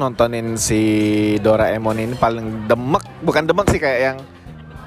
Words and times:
nontonin 0.00 0.56
si 0.56 0.80
Doraemon 1.44 2.00
ini 2.00 2.16
paling 2.16 2.64
demek, 2.64 3.04
bukan 3.20 3.44
demek 3.44 3.68
sih 3.68 3.76
kayak 3.76 4.00
yang 4.00 4.16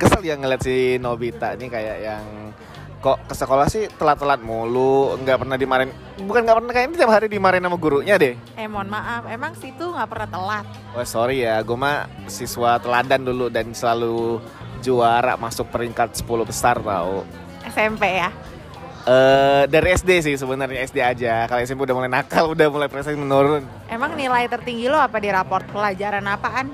kesel 0.01 0.25
ya 0.25 0.33
ngeliat 0.33 0.65
si 0.65 0.97
Nobita 0.97 1.53
ini 1.53 1.69
kayak 1.69 1.97
yang 2.01 2.25
kok 3.03 3.19
ke 3.27 3.35
sekolah 3.35 3.67
sih 3.67 3.91
telat-telat 3.99 4.39
mulu, 4.41 5.19
nggak 5.19 5.43
pernah 5.43 5.59
dimarahin, 5.59 5.91
bukan 6.23 6.41
nggak 6.47 6.57
pernah 6.57 6.71
kayak 6.71 6.85
ini 6.87 6.95
tiap 6.95 7.11
hari 7.11 7.27
dimarahin 7.27 7.67
sama 7.67 7.75
gurunya 7.75 8.15
deh. 8.15 8.33
Eh 8.55 8.65
mohon 8.65 8.87
maaf, 8.87 9.27
emang 9.27 9.53
situ 9.59 9.91
nggak 9.91 10.07
pernah 10.07 10.29
telat. 10.31 10.65
Oh 10.95 11.03
sorry 11.03 11.43
ya, 11.43 11.59
gue 11.61 11.75
mah 11.75 12.07
siswa 12.31 12.79
teladan 12.79 13.27
dulu 13.27 13.51
dan 13.51 13.75
selalu 13.75 14.39
juara 14.79 15.35
masuk 15.35 15.67
peringkat 15.67 16.15
10 16.15 16.47
besar 16.47 16.79
tau. 16.79 17.27
SMP 17.67 18.23
ya. 18.23 18.31
Eh 19.03 19.63
dari 19.67 19.91
SD 19.99 20.23
sih 20.23 20.35
sebenarnya 20.39 20.79
SD 20.87 20.97
aja. 21.03 21.43
Kalau 21.51 21.59
SMP 21.59 21.83
udah 21.83 21.95
mulai 21.99 22.11
nakal, 22.11 22.55
udah 22.55 22.67
mulai 22.71 22.87
prestasi 22.87 23.19
menurun. 23.19 23.67
Emang 23.91 24.15
nilai 24.15 24.47
tertinggi 24.47 24.87
lo 24.87 24.95
apa 24.95 25.19
di 25.19 25.27
raport 25.27 25.67
pelajaran 25.67 26.23
apaan? 26.23 26.71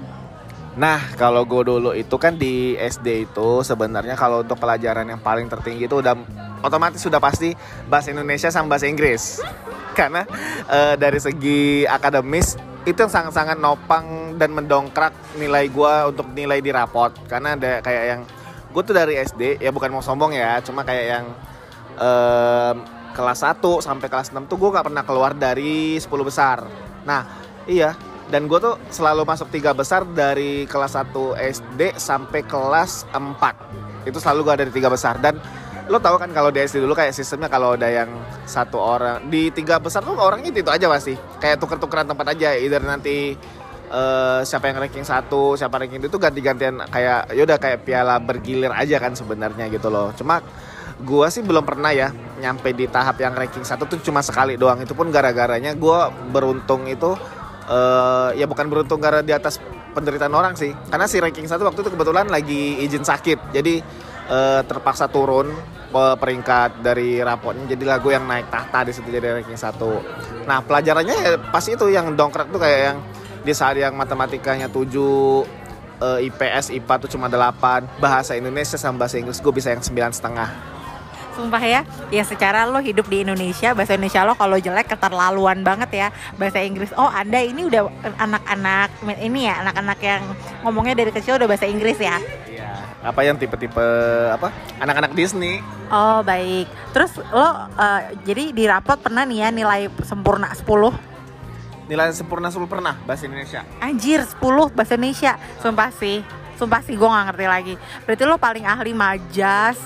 Nah, 0.77 1.01
kalau 1.17 1.41
gue 1.49 1.65
dulu 1.65 1.91
itu 1.97 2.15
kan 2.21 2.37
di 2.37 2.77
SD 2.77 3.25
itu 3.25 3.65
sebenarnya 3.65 4.13
kalau 4.13 4.45
untuk 4.45 4.61
pelajaran 4.61 5.09
yang 5.09 5.17
paling 5.17 5.49
tertinggi 5.49 5.89
itu 5.89 5.99
udah 5.99 6.13
otomatis 6.61 7.01
sudah 7.01 7.17
pasti 7.17 7.57
bahasa 7.89 8.13
Indonesia 8.13 8.53
sama 8.53 8.77
bahasa 8.77 8.85
Inggris. 8.85 9.41
Karena 9.97 10.21
eh, 10.69 10.95
dari 11.01 11.17
segi 11.17 11.83
akademis 11.89 12.61
itu 12.85 12.95
yang 12.95 13.11
sangat-sangat 13.11 13.57
nopang 13.57 14.37
dan 14.37 14.53
mendongkrak 14.53 15.11
nilai 15.35 15.65
gue 15.65 15.93
untuk 16.13 16.29
nilai 16.37 16.61
di 16.61 16.69
raport. 16.69 17.17
Karena 17.25 17.57
ada 17.57 17.81
kayak 17.81 18.03
yang 18.05 18.21
gue 18.69 18.81
tuh 18.85 18.93
dari 18.93 19.17
SD 19.17 19.57
ya 19.57 19.73
bukan 19.73 19.89
mau 19.89 20.05
sombong 20.05 20.37
ya, 20.37 20.61
cuma 20.61 20.85
kayak 20.85 21.05
yang 21.17 21.25
em, 21.99 22.75
kelas 23.13 23.39
1 23.43 23.83
sampai 23.83 24.07
kelas 24.07 24.31
6 24.31 24.47
tuh 24.47 24.55
gue 24.55 24.69
gak 24.71 24.87
pernah 24.87 25.03
keluar 25.03 25.35
dari 25.35 25.99
10 25.99 26.07
besar. 26.23 26.63
Nah, 27.03 27.27
iya. 27.67 27.93
Dan 28.29 28.45
gue 28.45 28.61
tuh 28.61 28.77
selalu 28.93 29.25
masuk 29.25 29.49
tiga 29.49 29.73
besar 29.73 30.05
dari 30.05 30.69
kelas 30.69 30.93
1 30.93 31.33
SD 31.35 31.97
sampai 31.97 32.45
kelas 32.45 33.09
4. 33.11 34.05
Itu 34.05 34.21
selalu 34.21 34.39
gue 34.45 34.53
ada 34.53 34.65
di 34.69 34.73
tiga 34.73 34.87
besar. 34.87 35.17
Dan 35.17 35.41
lo 35.89 35.97
tahu 35.97 36.21
kan 36.21 36.29
kalau 36.29 36.53
di 36.53 36.61
SD 36.61 36.85
dulu 36.85 36.93
kayak 36.93 37.17
sistemnya 37.17 37.49
kalau 37.49 37.73
ada 37.73 37.89
yang 37.89 38.13
satu 38.45 38.77
orang 38.77 39.25
di 39.33 39.49
tiga 39.49 39.81
besar 39.81 40.05
tuh 40.05 40.13
orangnya 40.13 40.53
itu, 40.53 40.61
itu 40.61 40.69
aja 40.69 40.85
pasti. 40.85 41.17
Kayak 41.41 41.57
tuker-tukeran 41.57 42.05
tempat 42.05 42.37
aja. 42.37 42.53
Either 42.53 42.85
nanti 42.85 43.33
eh, 43.89 44.39
siapa 44.45 44.69
yang 44.69 44.77
ranking 44.85 45.01
satu, 45.01 45.57
siapa 45.57 45.81
ranking 45.81 45.97
itu 45.97 46.17
ganti-gantian 46.21 46.85
kayak 46.93 47.33
yaudah 47.33 47.57
kayak 47.57 47.81
piala 47.81 48.21
bergilir 48.21 48.69
aja 48.69 49.01
kan 49.01 49.17
sebenarnya 49.17 49.65
gitu 49.73 49.89
loh. 49.89 50.13
Cuma 50.13 50.37
gua 51.03 51.31
sih 51.31 51.43
belum 51.43 51.63
pernah 51.63 51.91
ya 51.95 52.11
nyampe 52.39 52.71
di 52.71 52.87
tahap 52.87 53.19
yang 53.19 53.35
ranking 53.35 53.63
satu 53.63 53.87
tuh 53.87 53.99
cuma 54.03 54.23
sekali 54.23 54.55
doang. 54.55 54.79
Itu 54.83 54.95
pun 54.95 55.11
gara-garanya 55.11 55.75
gua 55.75 56.11
beruntung 56.11 56.87
itu 56.87 57.15
eh, 57.67 58.29
ya 58.39 58.45
bukan 58.47 58.67
beruntung 58.67 58.99
karena 58.99 59.23
di 59.23 59.31
atas 59.35 59.59
penderitaan 59.95 60.33
orang 60.33 60.53
sih. 60.55 60.71
Karena 60.91 61.05
si 61.07 61.19
ranking 61.19 61.47
satu 61.47 61.67
waktu 61.67 61.83
itu 61.83 61.91
kebetulan 61.91 62.27
lagi 62.27 62.79
izin 62.83 63.03
sakit. 63.03 63.55
Jadi 63.55 63.83
eh, 64.29 64.61
terpaksa 64.63 65.11
turun 65.11 65.51
pe- 65.89 66.17
peringkat 66.19 66.85
dari 66.85 67.19
rapotnya 67.19 67.75
jadi 67.75 67.83
lagu 67.97 68.13
yang 68.13 68.23
naik 68.29 68.47
tahta 68.47 68.87
di 68.87 68.91
situ 68.95 69.09
jadi 69.09 69.41
ranking 69.41 69.59
satu. 69.59 69.99
Nah 70.45 70.63
pelajarannya 70.63 71.15
ya 71.15 71.31
pasti 71.49 71.75
itu 71.75 71.89
yang 71.89 72.13
dongkrak 72.13 72.51
tuh 72.53 72.61
kayak 72.61 72.79
yang 72.93 72.97
di 73.39 73.53
saat 73.55 73.79
yang 73.79 73.95
matematikanya 73.95 74.67
7 74.67 74.83
eh, 75.99 76.27
IPS 76.27 76.75
IPA 76.75 76.95
tuh 77.07 77.09
cuma 77.11 77.27
8 77.31 77.99
bahasa 77.99 78.35
Indonesia 78.35 78.75
sama 78.75 79.05
bahasa 79.05 79.19
Inggris 79.19 79.39
gue 79.39 79.53
bisa 79.53 79.71
yang 79.71 79.83
sembilan 79.83 80.11
setengah 80.11 80.49
Sumpah 81.39 81.63
ya, 81.63 81.87
ya 82.11 82.23
secara 82.27 82.67
lo 82.67 82.83
hidup 82.83 83.07
di 83.07 83.23
Indonesia, 83.23 83.71
bahasa 83.71 83.95
Indonesia 83.95 84.27
lo 84.27 84.35
kalau 84.35 84.59
jelek 84.59 84.91
keterlaluan 84.91 85.63
banget 85.63 85.89
ya. 85.95 86.07
Bahasa 86.35 86.59
Inggris, 86.59 86.91
oh 86.99 87.07
anda 87.07 87.39
ini 87.39 87.63
udah 87.63 87.87
anak-anak, 88.19 88.91
ini 89.23 89.47
ya 89.47 89.63
anak-anak 89.63 89.99
yang 90.03 90.21
ngomongnya 90.67 90.99
dari 90.99 91.15
kecil 91.15 91.39
udah 91.39 91.47
bahasa 91.47 91.63
Inggris 91.63 91.95
ya. 91.95 92.19
Iya. 92.51 92.67
apa 92.99 93.23
yang 93.23 93.39
tipe-tipe 93.39 93.87
apa 94.27 94.51
anak-anak 94.83 95.15
Disney? 95.15 95.63
Oh 95.87 96.19
baik, 96.19 96.67
terus 96.91 97.15
lo 97.31 97.71
eh, 97.79 98.19
jadi 98.27 98.51
di 98.51 98.67
rapot 98.67 98.99
pernah 98.99 99.23
nih 99.23 99.47
ya 99.47 99.49
nilai 99.55 99.87
sempurna 100.03 100.51
10 100.51 100.67
nilai 101.87 102.11
sempurna 102.11 102.51
10 102.51 102.67
pernah 102.67 102.99
bahasa 103.07 103.23
Indonesia. 103.25 103.63
Anjir 103.79 104.27
10 104.27 104.75
bahasa 104.75 104.93
Indonesia. 104.99 105.39
Sumpah 105.63 105.89
sih. 105.95 106.21
Sumpah 106.59 106.83
sih 106.85 106.93
gue 106.93 107.07
gak 107.07 107.33
ngerti 107.33 107.45
lagi. 107.49 107.73
Berarti 108.05 108.23
lo 108.29 108.35
paling 108.37 108.67
ahli 108.67 108.91
majas 108.93 109.79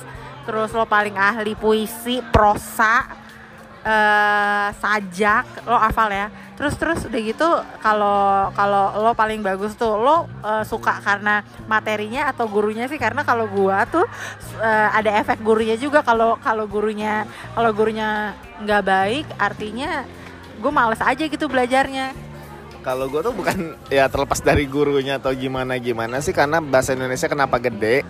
Terus 0.44 0.70
lo 0.76 0.86
paling 0.88 1.16
ahli 1.16 1.56
puisi 1.56 2.20
Prosa 2.32 3.22
eh 3.84 4.68
sajak 4.80 5.68
lo 5.68 5.76
hafal 5.76 6.08
ya. 6.08 6.28
Terus 6.56 6.80
terus 6.80 7.04
udah 7.04 7.20
gitu 7.20 7.50
kalau 7.84 8.48
kalau 8.56 8.96
lo 9.04 9.12
paling 9.12 9.44
bagus 9.44 9.76
tuh 9.76 10.00
lo 10.00 10.32
eh, 10.40 10.64
suka 10.64 11.04
karena 11.04 11.44
materinya 11.68 12.32
atau 12.32 12.48
gurunya 12.48 12.88
sih? 12.88 12.96
Karena 12.96 13.28
kalau 13.28 13.44
gua 13.52 13.84
tuh 13.84 14.08
eh, 14.64 14.90
ada 14.94 15.20
efek 15.20 15.44
gurunya 15.44 15.76
juga. 15.76 16.00
Kalau 16.00 16.40
kalau 16.40 16.64
gurunya 16.64 17.28
kalau 17.52 17.76
gurunya 17.76 18.32
nggak 18.64 18.84
baik 18.88 19.26
artinya 19.36 20.08
gue 20.64 20.72
males 20.72 21.04
aja 21.04 21.28
gitu 21.28 21.52
belajarnya. 21.52 22.16
Kalau 22.84 23.12
gue 23.12 23.20
tuh 23.20 23.36
bukan 23.36 23.76
ya 23.92 24.08
terlepas 24.08 24.40
dari 24.40 24.64
gurunya 24.64 25.20
atau 25.20 25.36
gimana 25.36 25.76
gimana 25.76 26.24
sih 26.24 26.32
karena 26.32 26.64
bahasa 26.64 26.96
Indonesia 26.96 27.28
kenapa 27.28 27.60
gede 27.60 28.08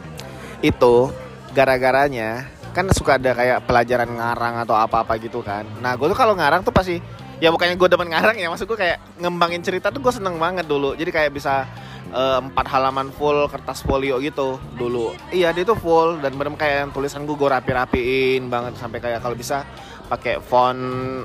itu 0.62 1.10
gara-garanya 1.54 2.50
kan 2.74 2.90
suka 2.90 3.22
ada 3.22 3.38
kayak 3.38 3.70
pelajaran 3.70 4.10
ngarang 4.10 4.66
atau 4.66 4.74
apa-apa 4.74 5.16
gitu 5.22 5.46
kan. 5.46 5.64
Nah 5.80 5.94
gue 5.94 6.10
tuh 6.10 6.18
kalau 6.18 6.34
ngarang 6.34 6.66
tuh 6.66 6.74
pasti 6.74 6.98
ya 7.38 7.54
bukannya 7.54 7.78
gue 7.78 7.90
demen 7.90 8.10
ngarang 8.10 8.38
ya 8.42 8.50
maksud 8.50 8.66
gue 8.66 8.78
kayak 8.78 9.22
ngembangin 9.22 9.62
cerita 9.62 9.94
tuh 9.94 10.02
gue 10.02 10.10
seneng 10.10 10.42
banget 10.42 10.66
dulu. 10.66 10.98
Jadi 10.98 11.14
kayak 11.14 11.32
bisa 11.38 11.70
eh, 12.10 12.40
empat 12.42 12.66
halaman 12.74 13.14
full 13.14 13.46
kertas 13.46 13.86
folio 13.86 14.18
gitu 14.18 14.58
dulu. 14.74 15.14
Iya 15.30 15.54
dia 15.54 15.62
tuh 15.62 15.78
full 15.78 16.18
dan 16.18 16.34
bener 16.34 16.58
kayak 16.58 16.90
yang 16.90 16.92
tulisan 16.92 17.30
gue 17.30 17.38
gue 17.38 17.50
rapi-rapiin 17.54 18.50
banget 18.50 18.74
sampai 18.82 18.98
kayak 18.98 19.22
kalau 19.22 19.38
bisa 19.38 19.62
pakai 20.04 20.42
font 20.44 20.82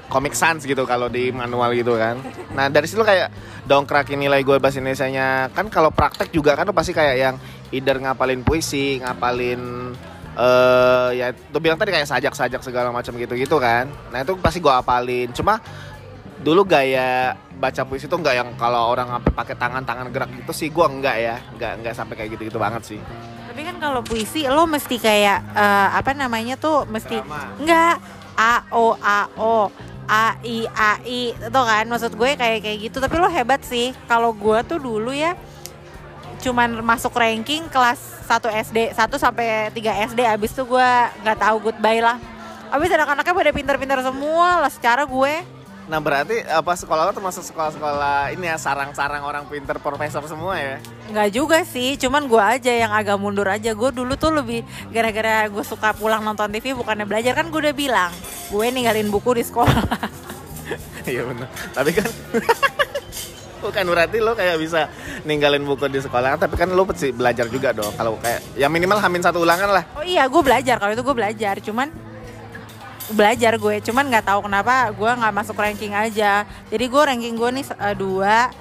Comic 0.07 0.33
Sans 0.37 0.63
gitu 0.63 0.85
kalau 0.85 1.09
di 1.09 1.33
manual 1.33 1.73
gitu 1.73 1.97
kan. 1.97 2.21
Nah 2.53 2.69
dari 2.69 2.85
situ 2.85 3.01
kayak 3.01 3.33
dongkrakin 3.65 4.21
nilai 4.21 4.45
gue 4.45 4.61
bahasa 4.61 4.85
Indonesia-nya. 4.85 5.49
Kan 5.57 5.73
kalau 5.73 5.89
praktek 5.89 6.29
juga 6.29 6.53
kan 6.53 6.69
pasti 6.77 6.93
kayak 6.93 7.17
yang 7.17 7.35
either 7.73 7.97
ngapalin 8.01 8.45
puisi, 8.45 9.01
ngapalin 9.01 9.93
eh 10.39 11.09
ya 11.19 11.27
tuh 11.35 11.59
bilang 11.59 11.75
tadi 11.75 11.91
kayak 11.91 12.07
sajak-sajak 12.07 12.63
segala 12.63 12.95
macam 12.95 13.11
gitu-gitu 13.19 13.59
kan. 13.59 13.91
Nah 14.15 14.23
itu 14.23 14.39
pasti 14.39 14.63
gue 14.63 14.71
apalin. 14.71 15.35
Cuma 15.35 15.59
dulu 16.39 16.63
gaya 16.63 17.35
baca 17.59 17.83
puisi 17.83 18.07
tuh 18.07 18.23
nggak 18.23 18.35
yang 18.39 18.49
kalau 18.55 18.95
orang 18.95 19.11
sampai 19.11 19.33
pakai 19.35 19.55
tangan-tangan 19.59 20.07
gerak 20.15 20.31
gitu 20.39 20.53
sih 20.55 20.71
gue 20.71 20.87
enggak 20.87 21.17
ya, 21.19 21.37
nggak 21.59 21.73
nggak 21.83 21.95
sampai 21.99 22.15
kayak 22.15 22.39
gitu-gitu 22.39 22.59
banget 22.63 22.83
sih. 22.95 23.01
tapi 23.51 23.67
kan 23.67 23.77
kalau 23.83 24.07
puisi 24.07 24.47
lo 24.47 24.71
mesti 24.71 25.03
kayak 25.03 25.43
eh, 25.51 25.89
apa 25.99 26.15
namanya 26.15 26.55
tuh 26.55 26.87
mesti 26.87 27.19
Drama. 27.19 27.59
enggak 27.59 27.95
a 28.39 28.55
o 28.71 28.95
a 28.95 29.27
o 29.35 29.67
a 30.07 30.39
i 30.47 30.63
a 30.71 31.03
i 31.03 31.35
itu 31.35 31.61
kan 31.67 31.85
maksud 31.91 32.15
gue 32.15 32.39
kayak 32.39 32.63
kayak 32.63 32.79
gitu 32.87 33.03
tapi 33.03 33.19
lo 33.19 33.27
hebat 33.27 33.59
sih 33.67 33.91
kalau 34.07 34.31
gue 34.31 34.63
tuh 34.63 34.79
dulu 34.79 35.11
ya 35.11 35.35
cuman 36.39 36.81
masuk 36.81 37.15
ranking 37.15 37.67
kelas 37.69 37.99
1 38.27 38.71
SD 38.71 38.79
1 38.95 38.99
sampai 39.19 39.75
3 39.75 40.09
SD 40.15 40.21
abis 40.25 40.55
itu 40.55 40.63
gue 40.65 40.91
nggak 41.25 41.39
tahu 41.39 41.57
goodbye 41.71 42.03
lah 42.03 42.17
abis 42.69 42.93
anak-anaknya 42.95 43.35
pada 43.35 43.51
pintar-pintar 43.53 43.99
semua 44.05 44.63
lah 44.65 44.71
secara 44.73 45.05
gue 45.05 45.59
Nah 45.89 46.05
berarti 46.05 46.45
apa 46.45 46.77
sekolah 46.77 47.09
lo 47.09 47.17
termasuk 47.17 47.49
sekolah-sekolah 47.49 48.37
ini 48.37 48.45
ya 48.45 48.61
sarang-sarang 48.61 49.25
orang 49.25 49.49
pinter 49.49 49.81
profesor 49.81 50.21
semua 50.29 50.61
ya? 50.61 50.77
nggak 51.09 51.29
juga 51.33 51.65
sih 51.65 51.97
cuman 51.97 52.29
gue 52.29 52.43
aja 52.45 52.69
yang 52.69 52.93
agak 52.93 53.17
mundur 53.17 53.49
aja 53.49 53.73
gue 53.73 53.91
dulu 53.97 54.13
tuh 54.21 54.37
lebih 54.37 54.69
gara-gara 54.93 55.49
gue 55.49 55.65
suka 55.65 55.97
pulang 55.97 56.21
nonton 56.21 56.53
TV 56.53 56.77
bukannya 56.77 57.09
belajar 57.09 57.33
kan 57.33 57.49
gue 57.49 57.61
udah 57.65 57.73
bilang 57.73 58.13
gue 58.53 58.67
ninggalin 58.69 59.09
buku 59.09 59.41
di 59.41 59.45
sekolah 59.49 59.81
Iya 61.09 61.23
benar. 61.25 61.49
Tapi 61.73 61.91
kan 61.97 62.11
bukan 63.59 63.85
berarti 63.91 64.19
lo 64.23 64.33
kayak 64.33 64.57
bisa 64.59 64.89
ninggalin 65.27 65.63
buku 65.67 65.91
di 65.91 66.01
sekolah, 66.01 66.39
tapi 66.39 66.55
kan 66.55 66.71
lo 66.71 66.87
pasti 66.87 67.11
belajar 67.11 67.47
juga 67.51 67.75
dong. 67.75 67.91
Kalau 67.95 68.17
kayak 68.19 68.59
ya 68.59 68.67
minimal 68.71 68.99
hamin 69.03 69.23
satu 69.23 69.43
ulangan 69.43 69.69
lah. 69.71 69.85
oh 69.99 70.05
iya 70.07 70.25
gue 70.27 70.43
belajar. 70.43 70.79
Kalau 70.79 70.93
itu 70.95 71.03
gue 71.03 71.17
belajar. 71.17 71.55
Cuman 71.61 71.89
belajar 73.09 73.57
gue 73.57 73.81
cuman 73.81 74.05
nggak 74.13 74.25
tahu 74.29 74.45
kenapa 74.45 74.93
gue 74.93 75.11
nggak 75.11 75.35
masuk 75.35 75.57
ranking 75.57 75.95
aja. 75.97 76.45
Jadi 76.69 76.85
gue 76.87 77.03
ranking 77.03 77.35
gue 77.37 77.51
nih 77.61 77.65
eh, 77.65 77.95
dua 77.97 78.53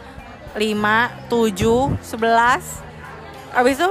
lima 0.56 1.12
tujuh 1.28 1.94
sebelas. 2.02 2.84
Abis 3.56 3.80
itu 3.80 3.90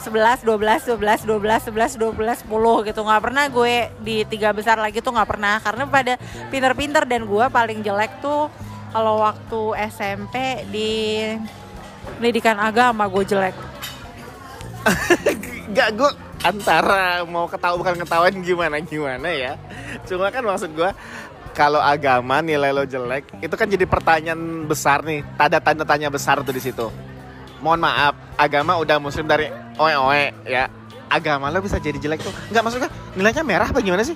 11, 0.00 0.42
12, 0.42 0.90
12, 0.90 1.22
12, 1.28 1.70
11, 1.70 1.96
12, 1.96 2.50
10 2.50 2.88
gitu. 2.88 3.00
Nggak 3.04 3.22
pernah 3.22 3.44
gue 3.46 3.74
di 4.02 4.16
tiga 4.26 4.50
besar 4.50 4.76
lagi 4.76 4.98
tuh 4.98 5.14
nggak 5.14 5.28
pernah. 5.28 5.62
Karena 5.62 5.86
pada 5.86 6.14
pinter-pinter 6.50 7.04
dan 7.06 7.24
gue 7.24 7.44
paling 7.48 7.80
jelek 7.84 8.18
tuh 8.18 8.50
kalau 8.94 9.18
waktu 9.18 9.60
SMP 9.90 10.62
di 10.70 10.90
pendidikan 12.14 12.54
agama 12.62 13.10
gue 13.10 13.26
jelek. 13.26 13.56
Gak 15.74 15.98
gue 15.98 16.10
antara 16.46 17.26
mau 17.26 17.50
ketawa 17.50 17.74
bukan 17.74 17.98
ketahuan 17.98 18.34
gimana 18.46 18.78
gimana 18.78 19.34
ya. 19.34 19.58
Cuma 20.06 20.30
kan 20.30 20.46
maksud 20.46 20.70
gue 20.78 20.90
kalau 21.58 21.82
agama 21.82 22.38
nilai 22.38 22.70
lo 22.70 22.86
jelek 22.86 23.34
itu 23.42 23.54
kan 23.58 23.66
jadi 23.66 23.82
pertanyaan 23.82 24.70
besar 24.70 25.02
nih. 25.02 25.26
Tanda 25.34 25.58
tanda 25.58 25.82
tanya 25.82 26.06
besar 26.06 26.38
tuh 26.46 26.54
di 26.54 26.62
situ. 26.62 26.86
Mohon 27.58 27.90
maaf 27.90 28.14
agama 28.38 28.78
udah 28.78 29.02
muslim 29.02 29.26
dari 29.26 29.50
oe 29.74 29.94
oe 29.98 30.24
ya. 30.46 30.70
Agama 31.10 31.50
lo 31.50 31.58
bisa 31.58 31.82
jadi 31.82 31.98
jelek 31.98 32.22
tuh. 32.22 32.34
Nggak 32.54 32.62
maksudnya 32.62 32.90
nilainya 33.18 33.42
merah 33.42 33.66
apa 33.66 33.82
gimana 33.82 34.06
sih 34.06 34.14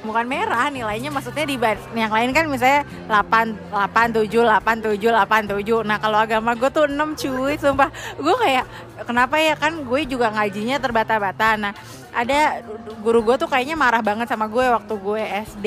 bukan 0.00 0.24
merah 0.24 0.72
nilainya 0.72 1.12
maksudnya 1.12 1.44
di 1.44 1.60
yang 1.92 2.08
lain 2.08 2.32
kan 2.32 2.48
misalnya 2.48 2.88
8 3.04 3.68
8 3.68 4.16
7 4.16 4.32
8 4.32 4.96
7 4.96 4.96
8 4.96 5.60
7 5.60 5.84
nah 5.84 6.00
kalau 6.00 6.18
agama 6.24 6.56
gue 6.56 6.70
tuh 6.72 6.88
6 6.88 7.20
cuy 7.20 7.54
sumpah. 7.60 7.92
Gue 8.16 8.34
kayak 8.40 8.64
kenapa 9.04 9.36
ya? 9.36 9.54
Kan 9.60 9.84
gue 9.84 10.00
juga 10.08 10.32
ngajinya 10.32 10.80
terbata-bata. 10.80 11.60
Nah 11.60 11.72
ada 12.16 12.64
guru 13.04 13.20
gue 13.22 13.36
tuh 13.36 13.48
kayaknya 13.48 13.76
marah 13.76 14.00
banget 14.00 14.26
sama 14.26 14.48
gue 14.48 14.64
waktu 14.66 14.94
gue 14.96 15.22
SD 15.52 15.66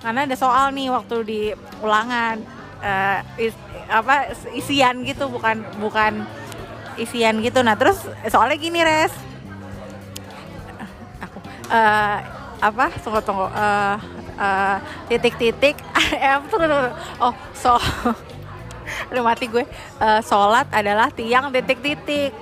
karena 0.00 0.24
ada 0.24 0.36
soal 0.38 0.70
nih 0.72 0.88
waktu 0.94 1.16
di 1.26 1.40
ulangan 1.84 2.40
eh, 2.80 3.50
is- 3.50 3.66
apa 3.88 4.32
isian 4.54 5.02
gitu 5.04 5.28
bukan 5.28 5.60
bukan 5.76 6.24
isian 6.96 7.44
gitu. 7.44 7.60
Nah 7.60 7.76
terus 7.76 8.00
soalnya 8.32 8.56
gini 8.56 8.80
res. 8.80 9.12
Eh, 11.68 12.18
apa 12.58 12.90
tunggu 12.98 13.20
tunggu 13.22 13.46
eh, 13.50 13.96
eh, 14.38 14.76
titik-titik 15.06 15.76
eh 16.14 16.30
apa, 16.38 16.44
tunggu, 16.50 16.66
tunggu. 16.66 16.90
oh 17.22 17.34
so 17.54 17.78
Aduh 19.12 19.20
mati 19.20 19.46
gue. 19.48 19.64
Eh, 20.00 20.20
sholat 20.24 20.68
adalah 20.72 21.12
tiang 21.12 21.52
titik-titik. 21.52 22.32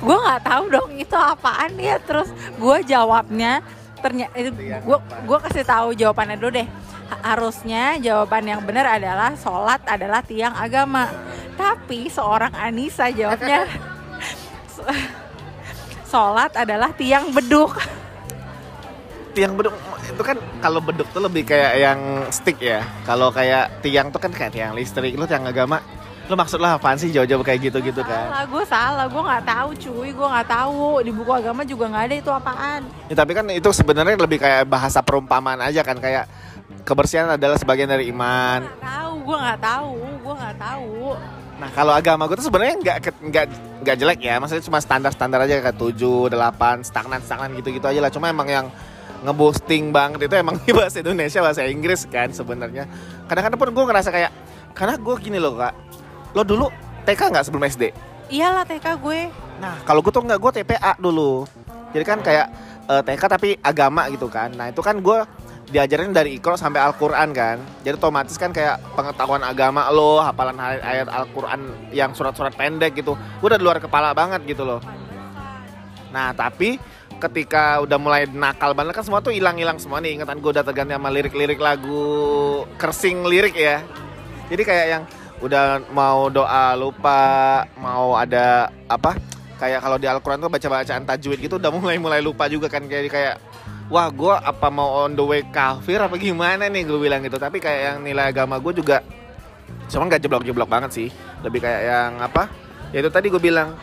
Gue 0.00 0.16
nggak 0.16 0.44
tahu 0.44 0.64
dong 0.72 0.90
itu 0.96 1.16
apaan 1.16 1.76
ya 1.76 2.00
terus 2.00 2.32
gue 2.56 2.76
jawabnya 2.88 3.60
ternyata 4.00 4.32
Tiang 4.32 4.80
gue 4.80 4.98
gue 5.28 5.38
kasih 5.44 5.64
tahu 5.64 5.92
jawabannya 5.92 6.36
dulu 6.40 6.52
deh. 6.60 6.68
Ha- 7.12 7.34
harusnya 7.34 8.00
jawaban 8.00 8.48
yang 8.48 8.60
benar 8.64 8.96
adalah 8.96 9.36
sholat 9.36 9.80
adalah 9.84 10.24
tiang 10.24 10.56
agama. 10.56 11.08
Tapi 11.60 12.08
seorang 12.08 12.52
Anissa 12.56 13.12
jawabnya 13.12 13.68
sholat 16.12 16.52
adalah 16.56 16.90
tiang 16.96 17.28
beduk 17.36 17.76
tiang 19.40 19.56
beduk 19.56 19.72
itu 20.04 20.20
kan 20.20 20.36
kalau 20.60 20.84
beduk 20.84 21.08
tuh 21.16 21.24
lebih 21.24 21.48
kayak 21.48 21.72
yang 21.80 22.28
stick 22.28 22.60
ya. 22.60 22.84
Kalau 23.08 23.32
kayak 23.32 23.80
tiang 23.80 24.12
tuh 24.12 24.20
kan 24.20 24.28
kayak 24.28 24.52
tiang 24.52 24.76
listrik. 24.76 25.16
Lu 25.16 25.24
tiang 25.24 25.48
agama 25.48 25.80
lu 26.30 26.38
maksud 26.38 26.62
lah 26.62 26.78
apaan 26.78 26.94
sih 26.94 27.10
jauh-jauh 27.10 27.42
kayak 27.42 27.72
gitu-gitu 27.72 28.04
kan? 28.06 28.30
Salah 28.30 28.44
gue 28.46 28.64
salah. 28.68 29.06
Gue 29.08 29.22
nggak 29.24 29.44
tahu 29.48 29.68
cuy. 29.80 30.08
Gue 30.12 30.28
nggak 30.28 30.46
tahu. 30.52 30.84
Di 31.02 31.10
buku 31.10 31.32
agama 31.32 31.64
juga 31.64 31.88
nggak 31.88 32.04
ada 32.06 32.14
itu 32.20 32.30
apaan. 32.30 32.80
Ya, 33.08 33.14
tapi 33.16 33.32
kan 33.32 33.48
itu 33.48 33.66
sebenarnya 33.72 34.14
lebih 34.14 34.38
kayak 34.38 34.68
bahasa 34.68 35.00
perumpamaan 35.00 35.58
aja 35.58 35.80
kan. 35.80 35.96
Kayak 35.96 36.28
kebersihan 36.84 37.34
adalah 37.34 37.56
sebagian 37.56 37.88
dari 37.88 38.12
iman. 38.12 38.62
nggak 38.62 38.84
tahu. 38.84 39.12
Gue 39.24 39.36
nggak 39.40 39.60
tahu. 39.64 39.92
Gue 40.20 40.34
nggak 40.36 40.56
tahu. 40.60 41.16
Nah 41.60 41.70
kalau 41.74 41.92
agama 41.92 42.24
gue 42.28 42.36
tuh 42.38 42.46
sebenarnya 42.46 42.74
nggak 42.78 42.96
nggak 43.20 43.44
nggak 43.80 43.96
jelek 43.96 44.20
ya, 44.20 44.34
maksudnya 44.40 44.64
cuma 44.64 44.78
standar-standar 44.80 45.44
aja 45.44 45.60
kayak 45.60 45.76
7, 45.76 46.32
8, 46.32 46.84
stagnan 46.84 47.20
stagnan 47.20 47.52
gitu-gitu 47.56 47.84
aja 47.84 48.00
lah. 48.00 48.12
Cuma 48.12 48.32
emang 48.32 48.48
yang 48.48 48.66
ngeboosting 49.20 49.92
banget 49.92 50.26
itu 50.26 50.34
emang 50.36 50.56
bahasa 50.78 51.00
Indonesia 51.04 51.40
bahasa 51.44 51.62
Inggris 51.66 52.08
kan 52.08 52.32
sebenarnya. 52.32 52.88
Kadang-kadang 53.28 53.58
pun 53.60 53.70
gue 53.72 53.84
ngerasa 53.84 54.08
kayak 54.12 54.32
karena 54.72 54.94
gue 54.96 55.14
gini 55.20 55.38
loh 55.42 55.58
kak, 55.58 55.74
lo 56.32 56.42
dulu 56.46 56.66
TK 57.04 57.20
nggak 57.32 57.44
sebelum 57.48 57.64
SD? 57.66 57.84
iyalah 58.30 58.62
TK 58.62 58.86
gue 59.02 59.20
Nah, 59.60 59.76
kalau 59.84 60.00
gue 60.00 60.08
tuh 60.08 60.24
nggak 60.24 60.40
gue 60.40 60.52
TPA 60.64 60.96
dulu. 60.96 61.44
Jadi 61.92 62.04
kan 62.08 62.18
kayak 62.24 62.46
eh, 62.88 63.02
TK 63.04 63.22
tapi 63.28 63.48
agama 63.60 64.08
gitu 64.08 64.26
kan. 64.32 64.48
Nah, 64.56 64.72
itu 64.72 64.80
kan 64.80 64.96
gue 64.98 65.18
diajarin 65.70 66.10
dari 66.10 66.40
Iqra 66.40 66.56
sampai 66.56 66.80
Al-Qur'an 66.80 67.30
kan. 67.36 67.60
Jadi 67.84 67.94
otomatis 68.00 68.34
kan 68.40 68.50
kayak 68.50 68.80
pengetahuan 68.96 69.44
agama 69.44 69.86
lo, 69.92 70.18
hafalan 70.18 70.56
ayat, 70.58 71.06
Al-Qur'an 71.06 71.92
yang 71.92 72.16
surat-surat 72.16 72.56
pendek 72.56 72.96
gitu. 72.96 73.14
Udah 73.44 73.60
di 73.60 73.64
luar 73.68 73.78
kepala 73.78 74.16
banget 74.16 74.42
gitu 74.48 74.64
loh. 74.64 74.80
Nah, 76.10 76.32
tapi 76.32 76.80
ketika 77.20 77.84
udah 77.84 77.98
mulai 78.00 78.24
nakal 78.24 78.72
banget 78.72 78.96
kan 78.96 79.04
semua 79.04 79.20
tuh 79.20 79.30
hilang-hilang 79.36 79.76
semua 79.76 80.00
nih 80.00 80.16
ingatan 80.16 80.40
gue 80.40 80.50
udah 80.56 80.64
terganti 80.64 80.96
sama 80.96 81.12
lirik-lirik 81.12 81.60
lagu 81.60 82.64
kersing 82.80 83.28
lirik 83.28 83.54
ya. 83.54 83.84
Jadi 84.48 84.62
kayak 84.64 84.86
yang 84.88 85.02
udah 85.40 85.84
mau 85.92 86.32
doa 86.32 86.76
lupa 86.76 87.20
mau 87.76 88.16
ada 88.16 88.68
apa 88.88 89.16
kayak 89.56 89.80
kalau 89.84 89.96
di 90.00 90.08
Al-Quran 90.08 90.40
tuh 90.40 90.52
baca-bacaan 90.52 91.04
tajwid 91.04 91.38
gitu 91.44 91.60
udah 91.60 91.70
mulai-mulai 91.70 92.24
lupa 92.24 92.48
juga 92.48 92.72
kan. 92.72 92.88
Jadi 92.88 93.12
kayak 93.12 93.36
wah 93.92 94.08
gue 94.08 94.34
apa 94.34 94.68
mau 94.72 95.04
on 95.04 95.12
the 95.12 95.24
way 95.24 95.44
kafir 95.52 96.00
apa 96.00 96.16
gimana 96.16 96.66
nih? 96.72 96.88
Gue 96.88 96.98
bilang 96.98 97.20
gitu. 97.20 97.36
Tapi 97.36 97.60
kayak 97.60 97.80
yang 97.84 97.98
nilai 98.00 98.32
agama 98.32 98.56
gue 98.56 98.72
juga 98.80 99.04
cuma 99.92 100.08
nggak 100.08 100.24
jeblok-jeblok 100.24 100.68
banget 100.68 100.90
sih. 100.96 101.08
Lebih 101.44 101.60
kayak 101.60 101.82
yang 101.84 102.10
apa 102.24 102.48
ya 102.90 103.04
itu 103.04 103.10
tadi 103.12 103.28
gue 103.30 103.38
bilang 103.38 103.76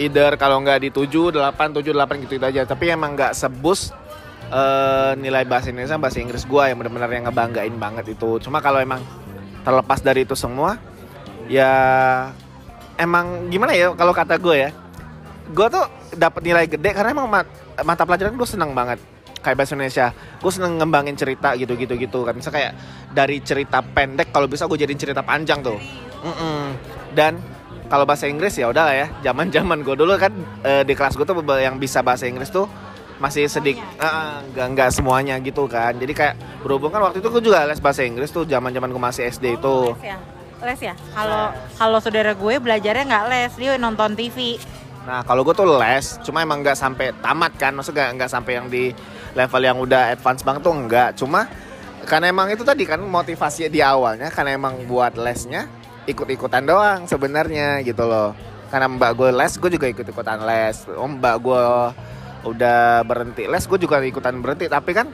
either 0.00 0.34
kalau 0.40 0.64
nggak 0.64 0.80
di 0.80 0.88
7, 0.88 1.36
8, 1.36 1.76
7, 1.76 1.92
8 1.92 2.24
gitu, 2.24 2.32
gitu 2.40 2.44
aja. 2.44 2.64
Tapi 2.64 2.88
emang 2.88 3.12
nggak 3.12 3.36
sebus 3.36 3.92
eh, 4.48 5.12
nilai 5.20 5.44
bahasa 5.44 5.68
Indonesia 5.68 6.00
bahasa 6.00 6.18
Inggris 6.18 6.48
gue 6.48 6.62
yang 6.64 6.76
benar-benar 6.80 7.10
yang 7.12 7.24
ngebanggain 7.28 7.74
banget 7.76 8.16
itu. 8.16 8.40
Cuma 8.40 8.64
kalau 8.64 8.80
emang 8.80 9.04
terlepas 9.60 10.00
dari 10.00 10.24
itu 10.24 10.32
semua 10.32 10.80
ya 11.52 11.72
emang 12.96 13.52
gimana 13.52 13.76
ya 13.76 13.92
kalau 13.92 14.16
kata 14.16 14.40
gue 14.40 14.56
ya? 14.56 14.70
Gue 15.50 15.66
tuh 15.68 15.84
dapat 16.16 16.40
nilai 16.46 16.64
gede 16.64 16.90
karena 16.96 17.10
emang 17.12 17.28
mat- 17.28 17.54
mata 17.84 18.02
pelajaran 18.08 18.34
gue 18.34 18.48
seneng 18.48 18.72
banget. 18.72 18.98
Kayak 19.40 19.56
bahasa 19.56 19.72
Indonesia 19.76 20.06
gue 20.16 20.52
seneng 20.52 20.72
ngembangin 20.80 21.16
cerita 21.16 21.52
gitu 21.60 21.76
gitu 21.76 21.94
gitu. 22.00 22.24
Kan 22.24 22.40
bisa 22.40 22.48
kayak 22.48 22.72
dari 23.12 23.44
cerita 23.44 23.84
pendek 23.84 24.32
kalau 24.32 24.48
bisa 24.48 24.64
gue 24.64 24.78
jadiin 24.80 25.00
cerita 25.00 25.20
panjang 25.20 25.60
tuh. 25.60 25.76
Mm-mm. 26.20 26.76
dan 27.16 27.40
kalau 27.90 28.06
bahasa 28.06 28.30
Inggris 28.30 28.54
ya 28.54 28.70
udahlah 28.70 28.94
ya. 28.94 29.06
Zaman 29.26 29.50
zaman 29.56 29.82
gue 29.82 29.98
dulu 29.98 30.14
kan 30.14 30.32
eh, 30.62 30.86
di 30.86 30.94
kelas 30.94 31.18
gue 31.18 31.26
tuh 31.26 31.36
yang 31.58 31.76
bisa 31.76 32.00
bahasa 32.00 32.24
Inggris 32.30 32.48
tuh 32.48 32.70
masih 33.20 33.52
sedikit 33.52 33.84
nggak 34.56 34.66
nggak 34.72 34.90
semuanya 34.94 35.36
gitu 35.42 35.68
kan. 35.68 35.92
Jadi 35.98 36.12
kayak 36.16 36.64
berhubung 36.64 36.88
kan 36.88 37.04
waktu 37.04 37.20
itu 37.20 37.28
gue 37.28 37.42
juga 37.52 37.68
les 37.68 37.82
bahasa 37.82 38.00
Inggris 38.06 38.32
tuh 38.32 38.48
zaman 38.48 38.72
zaman 38.72 38.88
gue 38.88 39.02
masih 39.02 39.28
SD 39.28 39.60
itu. 39.60 39.92
Les 39.92 40.16
ya? 40.16 40.18
Les 40.64 40.80
ya? 40.80 40.94
Kalau 41.12 41.52
kalau 41.76 41.98
saudara 42.00 42.32
gue 42.32 42.54
belajarnya 42.56 43.04
nggak 43.04 43.24
les 43.28 43.52
dia 43.60 43.76
nonton 43.76 44.16
TV 44.16 44.56
Nah 45.00 45.24
kalau 45.24 45.40
gue 45.40 45.54
tuh 45.56 45.64
les, 45.80 46.20
cuma 46.20 46.44
emang 46.44 46.60
nggak 46.60 46.76
sampai 46.76 47.16
tamat 47.24 47.52
kan, 47.56 47.72
maksudnya 47.72 48.08
nggak 48.08 48.12
nggak 48.20 48.30
sampai 48.30 48.52
yang 48.60 48.66
di 48.68 48.92
level 49.32 49.62
yang 49.64 49.78
udah 49.80 50.12
advance 50.12 50.44
banget 50.44 50.60
tuh 50.60 50.74
enggak. 50.76 51.10
Cuma 51.16 51.48
karena 52.04 52.28
emang 52.28 52.52
itu 52.52 52.60
tadi 52.64 52.84
kan 52.84 53.00
motivasi 53.00 53.72
di 53.72 53.80
awalnya, 53.80 54.28
karena 54.28 54.56
emang 54.60 54.84
buat 54.84 55.16
lesnya 55.16 55.79
ikut-ikutan 56.12 56.62
doang 56.66 57.06
sebenarnya 57.06 57.80
gitu 57.86 58.04
loh. 58.04 58.34
Karena 58.70 58.86
mbak 58.86 59.12
gue 59.18 59.30
les, 59.34 59.52
gue 59.58 59.70
juga 59.70 59.86
ikut-ikutan 59.90 60.38
les. 60.46 60.76
Om 60.86 61.18
mbak 61.18 61.36
gue 61.42 61.62
udah 62.50 63.02
berhenti 63.06 63.46
les, 63.46 63.64
gue 63.66 63.78
juga 63.78 64.02
ikutan 64.02 64.38
berhenti. 64.38 64.66
Tapi 64.70 64.90
kan 64.94 65.06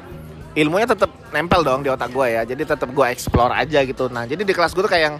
ilmunya 0.57 0.88
tetap 0.88 1.12
nempel 1.33 1.61
dong 1.65 1.85
di 1.85 1.88
otak 1.93 2.12
gue 2.12 2.26
ya. 2.33 2.43
Jadi 2.45 2.62
tetap 2.65 2.88
gue 2.93 3.07
explore 3.09 3.53
aja 3.53 3.85
gitu. 3.85 4.09
Nah 4.09 4.25
jadi 4.25 4.43
di 4.45 4.53
kelas 4.53 4.73
gue 4.73 4.83
tuh 4.85 4.93
kayak 4.93 5.05
yang 5.12 5.17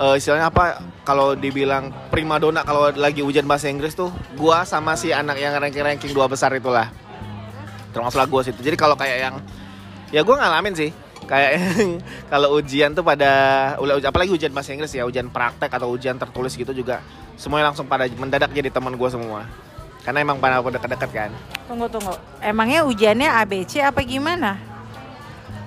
eh, 0.00 0.14
istilahnya 0.16 0.48
apa 0.48 0.80
kalau 1.04 1.36
dibilang 1.36 1.92
primadona 2.08 2.64
kalau 2.64 2.88
lagi 2.96 3.20
ujian 3.20 3.44
bahasa 3.44 3.68
Inggris 3.68 3.92
tuh 3.92 4.08
gua 4.36 4.64
sama 4.64 4.96
si 4.96 5.12
anak 5.12 5.36
yang 5.36 5.52
ranking-ranking 5.56 6.16
dua 6.16 6.30
besar 6.30 6.54
itulah 6.56 6.88
termasuklah 7.90 8.28
gua 8.30 8.42
situ 8.46 8.60
jadi 8.64 8.76
kalau 8.78 8.96
kayak 8.96 9.18
yang 9.18 9.34
ya 10.14 10.24
gua 10.24 10.40
ngalamin 10.40 10.74
sih 10.76 10.90
kayak 11.30 11.50
kalau 12.32 12.58
ujian 12.58 12.90
tuh 12.90 13.06
pada 13.06 13.30
apalagi 14.02 14.34
ujian 14.34 14.50
bahasa 14.50 14.74
Inggris 14.74 14.90
ya 14.90 15.06
ujian 15.06 15.30
praktek 15.30 15.70
atau 15.70 15.94
ujian 15.94 16.18
tertulis 16.18 16.58
gitu 16.58 16.74
juga 16.74 16.98
semuanya 17.38 17.70
langsung 17.70 17.86
pada 17.86 18.10
mendadak 18.10 18.50
jadi 18.50 18.68
teman 18.68 18.98
gua 18.98 19.08
semua. 19.08 19.46
Karena 20.00 20.24
emang 20.24 20.40
pada 20.40 20.64
udah 20.64 20.80
deket 20.80 21.12
kan. 21.12 21.30
Tunggu 21.68 21.84
tunggu. 21.86 22.16
Emangnya 22.40 22.88
ujiannya 22.88 23.28
ABC 23.44 23.84
apa 23.84 24.00
gimana? 24.00 24.56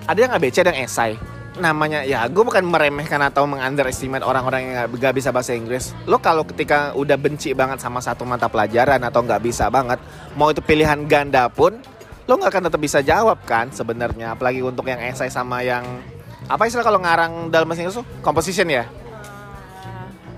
Ada 0.10 0.26
yang 0.26 0.32
ABC 0.36 0.66
ada 0.66 0.74
yang 0.74 0.84
esai 0.90 1.16
namanya 1.54 2.02
ya 2.02 2.26
gue 2.26 2.42
bukan 2.42 2.66
meremehkan 2.66 3.22
atau 3.22 3.46
mengunderestimate 3.46 4.26
orang-orang 4.26 4.62
yang 4.66 4.90
nggak 4.90 5.14
bisa 5.14 5.30
bahasa 5.30 5.54
Inggris. 5.54 5.94
Lo 6.10 6.18
kalau 6.18 6.42
ketika 6.50 6.98
udah 6.98 7.14
benci 7.14 7.54
banget 7.54 7.78
sama 7.78 8.02
satu 8.02 8.26
mata 8.26 8.50
pelajaran 8.50 8.98
atau 9.06 9.22
nggak 9.22 9.42
bisa 9.44 9.70
banget 9.70 10.02
mau 10.34 10.50
itu 10.50 10.66
pilihan 10.66 11.06
ganda 11.06 11.46
pun 11.54 11.78
lo 12.24 12.34
nggak 12.40 12.52
akan 12.52 12.64
tetap 12.72 12.80
bisa 12.80 13.00
jawab 13.04 13.40
kan 13.44 13.72
sebenarnya. 13.72 14.36
Apalagi 14.36 14.64
untuk 14.64 14.88
yang 14.88 15.00
esai 15.04 15.28
sama 15.28 15.60
yang 15.64 15.84
apa 16.48 16.68
istilah 16.68 16.84
kalau 16.84 17.00
ngarang 17.00 17.52
dalam 17.52 17.68
bahasa 17.68 17.84
Inggris 17.84 18.00
tuh? 18.00 18.08
Composition 18.24 18.68
ya? 18.68 18.88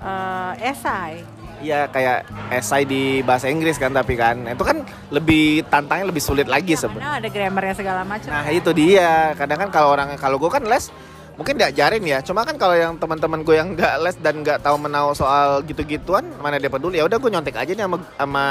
Eh, 0.05 0.69
esai. 0.69 1.25
Iya 1.65 1.89
kayak 1.89 2.29
esai 2.53 2.85
di 2.85 3.25
bahasa 3.25 3.49
Inggris 3.49 3.79
kan 3.81 3.89
tapi 3.89 4.13
kan 4.13 4.37
itu 4.45 4.61
kan 4.61 4.85
lebih 5.09 5.65
tantangnya 5.65 6.13
lebih 6.13 6.21
sulit 6.21 6.45
lagi 6.45 6.77
sebenarnya 6.77 7.25
ada 7.25 7.29
grammarnya 7.31 7.75
segala 7.79 8.01
macam. 8.05 8.29
Nah 8.29 8.45
itu 8.53 8.69
dia. 8.75 9.33
Kadang 9.33 9.65
kan 9.65 9.69
kalau 9.73 9.89
orang 9.95 10.13
kalau 10.19 10.37
gue 10.37 10.51
kan 10.51 10.61
les 10.61 10.93
mungkin 11.35 11.55
diajarin 11.59 12.03
ya. 12.03 12.19
Cuma 12.23 12.43
kan 12.47 12.55
kalau 12.55 12.75
yang 12.75 12.95
teman-teman 12.95 13.43
gue 13.43 13.55
yang 13.55 13.75
nggak 13.75 13.93
les 14.01 14.17
dan 14.19 14.41
nggak 14.41 14.63
tahu 14.63 14.75
menau 14.79 15.11
soal 15.11 15.61
gitu-gituan 15.67 16.23
mana 16.39 16.59
dia 16.59 16.71
peduli 16.71 16.99
ya 16.99 17.05
udah 17.07 17.19
gue 17.19 17.31
nyontek 17.31 17.55
aja 17.55 17.71
nih 17.71 17.85
sama, 17.85 17.97
sama 18.15 18.45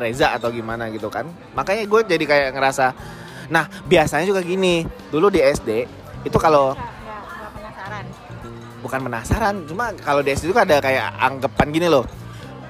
Reza 0.00 0.28
atau 0.36 0.48
gimana 0.48 0.88
gitu 0.90 1.08
kan. 1.12 1.28
Makanya 1.56 1.84
gue 1.86 2.00
jadi 2.08 2.24
kayak 2.24 2.48
ngerasa 2.56 2.86
nah 3.52 3.68
biasanya 3.84 4.26
juga 4.26 4.40
gini. 4.40 4.84
Dulu 5.12 5.28
di 5.28 5.40
SD 5.44 5.70
itu 6.24 6.38
kalau 6.40 6.72
bukan 8.82 8.98
penasaran 9.06 9.62
cuma 9.70 9.94
kalau 10.02 10.26
di 10.26 10.34
SD 10.34 10.50
itu 10.50 10.58
ada 10.58 10.80
kayak 10.82 11.14
anggapan 11.20 11.68
gini 11.70 11.88
loh. 11.92 12.04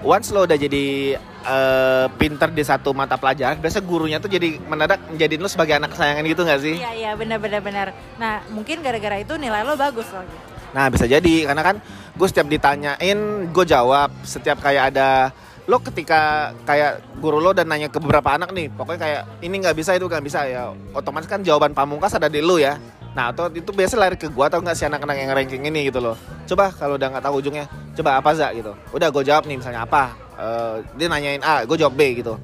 Once 0.02 0.34
lo 0.34 0.42
udah 0.44 0.58
jadi 0.58 1.14
uh, 1.44 2.06
pinter 2.16 2.48
di 2.50 2.62
satu 2.62 2.94
mata 2.94 3.18
pelajaran 3.18 3.58
biasa 3.58 3.82
gurunya 3.82 4.18
tuh 4.22 4.30
jadi 4.30 4.58
mendadak 4.64 5.02
menjadi 5.10 5.34
lo 5.38 5.48
sebagai 5.50 5.78
anak 5.78 5.94
kesayangan 5.94 6.24
gitu 6.24 6.42
nggak 6.46 6.60
sih? 6.62 6.74
Iya 6.78 6.90
iya 6.94 7.10
benar 7.14 7.38
benar 7.42 7.60
benar. 7.60 7.86
Nah 8.16 8.42
mungkin 8.50 8.80
gara-gara 8.80 9.18
itu 9.20 9.34
nilai 9.36 9.62
lo 9.66 9.74
bagus 9.76 10.08
lagi 10.10 10.52
nah 10.72 10.88
bisa 10.88 11.04
jadi 11.04 11.52
karena 11.52 11.62
kan 11.62 11.76
gue 12.16 12.28
setiap 12.28 12.48
ditanyain 12.48 13.18
gue 13.52 13.64
jawab. 13.68 14.08
Setiap 14.24 14.60
kayak 14.60 14.92
ada 14.96 15.30
lo 15.68 15.78
ketika 15.78 16.50
kayak 16.66 17.04
guru 17.22 17.38
lo 17.38 17.54
dan 17.54 17.70
nanya 17.70 17.86
ke 17.86 18.02
beberapa 18.02 18.34
anak 18.34 18.50
nih 18.50 18.66
pokoknya 18.74 19.00
kayak 19.00 19.22
ini 19.46 19.54
nggak 19.62 19.76
bisa 19.76 19.94
itu 19.94 20.08
nggak 20.08 20.24
bisa. 20.24 20.48
Ya 20.48 20.72
otomatis 20.96 21.28
kan 21.28 21.44
jawaban 21.44 21.76
pamungkas 21.76 22.16
ada 22.16 22.32
di 22.32 22.40
lo 22.40 22.56
ya. 22.56 22.80
Nah 23.12 23.30
atau 23.30 23.52
itu 23.52 23.68
biasa 23.68 24.00
lari 24.00 24.16
ke 24.16 24.32
gua 24.32 24.48
atau 24.48 24.64
nggak 24.64 24.76
sih 24.76 24.88
anak-anak 24.88 25.16
yang 25.20 25.30
ranking 25.36 25.62
ini 25.68 25.92
gitu 25.92 26.00
loh. 26.00 26.16
Coba 26.48 26.72
kalau 26.72 26.96
udah 26.96 27.08
nggak 27.12 27.24
tahu 27.24 27.44
ujungnya 27.44 27.68
coba 27.92 28.16
apa 28.16 28.30
za? 28.32 28.48
Gitu. 28.56 28.72
Udah 28.96 29.08
gue 29.12 29.22
jawab 29.28 29.44
nih 29.44 29.60
misalnya 29.60 29.84
apa 29.84 30.21
uh, 30.38 30.84
dia 30.96 31.06
nanyain 31.08 31.42
A 31.42 31.64
gue 31.66 31.76
jawab 31.76 31.96
B 31.96 32.22
gitu. 32.22 32.38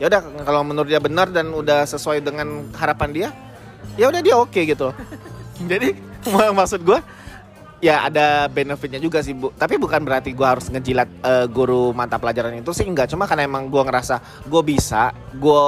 Ya 0.00 0.08
udah 0.08 0.20
kalau 0.46 0.64
menurut 0.64 0.88
dia 0.88 1.02
benar 1.02 1.28
dan 1.28 1.52
udah 1.52 1.84
sesuai 1.84 2.24
dengan 2.24 2.72
harapan 2.72 3.10
dia 3.12 3.28
ya 4.00 4.08
udah 4.08 4.20
dia 4.24 4.34
oke 4.36 4.50
okay, 4.52 4.64
gitu. 4.70 4.94
Jadi 5.70 5.92
maksud 6.30 6.80
gue 6.84 6.98
ya 7.80 8.08
ada 8.08 8.48
benefitnya 8.48 9.00
juga 9.00 9.20
sih 9.20 9.36
bu. 9.36 9.52
Tapi 9.56 9.76
bukan 9.76 10.00
berarti 10.04 10.32
gue 10.32 10.46
harus 10.46 10.68
ngejilat 10.72 11.08
uh, 11.24 11.46
guru 11.48 11.92
mata 11.92 12.16
pelajaran 12.16 12.56
itu 12.56 12.72
sih 12.72 12.88
enggak. 12.88 13.12
Cuma 13.12 13.28
karena 13.28 13.44
emang 13.44 13.68
gue 13.68 13.82
ngerasa 13.82 14.46
gue 14.48 14.62
bisa 14.64 15.12
gue 15.36 15.64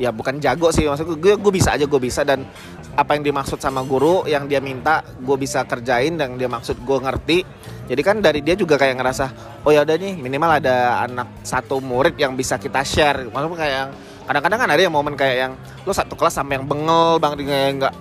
ya 0.00 0.08
bukan 0.08 0.40
jago 0.40 0.72
sih 0.72 0.88
maksud 0.88 1.20
gue 1.20 1.36
gue 1.36 1.52
bisa 1.52 1.76
aja 1.76 1.84
gue 1.84 2.00
bisa. 2.00 2.24
Dan 2.24 2.48
apa 2.96 3.14
yang 3.14 3.22
dimaksud 3.22 3.60
sama 3.60 3.84
guru 3.84 4.24
yang 4.24 4.48
dia 4.48 4.58
minta 4.58 5.04
gue 5.04 5.36
bisa 5.36 5.62
kerjain 5.68 6.16
dan 6.16 6.40
dia 6.40 6.48
maksud 6.48 6.80
gue 6.80 6.98
ngerti. 6.98 7.38
Jadi 7.90 8.00
kan 8.00 8.16
dari 8.24 8.40
dia 8.40 8.56
juga 8.56 8.80
kayak 8.80 8.96
ngerasa 8.96 9.26
oh 9.66 9.70
ya 9.70 9.84
udah 9.84 9.96
nih 10.00 10.16
minimal 10.16 10.56
ada 10.56 11.04
anak 11.04 11.44
satu 11.44 11.78
murid 11.84 12.16
yang 12.16 12.32
bisa 12.32 12.56
kita 12.56 12.80
share. 12.80 13.28
Maksudnya 13.28 13.58
kayak 13.60 13.74
yang 13.76 13.90
kadang-kadang 14.24 14.58
kan 14.64 14.68
ada 14.72 14.80
yang 14.80 14.94
momen 14.94 15.14
kayak 15.14 15.36
yang 15.36 15.52
lo 15.84 15.92
satu 15.92 16.16
kelas 16.16 16.40
sampai 16.40 16.56
yang 16.56 16.64
bengel 16.64 17.20
bang 17.20 17.32
yang 17.44 17.76
nggak 17.76 17.94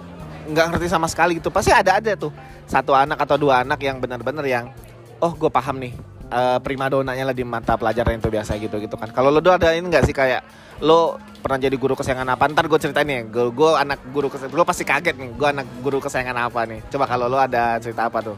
nggak 0.50 0.66
ngerti 0.74 0.88
sama 0.88 1.12
sekali 1.12 1.38
gitu. 1.38 1.52
Pasti 1.52 1.76
ada 1.76 2.00
ada 2.00 2.16
tuh 2.16 2.32
satu 2.70 2.96
anak 2.96 3.20
atau 3.20 3.36
dua 3.36 3.66
anak 3.66 3.82
yang 3.82 4.00
benar-benar 4.00 4.46
yang 4.46 4.72
oh 5.20 5.36
gue 5.36 5.52
paham 5.52 5.82
nih 5.82 5.94
uh, 6.30 6.58
prima 6.62 6.88
donanya 6.88 7.30
lah 7.30 7.36
di 7.36 7.44
mata 7.44 7.76
pelajaran 7.76 8.22
itu 8.22 8.30
biasa 8.30 8.56
gitu 8.62 8.78
gitu 8.80 8.96
kan. 8.96 9.10
Kalau 9.12 9.34
lo 9.34 9.42
tuh 9.42 9.54
ada 9.58 9.74
ini 9.74 9.86
nggak 9.90 10.06
sih 10.06 10.16
kayak 10.16 10.42
lo 10.80 11.20
pernah 11.44 11.60
jadi 11.60 11.76
guru 11.76 11.98
kesayangan 11.98 12.30
apa? 12.38 12.48
Ntar 12.48 12.66
gue 12.70 12.80
ceritain 12.80 13.06
nih 13.06 13.28
gue, 13.28 13.46
gue 13.52 13.72
anak 13.76 14.00
guru 14.14 14.32
kesayangan 14.32 14.56
lo 14.56 14.66
pasti 14.66 14.84
kaget 14.86 15.16
nih 15.18 15.30
gue 15.36 15.48
anak 15.50 15.68
guru 15.84 15.98
kesayangan 16.00 16.38
apa 16.48 16.60
nih? 16.70 16.80
Coba 16.88 17.06
kalau 17.10 17.26
lo 17.28 17.38
ada 17.42 17.78
cerita 17.82 18.08
apa 18.08 18.22
tuh? 18.24 18.38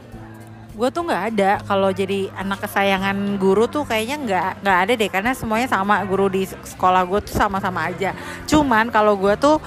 Gue 0.72 0.88
tuh 0.88 1.04
nggak 1.04 1.22
ada. 1.36 1.50
Kalau 1.68 1.92
jadi 1.92 2.32
anak 2.32 2.64
kesayangan 2.64 3.36
guru 3.36 3.68
tuh 3.68 3.84
kayaknya 3.84 4.16
nggak 4.16 4.50
nggak 4.64 4.78
ada 4.88 4.92
deh. 4.96 5.10
Karena 5.12 5.32
semuanya 5.36 5.68
sama 5.68 6.00
guru 6.08 6.32
di 6.32 6.48
sekolah 6.48 7.04
gue 7.04 7.20
tuh 7.28 7.36
sama-sama 7.36 7.92
aja. 7.92 8.16
Cuman 8.48 8.88
kalau 8.88 9.14
gue 9.20 9.36
tuh 9.36 9.60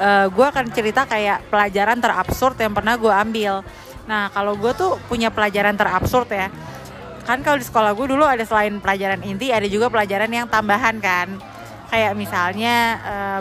uh, 0.00 0.26
gue 0.32 0.46
akan 0.48 0.72
cerita 0.72 1.04
kayak 1.04 1.44
pelajaran 1.52 2.00
terabsurd 2.00 2.56
yang 2.56 2.72
pernah 2.72 2.96
gue 2.96 3.12
ambil. 3.12 3.60
Nah 4.08 4.32
kalau 4.32 4.56
gue 4.56 4.72
tuh 4.72 4.96
punya 5.10 5.28
pelajaran 5.28 5.76
terabsurd 5.76 6.30
ya 6.32 6.48
kan 7.26 7.42
kalau 7.42 7.58
di 7.58 7.66
sekolah 7.66 7.92
gue 7.98 8.06
dulu 8.06 8.22
ada 8.22 8.46
selain 8.46 8.78
pelajaran 8.78 9.20
inti 9.26 9.50
ada 9.50 9.66
juga 9.66 9.90
pelajaran 9.90 10.30
yang 10.30 10.46
tambahan 10.46 11.02
kan. 11.02 11.36
Kayak 11.90 12.12
misalnya 12.14 12.76
uh, 13.02 13.40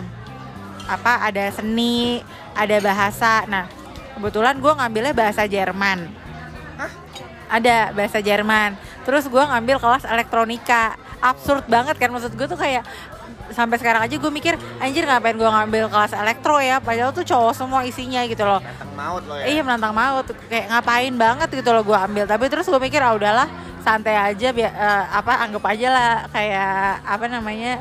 apa 0.89 1.30
ada 1.30 1.54
seni 1.54 2.25
ada 2.58 2.82
bahasa. 2.82 3.46
Nah 3.46 3.70
kebetulan 4.18 4.58
gue 4.58 4.74
ngambilnya 4.74 5.13
bahasa 5.13 5.46
Jerman. 5.46 6.10
Hah? 6.82 6.92
ada 7.50 7.94
bahasa 7.94 8.20
Jerman. 8.20 8.74
Terus 9.06 9.30
gue 9.30 9.44
ngambil 9.44 9.77
kelas 9.77 10.04
elektronika. 10.10 10.98
Absurd 11.22 11.65
banget 11.70 11.98
kan 11.98 12.10
maksud 12.10 12.34
gue 12.34 12.48
tuh 12.50 12.60
kayak 12.60 12.86
sampai 13.53 13.77
sekarang 13.77 14.01
aja 14.01 14.15
gue 14.15 14.31
mikir 14.31 14.57
anjir 14.81 15.05
ngapain 15.05 15.35
gue 15.37 15.49
ngambil 15.49 15.85
kelas 15.91 16.13
elektro 16.17 16.57
ya? 16.57 16.81
Padahal 16.81 17.11
tuh 17.13 17.25
cowok 17.27 17.53
semua 17.53 17.81
isinya 17.85 18.23
gitu 18.25 18.41
loh. 18.41 18.63
Menantang 18.63 18.93
maut 18.97 19.23
loh 19.27 19.37
ya? 19.37 19.45
Iya 19.45 19.61
menantang 19.61 19.93
maut. 19.93 20.25
Kayak 20.49 20.65
ngapain 20.71 21.13
banget 21.13 21.49
gitu 21.53 21.69
loh 21.69 21.83
gue 21.85 21.97
ambil. 21.97 22.23
Tapi 22.25 22.45
terus 22.49 22.65
gue 22.65 22.79
mikir 22.81 23.01
ah 23.03 23.13
udahlah 23.13 23.47
santai 23.85 24.17
aja 24.17 24.49
biar 24.49 24.71
uh, 24.73 25.03
apa 25.21 25.33
anggap 25.45 25.63
aja 25.69 25.87
lah 25.93 26.11
kayak 26.33 27.05
apa 27.05 27.25
namanya 27.29 27.73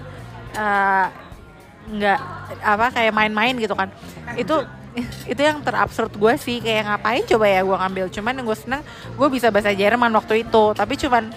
uh, 0.53 1.07
nggak 1.89 2.21
apa 2.61 2.87
kayak 2.93 3.13
main-main 3.17 3.55
gitu 3.57 3.73
kan. 3.73 3.89
Itu 4.37 4.65
itu 5.33 5.41
yang 5.41 5.59
terabsurd 5.65 6.15
gue 6.15 6.35
sih 6.39 6.63
kayak 6.63 6.87
ngapain 6.87 7.25
coba 7.25 7.47
ya 7.49 7.61
gue 7.65 7.77
ngambil. 7.77 8.05
Cuman 8.13 8.33
yang 8.37 8.47
gue 8.47 8.59
seneng 8.59 8.83
gue 9.17 9.29
bisa 9.33 9.49
bahasa 9.49 9.73
Jerman 9.73 10.13
waktu 10.13 10.45
itu. 10.45 10.65
Tapi 10.77 10.95
cuman 11.01 11.33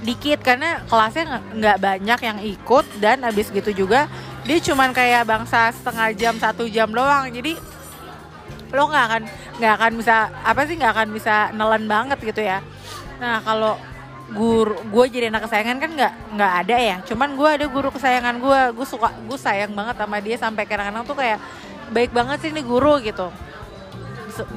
dikit 0.00 0.40
karena 0.40 0.80
kelasnya 0.88 1.44
nggak 1.52 1.78
banyak 1.78 2.20
yang 2.24 2.38
ikut 2.40 2.86
dan 3.04 3.20
abis 3.20 3.52
gitu 3.52 3.84
juga 3.84 4.08
dia 4.48 4.56
cuman 4.56 4.96
kayak 4.96 5.28
bangsa 5.28 5.68
setengah 5.76 6.08
jam 6.16 6.34
satu 6.40 6.64
jam 6.64 6.88
doang. 6.88 7.28
Jadi 7.28 7.56
lo 8.70 8.86
nggak 8.88 9.04
akan 9.10 9.22
nggak 9.60 9.72
akan 9.76 9.92
bisa 9.98 10.16
apa 10.46 10.60
sih 10.64 10.74
nggak 10.80 10.92
akan 10.96 11.08
bisa 11.12 11.34
nelen 11.52 11.84
banget 11.84 12.18
gitu 12.24 12.40
ya. 12.40 12.64
Nah 13.20 13.44
kalau 13.44 13.76
guru 14.30 14.78
gue 14.88 15.04
jadi 15.10 15.26
anak 15.28 15.50
kesayangan 15.50 15.78
kan 15.82 15.90
nggak 15.92 16.12
nggak 16.38 16.52
ada 16.64 16.76
ya. 16.80 16.96
Cuman 17.04 17.36
gue 17.36 17.48
ada 17.50 17.66
guru 17.68 17.92
kesayangan 17.92 18.40
gue 18.40 18.60
gue 18.72 18.86
suka 18.88 19.12
gue 19.26 19.38
sayang 19.38 19.76
banget 19.76 20.00
sama 20.00 20.16
dia 20.24 20.36
sampai 20.40 20.64
kadang-kadang 20.64 21.04
tuh 21.04 21.18
kayak 21.18 21.38
baik 21.92 22.14
banget 22.16 22.40
sih 22.40 22.50
ini 22.54 22.64
guru 22.64 22.96
gitu. 23.04 23.28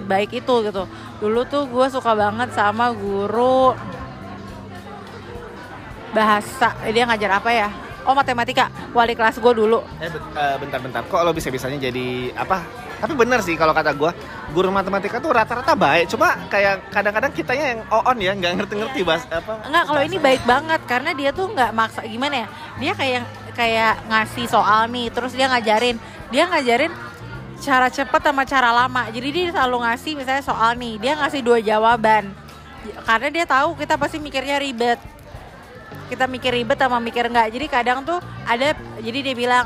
Baik 0.08 0.32
itu 0.40 0.56
gitu. 0.64 0.88
Dulu 1.20 1.44
tuh 1.50 1.68
gue 1.68 1.86
suka 1.92 2.16
banget 2.16 2.56
sama 2.56 2.96
guru 2.96 3.76
bahasa 6.14 6.78
dia 6.94 7.04
ngajar 7.10 7.42
apa 7.42 7.50
ya? 7.52 7.70
Oh 8.04 8.12
matematika. 8.12 8.68
Wali 8.92 9.16
kelas 9.16 9.40
gue 9.40 9.54
dulu. 9.56 9.80
Eh 10.00 10.12
bentar-bentar. 10.60 11.08
Kok 11.08 11.22
lo 11.24 11.32
bisa-bisanya 11.32 11.90
jadi 11.90 12.36
apa? 12.36 12.64
Tapi 13.04 13.20
bener 13.20 13.44
sih 13.44 13.56
kalau 13.60 13.76
kata 13.76 13.92
gue 13.96 14.12
guru 14.56 14.72
matematika 14.72 15.20
tuh 15.20 15.32
rata-rata 15.32 15.76
baik. 15.76 16.12
Cuma 16.12 16.36
kayak 16.48 16.88
kadang-kadang 16.92 17.32
kitanya 17.32 17.66
yang 17.76 17.80
on 17.92 18.18
ya 18.20 18.32
nggak 18.36 18.54
ngerti-ngerti 18.64 19.02
iya. 19.04 19.08
bahas 19.08 19.24
apa 19.28 19.52
nggak 19.68 19.84
kalau 19.88 20.02
ini 20.04 20.18
baik 20.20 20.44
banget. 20.44 20.82
Karena 20.88 21.12
dia 21.16 21.30
tuh 21.32 21.52
nggak 21.52 21.72
maksa 21.72 22.04
gimana 22.04 22.44
ya? 22.44 22.48
Dia 22.80 22.94
kayak 22.96 23.24
kayak 23.56 23.94
ngasih 24.12 24.46
soal 24.52 24.92
nih 24.92 25.08
terus 25.12 25.32
dia 25.32 25.48
ngajarin. 25.48 25.98
Dia 26.28 26.44
ngajarin 26.52 26.92
cara 27.64 27.88
cepat 27.88 28.20
sama 28.20 28.44
cara 28.44 28.70
lama. 28.76 29.08
Jadi 29.16 29.28
dia 29.32 29.46
selalu 29.56 29.88
ngasih 29.88 30.12
misalnya 30.20 30.44
soal 30.44 30.76
nih. 30.76 31.00
Dia 31.00 31.16
ngasih 31.24 31.40
dua 31.40 31.64
jawaban. 31.64 32.36
Karena 33.08 33.28
dia 33.32 33.46
tahu 33.48 33.80
kita 33.80 33.96
pasti 33.96 34.20
mikirnya 34.20 34.60
ribet 34.60 35.00
kita 36.14 36.30
mikir 36.30 36.54
ribet 36.54 36.78
sama 36.78 37.02
mikir 37.02 37.26
enggak 37.26 37.50
jadi 37.50 37.66
kadang 37.66 38.06
tuh 38.06 38.22
ada 38.46 38.78
jadi 39.02 39.20
dia 39.26 39.36
bilang 39.36 39.66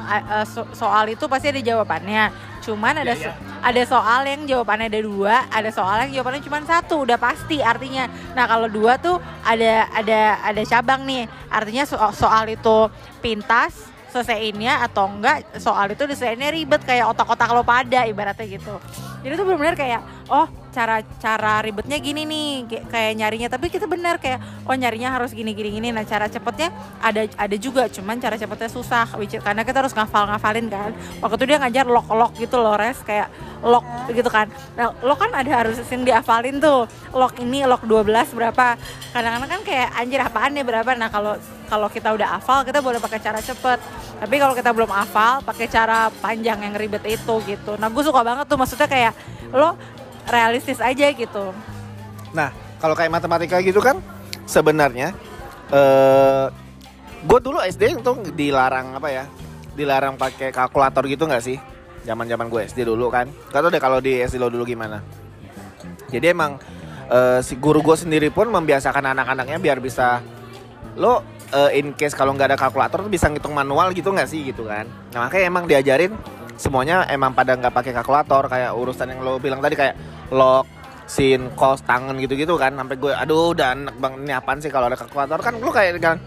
soal 0.72 1.12
itu 1.12 1.28
pasti 1.28 1.52
ada 1.52 1.60
jawabannya. 1.60 2.56
Cuman 2.64 3.00
ada 3.00 3.16
ya, 3.16 3.32
ya. 3.32 3.34
ada 3.64 3.82
soal 3.88 4.28
yang 4.28 4.44
jawabannya 4.44 4.92
ada 4.92 5.00
dua 5.00 5.36
ada 5.48 5.70
soal 5.72 6.04
yang 6.08 6.20
jawabannya 6.20 6.44
cuma 6.44 6.60
satu 6.64 7.04
udah 7.04 7.16
pasti 7.20 7.60
artinya. 7.60 8.08
Nah 8.36 8.48
kalau 8.48 8.68
dua 8.68 8.96
tuh 9.00 9.20
ada 9.44 9.88
ada 9.92 10.40
ada 10.44 10.62
cabang 10.64 11.04
nih. 11.04 11.28
Artinya 11.48 11.84
soal, 11.88 12.12
soal 12.12 12.44
itu 12.52 12.92
pintas 13.24 13.88
selesaiinnya 14.12 14.84
atau 14.88 15.08
enggak 15.08 15.44
soal 15.60 15.92
itu 15.92 16.04
desainnya 16.08 16.52
ribet 16.52 16.84
kayak 16.84 17.12
otak-otak 17.12 17.52
lo 17.52 17.64
pada 17.64 18.08
ibaratnya 18.08 18.48
gitu. 18.48 18.80
Jadi 19.24 19.34
tuh 19.36 19.46
benar-benar 19.48 19.76
kayak 19.76 20.02
oh 20.28 20.48
cara 20.78 21.02
cara 21.18 21.66
ribetnya 21.66 21.98
gini 21.98 22.22
nih 22.30 22.50
kayak 22.86 23.14
nyarinya. 23.18 23.50
Tapi 23.50 23.74
kita 23.74 23.90
benar 23.90 24.22
kayak 24.22 24.38
oh 24.70 24.78
nyarinya 24.78 25.18
harus 25.18 25.34
gini 25.34 25.58
gini 25.58 25.74
gini. 25.74 25.90
Nah 25.90 26.06
cara 26.06 26.30
cepetnya 26.30 26.70
ada 27.02 27.26
ada 27.26 27.56
juga. 27.58 27.90
Cuman 27.90 28.22
cara 28.22 28.38
cepetnya 28.38 28.70
susah 28.70 29.10
karena 29.42 29.66
kita 29.66 29.82
harus 29.82 29.98
ngafal 29.98 30.30
ngafalin 30.30 30.70
kan. 30.70 30.94
Waktu 31.18 31.36
itu 31.42 31.46
dia 31.50 31.58
ngajar 31.58 31.86
lock 31.90 32.08
lock 32.14 32.32
gitu 32.38 32.62
loh 32.62 32.78
res. 32.78 33.02
Kayak 33.02 33.34
lock 33.66 33.86
gitu 34.14 34.30
kan. 34.30 34.46
Nah 34.78 34.94
lo 35.02 35.18
kan 35.18 35.34
ada 35.34 35.50
harus 35.50 35.82
yang 35.90 36.06
diafalin 36.06 36.62
tuh. 36.62 36.86
Lock 37.18 37.42
ini 37.42 37.66
lock 37.66 37.82
12 37.90 38.38
berapa. 38.38 38.78
Kadang-kadang 39.10 39.50
kan 39.50 39.62
kayak 39.66 39.90
anjir 39.98 40.22
apaan 40.22 40.54
nih 40.54 40.62
berapa? 40.62 40.94
Nah 40.94 41.10
kalau 41.10 41.34
kalau 41.68 41.92
kita 41.92 42.16
udah 42.16 42.40
hafal 42.40 42.64
kita 42.64 42.80
boleh 42.80 43.02
pakai 43.02 43.18
cara 43.18 43.42
cepet. 43.42 43.80
Tapi 44.18 44.36
kalau 44.38 44.54
kita 44.54 44.70
belum 44.74 44.90
hafal 44.90 45.42
pakai 45.42 45.68
cara 45.70 46.10
panjang 46.22 46.62
yang 46.62 46.74
ribet 46.78 47.04
itu 47.06 47.36
gitu. 47.46 47.78
Nah 47.82 47.90
gue 47.90 48.04
suka 48.06 48.22
banget 48.22 48.46
tuh. 48.46 48.58
Maksudnya 48.58 48.86
kayak 48.86 49.14
lo 49.54 49.78
realistis 50.28 50.80
aja 50.84 51.08
gitu. 51.12 51.56
Nah, 52.36 52.52
kalau 52.78 52.94
kayak 52.94 53.12
matematika 53.12 53.58
gitu 53.64 53.80
kan 53.80 53.98
sebenarnya 54.48 55.16
uh, 55.72 55.78
eh, 55.78 56.46
gue 57.24 57.40
dulu 57.42 57.60
SD 57.64 58.00
itu 58.00 58.12
dilarang 58.36 59.00
apa 59.00 59.10
ya? 59.10 59.26
Dilarang 59.74 60.20
pakai 60.20 60.52
kalkulator 60.52 61.08
gitu 61.08 61.26
nggak 61.26 61.44
sih? 61.44 61.58
Zaman-zaman 62.04 62.48
gue 62.48 62.62
SD 62.68 62.88
dulu 62.88 63.12
kan. 63.12 63.28
Gak 63.52 63.62
tau 63.64 63.72
deh 63.72 63.82
kalau 63.82 64.00
di 64.00 64.22
SD 64.24 64.40
lo 64.40 64.52
dulu 64.52 64.64
gimana. 64.68 65.02
jadi 66.08 66.32
emang 66.32 66.56
eh, 67.12 67.40
si 67.44 67.60
guru 67.60 67.84
gue 67.84 68.00
sendiri 68.00 68.32
pun 68.32 68.48
membiasakan 68.48 69.12
anak-anaknya 69.12 69.60
biar 69.60 69.84
bisa 69.84 70.24
lo 70.96 71.24
eh, 71.52 71.80
in 71.80 71.94
case 71.96 72.16
kalau 72.16 72.32
nggak 72.32 72.56
ada 72.56 72.58
kalkulator 72.60 73.06
tuh 73.06 73.12
bisa 73.12 73.28
ngitung 73.28 73.52
manual 73.52 73.92
gitu 73.92 74.12
nggak 74.12 74.28
sih 74.28 74.44
gitu 74.48 74.68
kan 74.68 74.88
nah 75.12 75.28
makanya 75.28 75.46
emang 75.48 75.64
diajarin 75.68 76.12
semuanya 76.58 77.06
emang 77.08 77.32
pada 77.38 77.54
nggak 77.54 77.72
pakai 77.72 77.92
kalkulator 77.94 78.50
kayak 78.50 78.72
urusan 78.74 79.14
yang 79.14 79.22
lo 79.22 79.38
bilang 79.38 79.62
tadi 79.62 79.78
kayak 79.78 79.96
log 80.32 80.66
sin 81.08 81.52
kos 81.56 81.84
tangan 81.88 82.16
gitu-gitu 82.20 82.60
kan. 82.60 82.76
Sampai 82.76 83.00
gue 83.00 83.14
aduh 83.14 83.56
udah 83.56 83.74
enak 83.74 83.96
bang 83.98 84.14
ini 84.24 84.34
apaan 84.36 84.60
sih 84.60 84.72
kalau 84.72 84.92
ada 84.92 84.98
kalkulator? 85.00 85.40
Kan 85.40 85.60
lo 85.60 85.72
kayak 85.72 86.00
kan 86.04 86.18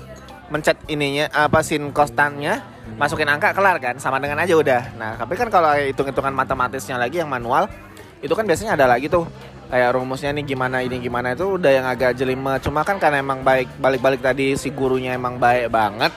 mencet 0.50 0.76
ininya 0.90 1.30
apa 1.30 1.62
sin 1.62 1.94
kostannya 1.94 2.58
masukin 2.96 3.28
angka 3.28 3.52
kelar 3.52 3.76
kan? 3.78 4.00
Sama 4.00 4.18
dengan 4.18 4.40
aja 4.40 4.54
udah. 4.56 4.82
Nah 4.96 5.16
tapi 5.20 5.36
kan 5.36 5.52
kalau 5.52 5.76
hitung-hitungan 5.76 6.32
matematisnya 6.32 6.96
lagi 6.96 7.20
yang 7.22 7.30
manual 7.30 7.68
itu 8.20 8.32
kan 8.32 8.44
biasanya 8.44 8.76
ada 8.76 8.86
lagi 8.88 9.08
tuh. 9.08 9.28
Kayak 9.70 9.94
rumusnya 9.94 10.34
nih 10.34 10.42
gimana 10.50 10.82
ini 10.82 10.98
gimana 10.98 11.30
itu 11.38 11.54
udah 11.54 11.70
yang 11.70 11.86
agak 11.86 12.18
jelimet. 12.18 12.58
Cuma 12.58 12.82
kan 12.82 12.98
karena 12.98 13.22
emang 13.22 13.46
baik 13.46 13.70
balik-balik 13.78 14.18
tadi 14.18 14.58
si 14.58 14.74
gurunya 14.74 15.14
emang 15.14 15.38
baik 15.38 15.70
banget 15.70 16.10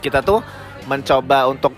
kita 0.00 0.24
tuh 0.24 0.40
mencoba 0.88 1.46
untuk 1.46 1.76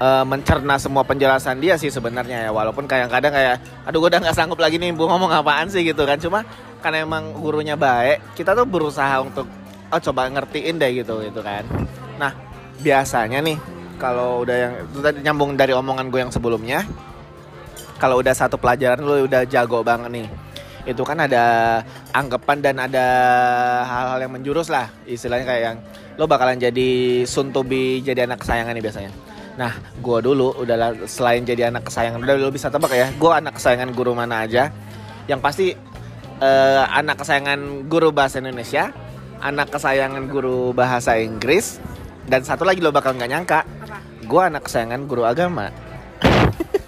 eh, 0.00 0.24
mencerna 0.24 0.76
semua 0.80 1.02
penjelasan 1.02 1.60
dia 1.60 1.76
sih 1.80 1.92
sebenarnya 1.92 2.48
ya. 2.48 2.50
Walaupun 2.52 2.84
kadang-kadang 2.84 3.32
kayak 3.32 3.56
aduh 3.88 3.98
gue 4.04 4.08
udah 4.12 4.20
nggak 4.24 4.36
sanggup 4.36 4.60
lagi 4.60 4.76
nih 4.80 4.92
bu 4.92 5.08
ngomong 5.08 5.32
apaan 5.32 5.68
sih? 5.68 5.84
gitu 5.84 6.04
kan. 6.04 6.16
Cuma 6.20 6.44
karena 6.80 7.02
emang 7.04 7.34
gurunya 7.36 7.74
baik 7.74 8.36
kita 8.38 8.54
tuh 8.54 8.68
berusaha 8.68 9.18
untuk 9.24 9.48
oh 9.90 10.00
coba 10.00 10.28
ngertiin 10.30 10.76
deh 10.78 10.90
gitu 11.02 11.24
gitu 11.24 11.40
kan. 11.40 11.64
Nah 12.20 12.32
biasanya 12.80 13.40
nih 13.40 13.56
kalau 13.96 14.44
udah 14.44 14.56
yang 14.56 14.72
itu 14.84 15.00
tadi 15.00 15.18
nyambung 15.24 15.56
dari 15.56 15.72
omongan 15.72 16.12
gue 16.12 16.20
yang 16.20 16.32
sebelumnya 16.32 16.84
kalau 17.96 18.20
udah 18.20 18.36
satu 18.36 18.60
pelajaran 18.60 19.00
lu 19.00 19.24
udah 19.24 19.48
jago 19.48 19.80
banget 19.80 20.12
nih 20.12 20.28
itu 20.86 21.02
kan 21.02 21.18
ada 21.18 21.44
anggapan 22.14 22.62
dan 22.62 22.76
ada 22.78 23.06
hal-hal 23.82 24.18
yang 24.22 24.32
menjurus 24.32 24.70
lah 24.70 24.86
istilahnya 25.08 25.46
kayak 25.48 25.62
yang 25.72 25.78
lo 26.14 26.30
bakalan 26.30 26.60
jadi 26.62 26.90
be 27.66 28.00
jadi 28.06 28.30
anak 28.30 28.44
kesayangan 28.44 28.72
nih 28.76 28.84
biasanya 28.84 29.10
nah 29.56 29.72
gue 30.04 30.18
dulu 30.20 30.52
udah 30.60 31.08
selain 31.08 31.40
jadi 31.40 31.72
anak 31.72 31.88
kesayangan 31.88 32.20
udah 32.20 32.36
lo 32.36 32.52
bisa 32.52 32.68
tebak 32.68 32.92
ya 32.92 33.08
gue 33.16 33.32
anak 33.32 33.56
kesayangan 33.56 33.90
guru 33.96 34.12
mana 34.12 34.44
aja? 34.44 34.68
Yang 35.26 35.40
pasti 35.42 35.66
eh, 36.38 36.84
anak 36.92 37.24
kesayangan 37.24 37.88
guru 37.88 38.12
bahasa 38.12 38.38
Indonesia 38.38 38.92
anak 39.40 39.72
kesayangan 39.72 40.28
guru 40.28 40.76
bahasa 40.76 41.16
Inggris 41.16 41.80
dan 42.28 42.44
satu 42.44 42.68
lagi 42.68 42.84
lo 42.84 42.92
bakal 42.92 43.16
nggak 43.16 43.30
nyangka 43.32 43.60
gue 44.26 44.42
anak 44.42 44.66
kesayangan 44.66 45.06
guru 45.06 45.22
agama. 45.22 45.70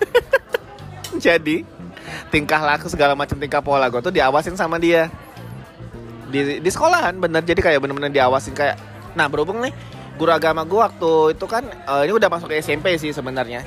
Jadi 1.24 1.62
tingkah 2.34 2.58
laku 2.58 2.90
segala 2.90 3.14
macam 3.14 3.38
tingkah 3.38 3.62
pola 3.62 3.86
gue 3.86 4.02
tuh 4.02 4.12
diawasin 4.12 4.58
sama 4.58 4.76
dia. 4.82 5.06
Di 6.28 6.58
di 6.60 6.70
sekolahan 6.70 7.16
bener. 7.16 7.46
Jadi 7.46 7.62
kayak 7.62 7.78
bener-bener 7.80 8.10
diawasin 8.10 8.52
kayak 8.52 8.76
nah 9.16 9.30
berhubung 9.30 9.62
nih 9.64 9.72
guru 10.18 10.34
agama 10.34 10.66
gue 10.66 10.76
waktu 10.82 11.38
itu 11.38 11.46
kan 11.46 11.64
eh, 11.64 12.02
ini 12.10 12.12
udah 12.18 12.28
masuk 12.28 12.50
ke 12.50 12.58
SMP 12.58 12.98
sih 12.98 13.14
sebenarnya. 13.14 13.62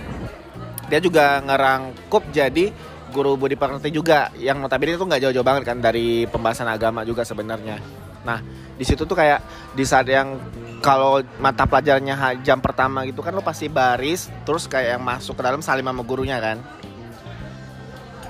Dia 0.91 0.99
juga 0.99 1.39
ngerangkup 1.39 2.35
jadi 2.35 2.75
guru 3.11 3.39
budi 3.39 3.55
pekerti 3.55 3.91
juga 3.91 4.31
yang 4.35 4.59
notabene 4.59 4.95
itu 4.95 5.03
nggak 5.07 5.21
jauh-jauh 5.23 5.47
banget 5.47 5.63
kan 5.67 5.77
dari 5.79 6.27
pembahasan 6.27 6.67
agama 6.67 7.07
juga 7.07 7.23
sebenarnya. 7.23 7.79
Nah 8.27 8.39
di 8.75 8.83
situ 8.83 9.07
tuh 9.07 9.15
kayak 9.15 9.39
di 9.71 9.83
saat 9.87 10.07
yang 10.11 10.35
kalau 10.81 11.21
mata 11.37 11.63
pelajarannya 11.63 12.41
jam 12.41 12.57
pertama 12.57 13.05
gitu 13.05 13.21
kan 13.21 13.31
lo 13.37 13.45
pasti 13.45 13.69
baris 13.69 14.27
terus 14.43 14.65
kayak 14.65 14.97
yang 14.97 15.03
masuk 15.03 15.37
ke 15.37 15.43
dalam 15.45 15.63
salim 15.63 15.87
sama 15.87 16.03
gurunya 16.03 16.39
kan. 16.43 16.57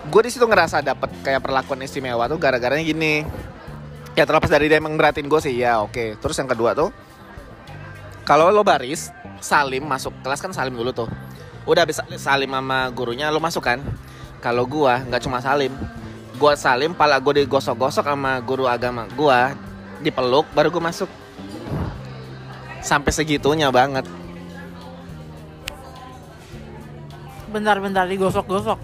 Gue 0.10 0.22
di 0.26 0.32
situ 0.34 0.44
ngerasa 0.44 0.82
dapet 0.82 1.14
kayak 1.22 1.46
perlakuan 1.46 1.82
istimewa 1.86 2.26
tuh 2.26 2.42
gara-garanya 2.42 2.84
gini. 2.84 3.26
Ya 4.12 4.28
terlepas 4.28 4.52
dari 4.52 4.68
dia 4.68 4.82
emang 4.82 5.00
beratin 5.00 5.30
gue 5.30 5.40
sih 5.40 5.56
ya 5.56 5.80
oke. 5.80 6.20
Terus 6.20 6.36
yang 6.36 6.50
kedua 6.52 6.76
tuh 6.76 6.92
kalau 8.22 8.54
lo 8.54 8.62
baris 8.62 9.10
salim 9.42 9.84
masuk 9.86 10.14
kelas 10.22 10.40
kan 10.42 10.54
salim 10.54 10.74
dulu 10.78 10.94
tuh. 10.94 11.10
Udah 11.66 11.86
bisa 11.86 12.02
salim 12.18 12.50
sama 12.50 12.90
gurunya 12.94 13.30
lo 13.30 13.42
masuk 13.42 13.62
kan? 13.66 13.82
Kalau 14.42 14.66
gua 14.66 15.02
nggak 15.06 15.22
cuma 15.26 15.42
salim. 15.42 15.74
Gua 16.42 16.58
salim 16.58 16.98
pala 16.98 17.22
gue 17.22 17.46
digosok-gosok 17.46 18.02
sama 18.02 18.42
guru 18.42 18.66
agama 18.66 19.06
gua 19.14 19.54
dipeluk 20.02 20.50
baru 20.58 20.74
gue 20.74 20.82
masuk. 20.82 21.10
Sampai 22.82 23.14
segitunya 23.14 23.70
banget. 23.70 24.10
Bentar-bentar 27.54 28.10
digosok-gosok. 28.10 28.80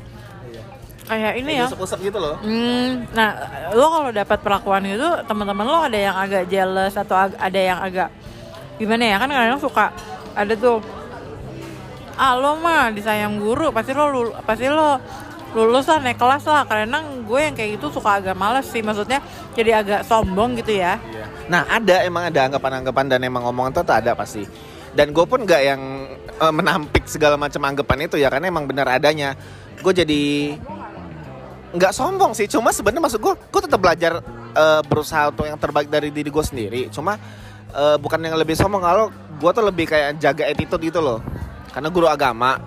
Kayak 1.07 1.33
ini 1.39 1.51
ya. 1.55 1.71
Usap 1.71 2.03
gitu 2.03 2.19
loh. 2.19 2.35
Hmm, 2.43 3.07
nah 3.15 3.31
lo 3.71 3.89
kalau 3.89 4.09
dapat 4.11 4.37
perlakuan 4.43 4.83
itu 4.85 5.07
teman-teman 5.23 5.65
lo 5.65 5.87
ada 5.87 5.97
yang 5.97 6.13
agak 6.13 6.51
jealous 6.51 6.93
atau 6.99 7.15
ag- 7.15 7.39
ada 7.39 7.59
yang 7.63 7.79
agak 7.79 8.11
gimana 8.77 9.03
ya 9.05 9.17
kan 9.17 9.29
kadang 9.29 9.61
suka 9.61 9.89
ada 10.37 10.53
tuh 10.53 10.81
ah 12.17 12.33
lo 12.37 12.57
mah 12.57 12.89
disayang 12.93 13.37
guru 13.37 13.69
pasti 13.69 13.93
lo 13.93 14.09
lul- 14.09 14.35
pasti 14.45 14.65
lo 14.69 14.97
lulus 15.53 15.89
lah 15.89 16.01
naik 16.01 16.17
kelas 16.17 16.45
lah 16.45 16.65
karena 16.69 17.01
gue 17.01 17.39
yang 17.39 17.55
kayak 17.57 17.77
gitu 17.77 17.89
suka 17.89 18.21
agak 18.21 18.37
males 18.37 18.67
sih 18.69 18.85
maksudnya 18.85 19.23
jadi 19.57 19.81
agak 19.81 20.01
sombong 20.05 20.57
gitu 20.59 20.77
ya 20.77 21.01
Nah 21.47 21.63
ada 21.67 22.03
emang 22.03 22.27
ada 22.27 22.39
anggapan-anggapan 22.47 23.05
dan 23.07 23.19
emang 23.23 23.43
omongan 23.47 23.71
tuh 23.79 23.83
ada 23.87 24.11
pasti. 24.13 24.43
Dan 24.91 25.15
gue 25.15 25.25
pun 25.27 25.43
nggak 25.43 25.61
yang 25.63 25.81
eh, 26.27 26.53
menampik 26.53 27.07
segala 27.07 27.39
macam 27.39 27.63
anggapan 27.63 28.07
itu 28.07 28.19
ya 28.19 28.27
karena 28.27 28.51
emang 28.51 28.67
benar 28.67 28.87
adanya. 28.91 29.35
Gue 29.79 29.95
jadi 29.95 30.55
nggak 31.67 31.91
sombong 31.91 32.31
sih, 32.31 32.47
cuma 32.47 32.71
sebenarnya 32.71 33.03
maksud 33.03 33.19
gue, 33.19 33.33
gue 33.35 33.61
tetap 33.63 33.79
belajar 33.79 34.23
eh, 34.55 34.81
berusaha 34.87 35.31
untuk 35.31 35.47
yang 35.47 35.59
terbaik 35.59 35.87
dari 35.87 36.11
diri 36.11 36.27
gue 36.27 36.43
sendiri. 36.43 36.81
Cuma 36.91 37.15
eh, 37.73 37.97
bukan 37.99 38.19
yang 38.21 38.37
lebih 38.39 38.55
sombong 38.55 38.83
kalau 38.83 39.11
gue 39.11 39.51
tuh 39.53 39.65
lebih 39.65 39.85
kayak 39.89 40.21
jaga 40.21 40.43
attitude 40.47 40.83
gitu 40.93 40.99
loh. 40.99 41.19
Karena 41.71 41.89
guru 41.91 42.07
agama 42.07 42.57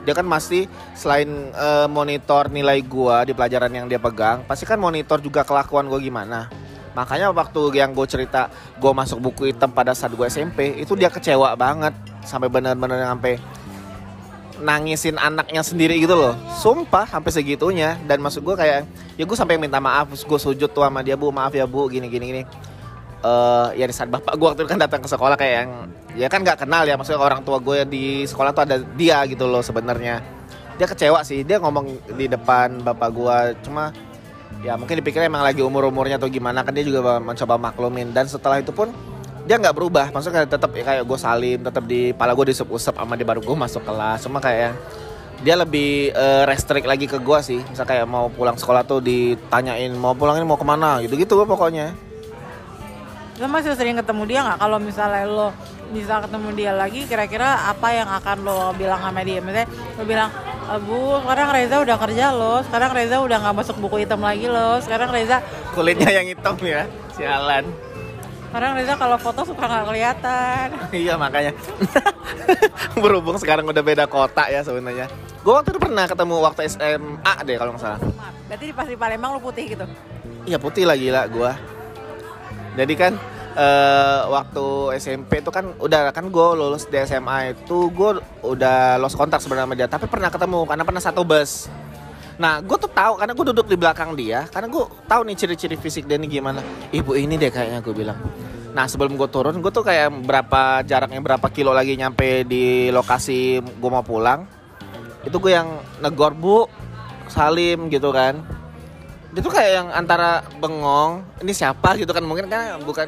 dia 0.00 0.16
kan 0.16 0.24
pasti 0.26 0.64
selain 0.96 1.28
eh, 1.52 1.86
monitor 1.86 2.48
nilai 2.48 2.80
gua 2.80 3.22
di 3.28 3.36
pelajaran 3.36 3.68
yang 3.68 3.86
dia 3.86 4.00
pegang, 4.00 4.42
pasti 4.48 4.64
kan 4.64 4.80
monitor 4.80 5.20
juga 5.20 5.44
kelakuan 5.44 5.86
gue 5.86 6.00
gimana. 6.00 6.48
Makanya 6.90 7.30
waktu 7.30 7.78
yang 7.78 7.94
gue 7.94 8.06
cerita 8.08 8.50
gue 8.80 8.90
masuk 8.90 9.22
buku 9.22 9.54
hitam 9.54 9.70
pada 9.70 9.94
saat 9.94 10.10
gue 10.10 10.26
SMP 10.26 10.74
itu 10.82 10.98
dia 10.98 11.06
kecewa 11.06 11.54
banget 11.54 11.94
sampai 12.26 12.50
benar-benar 12.50 13.06
sampai 13.14 13.38
nangisin 14.60 15.16
anaknya 15.16 15.64
sendiri 15.64 15.96
gitu 15.96 16.12
loh 16.12 16.36
sumpah 16.60 17.08
sampai 17.08 17.32
segitunya 17.32 17.96
dan 18.04 18.20
maksud 18.20 18.44
gue 18.44 18.52
kayak 18.52 18.84
ya 19.16 19.24
gue 19.24 19.36
sampai 19.36 19.56
minta 19.56 19.80
maaf 19.80 20.12
gue 20.12 20.40
sujud 20.40 20.68
tuh 20.68 20.84
sama 20.84 21.00
dia 21.00 21.16
bu 21.16 21.32
maaf 21.32 21.56
ya 21.56 21.64
bu 21.64 21.88
gini 21.88 22.12
gini 22.12 22.24
gini 22.28 22.42
eh 23.20 23.68
ya 23.76 23.84
di 23.84 23.92
saat 23.92 24.08
bapak 24.08 24.32
gue 24.32 24.46
waktu 24.48 24.60
itu 24.64 24.70
kan 24.72 24.80
datang 24.80 25.04
ke 25.04 25.08
sekolah 25.12 25.36
kayak 25.36 25.54
yang 25.60 25.70
ya 26.16 26.26
kan 26.32 26.40
nggak 26.40 26.64
kenal 26.64 26.88
ya 26.88 26.96
maksudnya 26.96 27.20
orang 27.20 27.44
tua 27.44 27.60
gue 27.60 27.84
di 27.84 28.24
sekolah 28.24 28.50
tuh 28.56 28.64
ada 28.64 28.76
dia 28.96 29.20
gitu 29.28 29.44
loh 29.44 29.60
sebenarnya. 29.60 30.24
Dia 30.80 30.88
kecewa 30.88 31.20
sih 31.20 31.44
dia 31.44 31.60
ngomong 31.60 32.16
di 32.16 32.26
depan 32.32 32.80
bapak 32.80 33.08
gue 33.12 33.36
cuma 33.68 33.92
ya 34.64 34.76
mungkin 34.80 35.04
dipikirnya 35.04 35.28
emang 35.28 35.44
lagi 35.44 35.60
umur 35.60 35.92
umurnya 35.92 36.16
atau 36.16 36.32
gimana 36.32 36.64
kan 36.64 36.72
dia 36.72 36.80
juga 36.80 37.20
mencoba 37.20 37.60
maklumin. 37.60 38.08
Dan 38.16 38.24
setelah 38.24 38.64
itu 38.64 38.72
pun 38.72 38.88
dia 39.44 39.60
nggak 39.60 39.76
berubah 39.76 40.08
maksudnya 40.16 40.48
tetap 40.48 40.72
ya 40.72 40.84
kayak 40.84 41.04
gue 41.04 41.18
salim 41.20 41.58
tetap 41.60 41.84
di 41.84 42.16
pala 42.16 42.32
gue 42.32 42.56
disep-usep 42.56 42.96
sama 42.96 43.20
dia 43.20 43.28
baru 43.28 43.44
gue 43.44 43.56
masuk 43.56 43.84
kelas. 43.84 44.24
Cuma 44.24 44.40
kayak 44.40 44.72
dia 45.44 45.60
lebih 45.60 46.16
eh, 46.16 46.42
restrict 46.48 46.88
lagi 46.88 47.04
ke 47.04 47.20
gue 47.20 47.38
sih. 47.44 47.60
Misal 47.68 47.84
kayak 47.84 48.08
mau 48.08 48.32
pulang 48.32 48.56
sekolah 48.56 48.80
tuh 48.88 49.04
ditanyain 49.04 49.92
mau 49.92 50.16
pulang 50.16 50.40
ini 50.40 50.48
mau 50.48 50.56
ke 50.56 50.64
mana? 50.64 51.04
gitu 51.04 51.20
gitu 51.20 51.36
pokoknya 51.44 52.09
lo 53.40 53.46
masih 53.48 53.72
sering 53.72 53.96
ketemu 53.96 54.22
dia 54.28 54.40
nggak? 54.44 54.58
Kalau 54.60 54.76
misalnya 54.76 55.24
lo 55.24 55.48
bisa 55.90 56.20
ketemu 56.22 56.48
dia 56.54 56.72
lagi 56.76 57.08
kira-kira 57.08 57.72
apa 57.72 57.88
yang 57.90 58.06
akan 58.06 58.36
lo 58.44 58.58
bilang 58.76 59.00
sama 59.00 59.24
dia? 59.24 59.40
Misalnya 59.40 59.66
lo 59.96 60.02
bilang 60.04 60.28
"Eh, 60.68 60.78
bu 60.84 61.18
sekarang 61.24 61.48
Reza 61.56 61.76
udah 61.80 61.96
kerja 61.96 62.24
lo 62.36 62.54
sekarang 62.68 62.90
Reza 62.92 63.16
udah 63.24 63.36
nggak 63.40 63.56
masuk 63.64 63.76
buku 63.80 64.04
hitam 64.04 64.20
lagi 64.20 64.44
lo 64.44 64.76
sekarang 64.84 65.08
Reza 65.08 65.40
kulitnya 65.74 66.12
yang 66.12 66.28
hitam 66.28 66.54
ya 66.60 66.84
sialan. 67.16 67.64
Sekarang 68.50 68.70
Reza 68.76 68.94
kalau 69.00 69.16
foto 69.16 69.40
suka 69.48 69.64
nggak 69.64 69.84
kelihatan. 69.88 70.66
Iya 71.00 71.14
makanya. 71.16 71.56
Berhubung 73.02 73.40
sekarang 73.40 73.64
udah 73.64 73.80
beda 73.82 74.04
kota 74.04 74.52
ya 74.52 74.60
sebenarnya. 74.60 75.08
Gue 75.40 75.56
waktu 75.56 75.72
itu 75.72 75.80
pernah 75.80 76.04
ketemu 76.04 76.34
waktu 76.44 76.68
SMA 76.68 77.34
deh 77.48 77.56
kalau 77.56 77.72
nggak 77.72 77.82
salah. 77.82 78.00
Berarti 78.52 78.64
di 78.68 78.74
pasti 78.76 78.94
Palembang 79.00 79.32
lo 79.32 79.40
putih 79.40 79.64
gitu? 79.64 79.86
Iya 80.44 80.58
putih 80.60 80.84
lah 80.84 80.98
gila 80.98 81.24
gua. 81.32 81.79
Jadi 82.78 82.94
kan 82.94 83.12
eh, 83.58 84.20
waktu 84.30 84.66
SMP 84.98 85.42
itu 85.42 85.50
kan 85.50 85.74
udah 85.78 86.14
kan 86.14 86.30
gue 86.30 86.46
lulus 86.54 86.86
di 86.86 86.98
SMA 87.02 87.58
itu 87.58 87.90
gue 87.90 88.10
udah 88.46 89.00
lost 89.02 89.18
kontak 89.18 89.42
sebenarnya 89.42 89.66
sama 89.66 89.74
dia 89.78 89.88
tapi 89.90 90.06
pernah 90.06 90.30
ketemu 90.30 90.60
karena 90.66 90.84
pernah 90.86 91.02
satu 91.02 91.22
bus. 91.26 91.66
Nah 92.40 92.62
gue 92.62 92.76
tuh 92.78 92.90
tahu 92.90 93.20
karena 93.20 93.32
gue 93.34 93.46
duduk 93.52 93.66
di 93.68 93.76
belakang 93.76 94.14
dia 94.14 94.46
karena 94.48 94.70
gue 94.70 94.84
tahu 95.04 95.20
nih 95.26 95.36
ciri-ciri 95.36 95.76
fisik 95.76 96.06
dia 96.06 96.16
nih 96.16 96.40
gimana. 96.40 96.62
Ibu 96.94 97.18
ini 97.18 97.34
deh 97.36 97.50
kayaknya 97.50 97.80
gue 97.82 97.94
bilang. 97.94 98.18
Nah 98.70 98.86
sebelum 98.86 99.18
gue 99.18 99.28
turun 99.28 99.58
gue 99.58 99.72
tuh 99.74 99.82
kayak 99.82 100.14
berapa 100.24 100.86
jaraknya 100.86 101.18
berapa 101.18 101.46
kilo 101.50 101.74
lagi 101.74 101.98
nyampe 101.98 102.46
di 102.46 102.88
lokasi 102.94 103.58
gue 103.58 103.90
mau 103.90 104.06
pulang. 104.06 104.46
Itu 105.26 105.42
gue 105.42 105.52
yang 105.52 105.82
negor 106.00 106.32
bu 106.38 106.70
salim 107.30 107.86
gitu 107.92 108.10
kan 108.10 108.59
dia 109.30 109.40
tuh 109.40 109.52
kayak 109.54 109.70
yang 109.70 109.88
antara 109.94 110.42
bengong 110.58 111.22
ini 111.42 111.54
siapa? 111.54 111.94
gitu 111.94 112.10
kan. 112.10 112.22
Mungkin 112.26 112.50
kan 112.50 112.82
bukan 112.82 113.06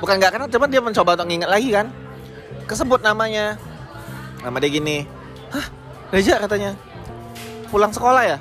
bukan 0.00 0.14
nggak 0.16 0.32
kenal 0.32 0.48
cuman 0.48 0.68
dia 0.68 0.80
mencoba 0.80 1.10
untuk 1.16 1.28
nginget 1.28 1.50
lagi 1.50 1.68
kan. 1.72 1.86
Kesebut 2.68 3.00
namanya. 3.00 3.56
Nama 4.40 4.56
dia 4.60 4.70
gini 4.70 4.98
hah 5.50 5.66
Reja 6.10 6.38
katanya. 6.42 6.74
Pulang 7.70 7.94
sekolah 7.94 8.22
ya? 8.26 8.38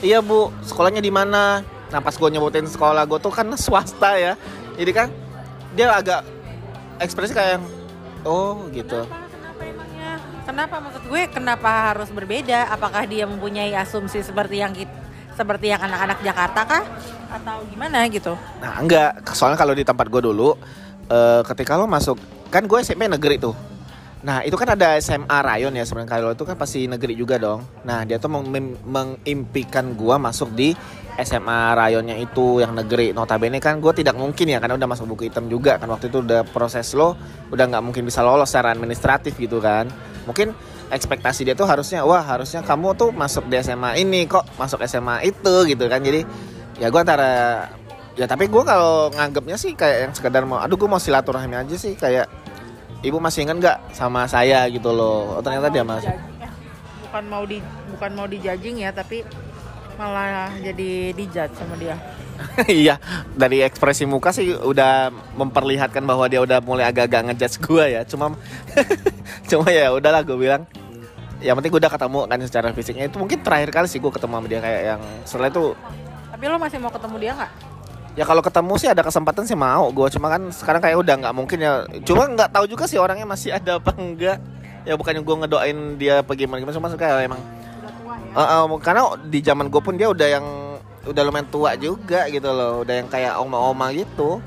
Iya 0.00 0.18
bu. 0.24 0.48
Sekolahnya 0.64 1.04
di 1.04 1.12
mana? 1.12 1.60
Nah 1.90 2.00
pas 2.00 2.14
gue 2.14 2.28
nyebutin 2.30 2.64
sekolah 2.64 3.04
gue 3.04 3.18
tuh 3.20 3.32
kan 3.32 3.46
swasta 3.54 4.16
ya. 4.16 4.32
Jadi 4.80 4.92
kan 4.94 5.08
dia 5.76 5.92
agak 5.92 6.24
ekspresi 6.98 7.36
kayak 7.36 7.60
yang 7.60 7.64
oh 8.24 8.66
gitu. 8.72 9.04
Kenapa, 9.04 9.28
kenapa 9.28 9.62
emangnya? 9.62 10.10
Kenapa? 10.48 10.74
Maksud 10.80 11.02
gue 11.06 11.22
kenapa 11.28 11.70
harus 11.92 12.08
berbeda? 12.08 12.72
Apakah 12.72 13.04
dia 13.04 13.28
mempunyai 13.28 13.76
asumsi 13.76 14.24
seperti 14.24 14.64
yang 14.64 14.72
kita, 14.72 14.92
seperti 15.34 15.72
yang 15.72 15.80
anak-anak 15.82 16.18
Jakarta 16.22 16.60
kah? 16.66 16.82
Atau 17.30 17.62
gimana 17.70 18.06
gitu? 18.10 18.34
Nah 18.58 18.82
enggak, 18.82 19.22
soalnya 19.34 19.58
kalau 19.58 19.74
di 19.74 19.86
tempat 19.86 20.06
gue 20.10 20.22
dulu, 20.22 20.58
eh, 21.06 21.42
ketika 21.46 21.78
lo 21.78 21.86
masuk, 21.86 22.18
kan 22.50 22.66
gue 22.66 22.78
SMP 22.82 23.06
negeri 23.06 23.38
tuh. 23.38 23.54
Nah 24.20 24.44
itu 24.44 24.52
kan 24.52 24.76
ada 24.76 25.00
SMA 25.00 25.38
Rayon 25.40 25.72
ya 25.72 25.84
sebenarnya 25.88 26.12
kalau 26.12 26.30
itu 26.36 26.44
kan 26.44 26.56
pasti 26.58 26.84
negeri 26.84 27.16
juga 27.16 27.40
dong. 27.40 27.64
Nah 27.88 28.04
dia 28.04 28.20
tuh 28.20 28.28
meng- 28.28 28.76
mengimpikan 28.84 29.96
gue 29.96 30.16
masuk 30.20 30.52
di 30.52 30.76
SMA 31.20 31.72
Rayonnya 31.72 32.16
itu 32.20 32.60
yang 32.60 32.76
negeri. 32.76 33.16
Notabene 33.16 33.56
kan 33.60 33.80
gue 33.80 33.92
tidak 33.96 34.20
mungkin 34.20 34.44
ya 34.52 34.60
karena 34.60 34.76
udah 34.76 34.88
masuk 34.88 35.16
buku 35.16 35.32
hitam 35.32 35.48
juga 35.48 35.80
kan 35.80 35.88
waktu 35.88 36.12
itu 36.12 36.20
udah 36.20 36.44
proses 36.48 36.92
lo 36.92 37.16
udah 37.48 37.64
nggak 37.64 37.82
mungkin 37.84 38.04
bisa 38.04 38.20
lolos 38.20 38.52
secara 38.52 38.76
administratif 38.76 39.36
gitu 39.40 39.56
kan. 39.56 39.88
Mungkin 40.28 40.52
ekspektasi 40.90 41.46
dia 41.46 41.54
tuh 41.54 41.66
harusnya 41.66 42.02
wah 42.02 42.20
harusnya 42.20 42.60
kamu 42.66 42.98
tuh 42.98 43.10
masuk 43.14 43.46
di 43.46 43.56
SMA 43.62 44.02
ini 44.02 44.26
kok 44.26 44.44
masuk 44.58 44.82
SMA 44.84 45.24
itu 45.24 45.54
gitu 45.70 45.84
kan. 45.86 46.02
Jadi 46.02 46.26
ya 46.82 46.90
gue 46.90 47.00
antara 47.00 47.66
ya 48.18 48.26
tapi 48.26 48.50
gue 48.50 48.62
kalau 48.66 49.08
nganggapnya 49.14 49.56
sih 49.56 49.72
kayak 49.78 50.10
yang 50.10 50.12
sekedar 50.12 50.42
mau 50.44 50.58
aduh 50.58 50.76
gue 50.76 50.88
mau 50.90 50.98
silaturahmi 50.98 51.56
aja 51.56 51.76
sih 51.78 51.94
kayak 51.94 52.26
ibu 53.00 53.16
masih 53.22 53.46
ingat 53.46 53.56
nggak 53.62 53.78
sama 53.94 54.26
saya? 54.26 54.66
Gitu 54.68 54.90
loh. 54.90 55.38
Oh, 55.38 55.42
ternyata 55.42 55.70
dia 55.70 55.86
masih 55.86 56.10
bukan 57.10 57.26
mau 57.26 57.42
di 57.42 57.58
bukan 57.90 58.10
mau 58.14 58.26
dijudging 58.30 58.86
ya 58.86 58.94
tapi 58.94 59.26
malah 59.98 60.54
jadi 60.62 61.10
dijudge 61.10 61.58
sama 61.58 61.74
dia 61.74 61.98
iya 62.82 62.96
dari 63.36 63.60
ekspresi 63.64 64.08
muka 64.08 64.32
sih 64.32 64.52
udah 64.52 65.12
memperlihatkan 65.36 66.02
bahwa 66.04 66.24
dia 66.26 66.40
udah 66.40 66.58
mulai 66.64 66.88
agak-agak 66.88 67.32
ngejudge 67.32 67.56
gue 67.62 67.84
ya. 67.98 68.02
Cuma 68.08 68.34
cuma 69.50 69.66
ya 69.68 69.92
udahlah 69.92 70.24
gue 70.24 70.36
bilang. 70.36 70.64
Yang 71.40 71.54
penting 71.56 71.70
gue 71.72 71.80
udah 71.80 71.92
ketemu 71.92 72.18
kan 72.28 72.38
secara 72.44 72.68
fisiknya. 72.76 73.04
Itu 73.08 73.16
mungkin 73.16 73.40
terakhir 73.40 73.70
kali 73.72 73.88
sih 73.88 73.96
gue 73.96 74.12
ketemu 74.12 74.32
sama 74.36 74.46
dia 74.48 74.60
kayak 74.60 74.82
yang 74.84 75.02
setelah 75.24 75.48
itu 75.48 75.64
tapi 76.40 76.48
lo 76.48 76.56
masih 76.56 76.80
mau 76.80 76.88
ketemu 76.88 77.16
dia 77.20 77.32
nggak? 77.36 77.52
Ya 78.16 78.24
kalau 78.24 78.40
ketemu 78.40 78.72
sih 78.80 78.88
ada 78.88 79.04
kesempatan 79.04 79.44
sih 79.44 79.52
mau 79.52 79.92
gue 79.92 80.08
cuma 80.16 80.32
kan 80.32 80.48
sekarang 80.48 80.80
kayak 80.80 80.96
udah 80.96 81.14
nggak 81.20 81.34
mungkin 81.36 81.58
ya. 81.60 81.84
Cuma 82.00 82.24
nggak 82.32 82.48
tahu 82.48 82.64
juga 82.64 82.88
sih 82.88 82.96
orangnya 82.96 83.28
masih 83.28 83.52
ada 83.52 83.76
apa 83.76 83.92
enggak. 83.92 84.40
Ya 84.88 84.96
bukannya 84.96 85.20
gue 85.20 85.36
ngedoain 85.44 85.78
dia 86.00 86.24
apa 86.24 86.32
gimana 86.32 86.64
gimana 86.64 86.80
cuma 86.80 86.88
kayak 86.96 87.28
emang 87.28 87.44
udah 87.44 87.92
tua 87.92 88.14
ya? 88.16 88.32
Eh, 88.32 88.48
eh, 88.56 88.64
karena 88.80 89.02
di 89.28 89.38
zaman 89.44 89.68
gue 89.68 89.80
pun 89.84 89.94
dia 90.00 90.08
udah 90.08 90.28
yang 90.32 90.46
udah 91.08 91.22
lumayan 91.24 91.48
tua 91.48 91.72
juga 91.80 92.28
gitu 92.28 92.50
loh 92.52 92.84
udah 92.84 92.94
yang 93.00 93.08
kayak 93.08 93.40
oma-oma 93.40 93.88
gitu. 93.94 94.40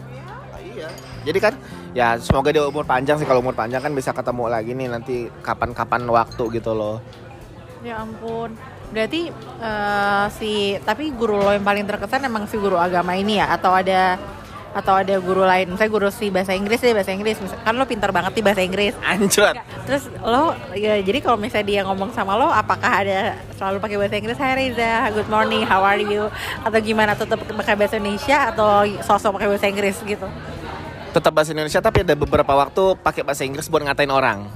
Iya. 0.74 0.90
Jadi 1.26 1.40
kan 1.42 1.54
ya 1.94 2.18
semoga 2.18 2.50
dia 2.50 2.66
umur 2.66 2.86
panjang 2.86 3.22
sih 3.22 3.28
kalau 3.30 3.42
umur 3.42 3.54
panjang 3.54 3.82
kan 3.82 3.94
bisa 3.94 4.10
ketemu 4.14 4.50
lagi 4.50 4.72
nih 4.74 4.88
nanti 4.90 5.16
kapan-kapan 5.42 6.06
waktu 6.10 6.44
gitu 6.58 6.74
loh. 6.74 6.98
Ya 7.86 8.02
ampun. 8.02 8.54
Berarti 8.94 9.34
eh, 9.62 10.26
si 10.38 10.78
tapi 10.86 11.10
guru 11.14 11.42
lo 11.42 11.52
yang 11.54 11.66
paling 11.66 11.86
terkesan 11.90 12.26
emang 12.26 12.46
si 12.46 12.62
guru 12.62 12.78
agama 12.78 13.18
ini 13.18 13.42
ya? 13.42 13.54
Atau 13.54 13.74
ada 13.74 14.22
atau 14.74 14.98
ada 14.98 15.16
guru 15.22 15.46
lain 15.46 15.70
misalnya 15.70 15.92
guru 15.94 16.10
si 16.10 16.34
bahasa 16.34 16.58
Inggris 16.58 16.82
deh 16.82 16.98
bahasa 16.98 17.14
Inggris. 17.14 17.38
Kan 17.62 17.78
lo 17.78 17.86
pintar 17.86 18.10
banget 18.10 18.34
di 18.34 18.42
bahasa 18.42 18.66
Inggris. 18.66 18.98
Anjir 19.06 19.54
terus 19.86 20.10
lo 20.26 20.58
ya 20.74 20.98
jadi 20.98 21.22
kalau 21.22 21.38
misalnya 21.38 21.66
dia 21.70 21.82
ngomong 21.86 22.10
sama 22.12 22.34
lo 22.34 22.50
apakah 22.50 23.06
ada 23.06 23.38
selalu 23.54 23.78
pakai 23.78 23.98
bahasa 24.02 24.16
Inggris? 24.18 24.38
Hai 24.42 24.54
Reza. 24.58 25.14
Good 25.14 25.30
morning. 25.30 25.62
How 25.62 25.86
are 25.86 26.02
you? 26.02 26.28
Atau 26.66 26.82
gimana? 26.82 27.14
Tetap 27.14 27.38
pakai 27.46 27.78
bahasa 27.78 28.02
Indonesia 28.02 28.50
atau 28.50 28.82
sosok 29.06 29.38
pakai 29.38 29.48
bahasa 29.54 29.68
Inggris 29.70 29.98
gitu? 30.02 30.26
Tetap 31.14 31.30
bahasa 31.30 31.54
Indonesia 31.54 31.78
tapi 31.78 32.02
ada 32.02 32.18
beberapa 32.18 32.54
waktu 32.58 32.98
pakai 32.98 33.22
bahasa 33.22 33.46
Inggris 33.46 33.70
buat 33.70 33.86
ngatain 33.86 34.10
orang. 34.10 34.50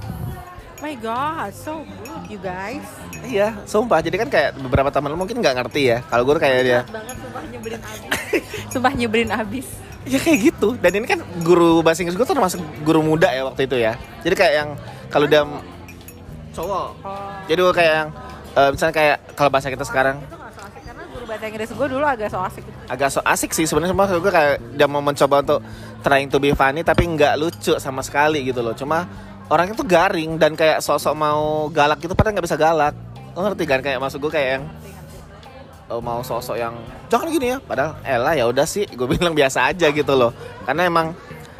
My 0.82 0.94
god 0.98 1.54
so 1.54 1.86
good 2.02 2.26
you 2.26 2.42
guys. 2.42 2.82
Iya 3.22 3.54
sumpah. 3.70 4.02
Jadi 4.02 4.18
kan 4.18 4.26
kayak 4.26 4.58
beberapa 4.58 4.90
teman 4.90 5.14
lu 5.14 5.18
mungkin 5.18 5.38
nggak 5.38 5.54
ngerti 5.62 5.94
ya 5.94 5.98
kalau 6.10 6.26
gue 6.26 6.42
kayak 6.42 6.58
dia. 6.66 6.80
Banget 6.90 7.16
sumpah 7.22 7.42
nyebelin 7.46 7.82
abis. 7.82 8.10
Sumpah 8.74 8.92
nyebelin 8.94 9.30
abis 9.30 9.66
ya 10.08 10.18
kayak 10.18 10.38
gitu. 10.52 10.68
Dan 10.80 10.92
ini 10.98 11.06
kan 11.06 11.20
guru 11.44 11.84
bahasa 11.84 12.02
Inggris 12.02 12.16
gue 12.16 12.26
tuh 12.26 12.34
termasuk 12.34 12.60
guru 12.82 13.04
muda 13.04 13.28
ya 13.28 13.44
waktu 13.44 13.68
itu 13.68 13.76
ya. 13.76 13.94
Jadi 14.24 14.34
kayak 14.34 14.54
yang 14.56 14.68
kalau 15.12 15.26
dia 15.28 15.42
cowok. 16.58 16.88
Oh. 17.06 17.30
jadi 17.46 17.60
gue 17.62 17.74
kayak 17.76 17.92
yang 17.94 18.08
eh, 18.58 18.68
misalnya 18.74 18.94
kayak 18.96 19.16
kalau 19.38 19.50
bahasa 19.52 19.68
kita 19.70 19.84
sekarang. 19.86 20.16
Itu 20.24 20.34
gak 20.34 20.52
so 20.56 20.60
asik. 20.66 20.82
Karena 20.82 21.04
guru 21.12 21.24
bahasa 21.28 21.44
Inggris 21.46 21.68
gue 21.70 21.88
dulu 21.88 22.04
agak 22.04 22.28
so 22.32 22.38
asik. 22.42 22.64
Agak 22.90 23.08
so 23.14 23.20
asik 23.22 23.50
sih 23.54 23.64
sebenarnya. 23.68 23.94
Cuma 23.94 24.04
gue 24.08 24.32
kayak 24.32 24.54
dia 24.74 24.86
mau 24.90 25.02
mencoba 25.04 25.36
untuk 25.44 25.60
trying 26.02 26.28
to 26.32 26.38
be 26.42 26.50
funny 26.56 26.82
tapi 26.82 27.06
nggak 27.06 27.38
lucu 27.38 27.76
sama 27.78 28.02
sekali 28.02 28.42
gitu 28.48 28.64
loh. 28.64 28.74
Cuma 28.74 29.06
orangnya 29.48 29.78
tuh 29.78 29.86
garing 29.86 30.36
dan 30.36 30.58
kayak 30.58 30.82
sosok 30.82 31.14
mau 31.14 31.68
galak 31.70 32.02
gitu 32.02 32.12
padahal 32.16 32.34
nggak 32.36 32.46
bisa 32.48 32.58
galak. 32.58 32.94
Lo 33.36 33.46
ngerti 33.46 33.64
kan? 33.68 33.80
Kayak 33.84 33.98
maksud 34.02 34.18
gue 34.18 34.32
kayak 34.32 34.48
yang 34.58 34.64
oh, 35.88 36.00
mau 36.04 36.20
sosok 36.20 36.56
yang 36.60 36.74
jangan 37.08 37.28
gini 37.32 37.56
ya. 37.56 37.58
padahal 37.58 37.96
elah 38.04 38.34
ya 38.36 38.44
udah 38.48 38.66
sih 38.68 38.84
gue 38.84 39.06
bilang 39.16 39.32
biasa 39.32 39.72
aja 39.72 39.88
gitu 39.90 40.12
loh. 40.14 40.32
Karena 40.64 40.86
emang 40.88 41.16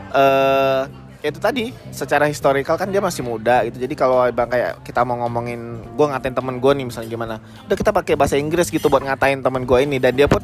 eh 0.09 0.85
itu 1.19 1.43
tadi 1.43 1.75
secara 1.91 2.31
historical 2.31 2.79
kan 2.79 2.87
dia 2.95 3.03
masih 3.03 3.27
muda 3.27 3.67
gitu. 3.67 3.83
Jadi 3.83 3.95
kalau 3.99 4.23
bang 4.31 4.47
kayak 4.47 4.87
kita 4.87 5.03
mau 5.03 5.19
ngomongin 5.27 5.83
gue 5.83 6.07
ngatain 6.07 6.31
temen 6.31 6.62
gue 6.62 6.73
nih 6.79 6.87
misalnya 6.87 7.11
gimana 7.11 7.35
udah 7.67 7.77
kita 7.77 7.91
pakai 7.91 8.14
bahasa 8.14 8.38
Inggris 8.38 8.71
gitu 8.71 8.87
buat 8.87 9.03
ngatain 9.03 9.43
temen 9.43 9.67
gue 9.67 9.79
ini. 9.83 9.99
Dan 9.99 10.14
dia 10.14 10.31
pun 10.31 10.38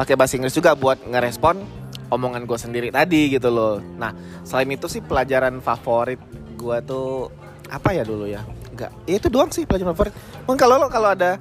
pakai 0.00 0.16
bahasa 0.16 0.40
Inggris 0.40 0.56
juga 0.56 0.72
buat 0.72 0.96
ngerespon 1.04 1.84
omongan 2.08 2.48
gue 2.48 2.58
sendiri 2.58 2.88
tadi 2.88 3.36
gitu 3.36 3.52
loh. 3.52 3.84
Nah 4.00 4.16
selain 4.48 4.72
itu 4.72 4.88
sih 4.88 5.04
pelajaran 5.04 5.60
favorit 5.60 6.20
gue 6.56 6.76
tuh 6.88 7.28
apa 7.68 7.92
ya 7.92 8.00
dulu 8.00 8.24
ya? 8.24 8.40
Enggak 8.72 8.96
ya 9.04 9.14
itu 9.20 9.28
doang 9.28 9.52
sih 9.52 9.68
pelajaran 9.68 9.92
favorit. 9.92 10.14
Mungkin 10.48 10.56
kalau 10.56 10.80
lo 10.80 10.88
kalau 10.88 11.12
ada 11.12 11.36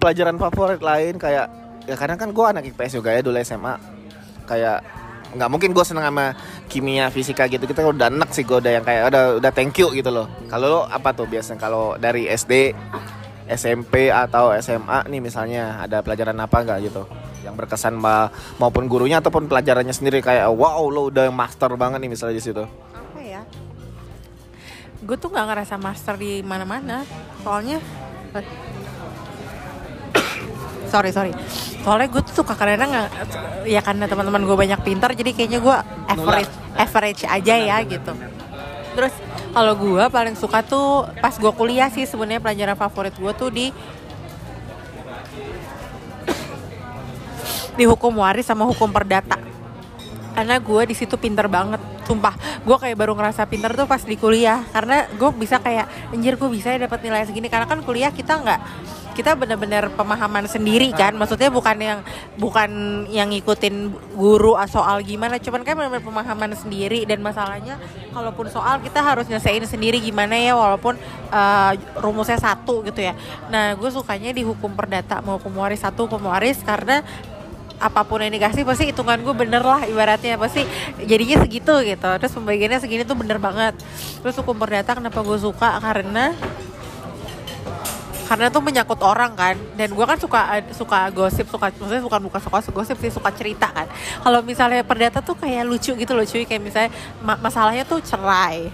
pelajaran 0.00 0.40
favorit 0.40 0.80
lain 0.80 1.20
kayak 1.20 1.46
ya 1.84 1.94
kadang 1.94 2.16
kan 2.16 2.32
gue 2.32 2.44
anak 2.44 2.64
IPS 2.72 2.98
juga 2.98 3.12
ya 3.12 3.20
dulu 3.20 3.36
SMA 3.44 3.74
kayak 4.48 4.78
nggak 5.30 5.46
mungkin 5.46 5.70
gue 5.70 5.84
seneng 5.86 6.10
sama 6.10 6.34
kimia 6.66 7.06
fisika 7.14 7.46
gitu 7.46 7.62
kita 7.62 7.86
udah 7.86 8.10
enak 8.10 8.34
sih 8.34 8.42
gue 8.42 8.58
udah 8.58 8.72
yang 8.80 8.82
kayak 8.82 9.14
udah 9.14 9.38
udah 9.38 9.50
thank 9.54 9.78
you 9.78 9.86
gitu 9.94 10.10
loh. 10.10 10.26
Kalau 10.50 10.66
lo 10.66 10.80
apa 10.90 11.14
tuh 11.14 11.30
biasanya 11.30 11.62
kalau 11.62 11.94
dari 11.94 12.26
SD 12.26 12.74
SMP 13.46 14.10
atau 14.10 14.50
SMA 14.58 15.06
nih 15.06 15.22
misalnya 15.22 15.78
ada 15.78 16.02
pelajaran 16.02 16.34
apa 16.34 16.66
nggak 16.66 16.78
gitu? 16.90 17.06
Yang 17.46 17.54
berkesan 17.62 17.94
ma- 17.94 18.30
maupun 18.58 18.90
gurunya 18.90 19.22
ataupun 19.22 19.46
pelajarannya 19.46 19.94
sendiri 19.94 20.18
kayak 20.18 20.50
wow 20.50 20.82
lo 20.90 21.14
udah 21.14 21.30
master 21.30 21.78
banget 21.78 22.02
nih 22.02 22.10
misalnya 22.10 22.34
di 22.34 22.42
situ. 22.42 22.64
Apa 22.90 23.20
ya? 23.22 23.42
Gue 25.06 25.14
tuh 25.14 25.30
nggak 25.30 25.46
ngerasa 25.46 25.78
master 25.78 26.18
di 26.18 26.42
mana-mana. 26.42 27.06
Soalnya 27.46 27.78
sorry 30.90 31.14
sorry. 31.14 31.32
Soalnya 31.86 32.10
gue 32.10 32.22
tuh 32.26 32.42
suka 32.42 32.58
karena 32.58 32.84
nggak 32.84 33.08
ya 33.70 33.80
karena 33.80 34.10
teman-teman 34.10 34.42
gue 34.42 34.56
banyak 34.58 34.80
pintar 34.82 35.14
jadi 35.14 35.30
kayaknya 35.30 35.62
gue 35.62 35.76
average 36.10 36.52
average 36.74 37.22
aja 37.24 37.54
ya 37.54 37.78
gitu. 37.86 38.12
terus 38.90 39.14
kalau 39.54 39.78
gue 39.78 40.02
paling 40.10 40.34
suka 40.34 40.66
tuh 40.66 41.06
pas 41.22 41.30
gue 41.30 41.52
kuliah 41.54 41.86
sih 41.94 42.10
sebenarnya 42.10 42.42
pelajaran 42.42 42.74
favorit 42.74 43.14
gue 43.14 43.32
tuh 43.38 43.46
di 43.46 43.70
di 47.80 47.84
hukum 47.88 48.12
waris 48.20 48.44
sama 48.44 48.68
hukum 48.68 48.92
perdata. 48.92 49.40
Karena 50.36 50.60
gue 50.60 50.82
di 50.90 50.94
situ 50.94 51.16
pinter 51.16 51.48
banget 51.48 51.80
sumpah. 52.04 52.36
Gue 52.60 52.76
kayak 52.76 52.96
baru 52.98 53.16
ngerasa 53.16 53.48
pinter 53.48 53.72
tuh 53.72 53.88
pas 53.88 54.04
di 54.04 54.20
kuliah 54.20 54.62
karena 54.68 55.08
gue 55.10 55.30
bisa 55.32 55.56
kayak 55.58 56.12
anjir 56.12 56.36
gue 56.36 56.50
bisa 56.52 56.76
ya 56.76 56.78
dapat 56.84 57.00
nilai 57.00 57.24
segini. 57.24 57.48
Karena 57.48 57.64
kan 57.64 57.80
kuliah 57.80 58.12
kita 58.12 58.36
nggak 58.36 58.60
kita 59.20 59.36
bener-bener 59.36 59.92
pemahaman 59.92 60.48
sendiri 60.48 60.88
kan. 60.96 61.12
Maksudnya 61.12 61.52
bukan 61.52 61.76
yang 61.76 61.98
bukan 62.40 62.70
yang 63.12 63.28
ngikutin 63.28 63.92
guru 64.16 64.56
soal 64.64 65.04
gimana. 65.04 65.36
Cuman 65.36 65.60
kan 65.60 65.76
bener-bener 65.76 66.00
pemahaman 66.00 66.56
sendiri. 66.56 67.04
Dan 67.04 67.20
masalahnya 67.20 67.76
kalaupun 68.16 68.48
soal 68.48 68.80
kita 68.80 69.04
harus 69.04 69.28
nyelesain 69.28 69.60
sendiri 69.68 70.00
gimana 70.00 70.40
ya 70.40 70.56
walaupun 70.56 70.96
uh, 71.28 71.72
rumusnya 72.00 72.40
satu 72.40 72.80
gitu 72.88 73.04
ya. 73.04 73.12
Nah 73.52 73.76
gue 73.76 73.90
sukanya 73.92 74.32
di 74.32 74.40
hukum 74.40 74.72
perdata 74.72 75.20
mau 75.20 75.36
hukum 75.36 75.60
waris 75.60 75.84
satu 75.84 76.08
hukum 76.08 76.32
waris 76.32 76.64
karena 76.64 77.04
apa 77.80 78.04
pun 78.04 78.20
yang 78.20 78.28
dikasih 78.28 78.68
pasti 78.68 78.92
hitungan 78.92 79.20
gue 79.20 79.34
bener 79.36 79.60
lah 79.60 79.84
ibaratnya. 79.84 80.40
Pasti 80.40 80.64
jadinya 81.04 81.44
segitu 81.44 81.76
gitu. 81.84 82.08
Terus 82.16 82.32
pembagiannya 82.32 82.80
segini 82.80 83.04
tuh 83.04 83.20
bener 83.20 83.36
banget. 83.36 83.76
Terus 84.24 84.32
hukum 84.40 84.56
perdata 84.56 84.96
kenapa 84.96 85.20
gue 85.20 85.36
suka? 85.36 85.76
Karena 85.76 86.32
karena 88.30 88.46
tuh 88.46 88.62
menyangkut 88.62 89.02
orang 89.02 89.34
kan. 89.34 89.58
Dan 89.74 89.90
gue 89.90 90.06
kan 90.06 90.14
suka 90.14 90.62
suka 90.70 91.10
gosip 91.10 91.50
suka 91.50 91.74
maksudnya 91.74 91.98
bukan 92.06 92.20
bukan 92.30 92.38
suka 92.38 92.62
gosip 92.70 92.94
sih 93.02 93.10
suka 93.10 93.34
cerita 93.34 93.66
kan. 93.74 93.90
Kalau 94.22 94.38
misalnya 94.46 94.86
perdata 94.86 95.18
tuh 95.18 95.34
kayak 95.34 95.66
lucu 95.66 95.98
gitu 95.98 96.14
loh 96.14 96.22
cuy. 96.22 96.46
Kayak 96.46 96.62
misalnya 96.62 96.90
ma- 97.18 97.40
masalahnya 97.42 97.82
tuh 97.82 97.98
cerai 97.98 98.70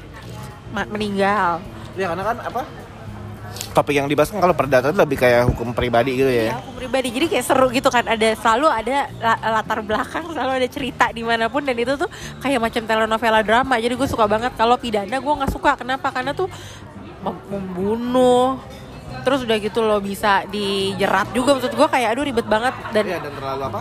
ma- 0.76 0.84
meninggal. 0.92 1.64
Ya 1.96 2.12
karena 2.12 2.24
kan 2.28 2.36
apa? 2.44 2.62
Topik 3.72 3.96
yang 3.96 4.08
dibahas 4.08 4.28
kan 4.28 4.40
kalau 4.44 4.52
perdata 4.52 4.92
itu 4.92 5.00
lebih 5.00 5.16
kayak 5.16 5.48
hukum 5.48 5.72
pribadi 5.72 6.20
gitu 6.20 6.28
ya. 6.28 6.52
Ya. 6.52 6.60
aku 6.60 6.76
pribadi. 6.76 7.08
Jadi 7.16 7.26
kayak 7.32 7.44
seru 7.48 7.72
gitu 7.72 7.88
kan. 7.88 8.04
Ada 8.04 8.36
selalu 8.36 8.68
ada 8.68 9.08
la- 9.16 9.40
latar 9.56 9.80
belakang 9.80 10.28
selalu 10.36 10.52
ada 10.60 10.68
cerita 10.68 11.08
di 11.16 11.24
mana 11.24 11.48
pun. 11.48 11.64
Dan 11.64 11.80
itu 11.80 11.96
tuh 11.96 12.08
kayak 12.44 12.60
macam 12.60 12.84
telenovela 12.84 13.40
drama. 13.40 13.80
Jadi 13.80 13.96
gue 13.96 14.08
suka 14.08 14.28
banget. 14.28 14.52
Kalau 14.52 14.76
pidana 14.76 15.16
gue 15.16 15.32
nggak 15.40 15.48
suka. 15.48 15.80
Kenapa? 15.80 16.12
Karena 16.12 16.36
tuh 16.36 16.52
mem- 17.24 17.44
membunuh 17.48 18.60
terus 19.26 19.42
udah 19.42 19.58
gitu 19.58 19.82
loh 19.82 19.98
bisa 19.98 20.46
dijerat 20.46 21.26
juga 21.30 21.50
maksud 21.52 21.74
gue 21.74 21.88
kayak 21.88 22.14
aduh 22.14 22.22
ribet 22.22 22.46
banget 22.46 22.70
dan 22.92 23.02
Iya 23.04 23.18
dan 23.18 23.32
terlalu 23.34 23.62
apa? 23.66 23.80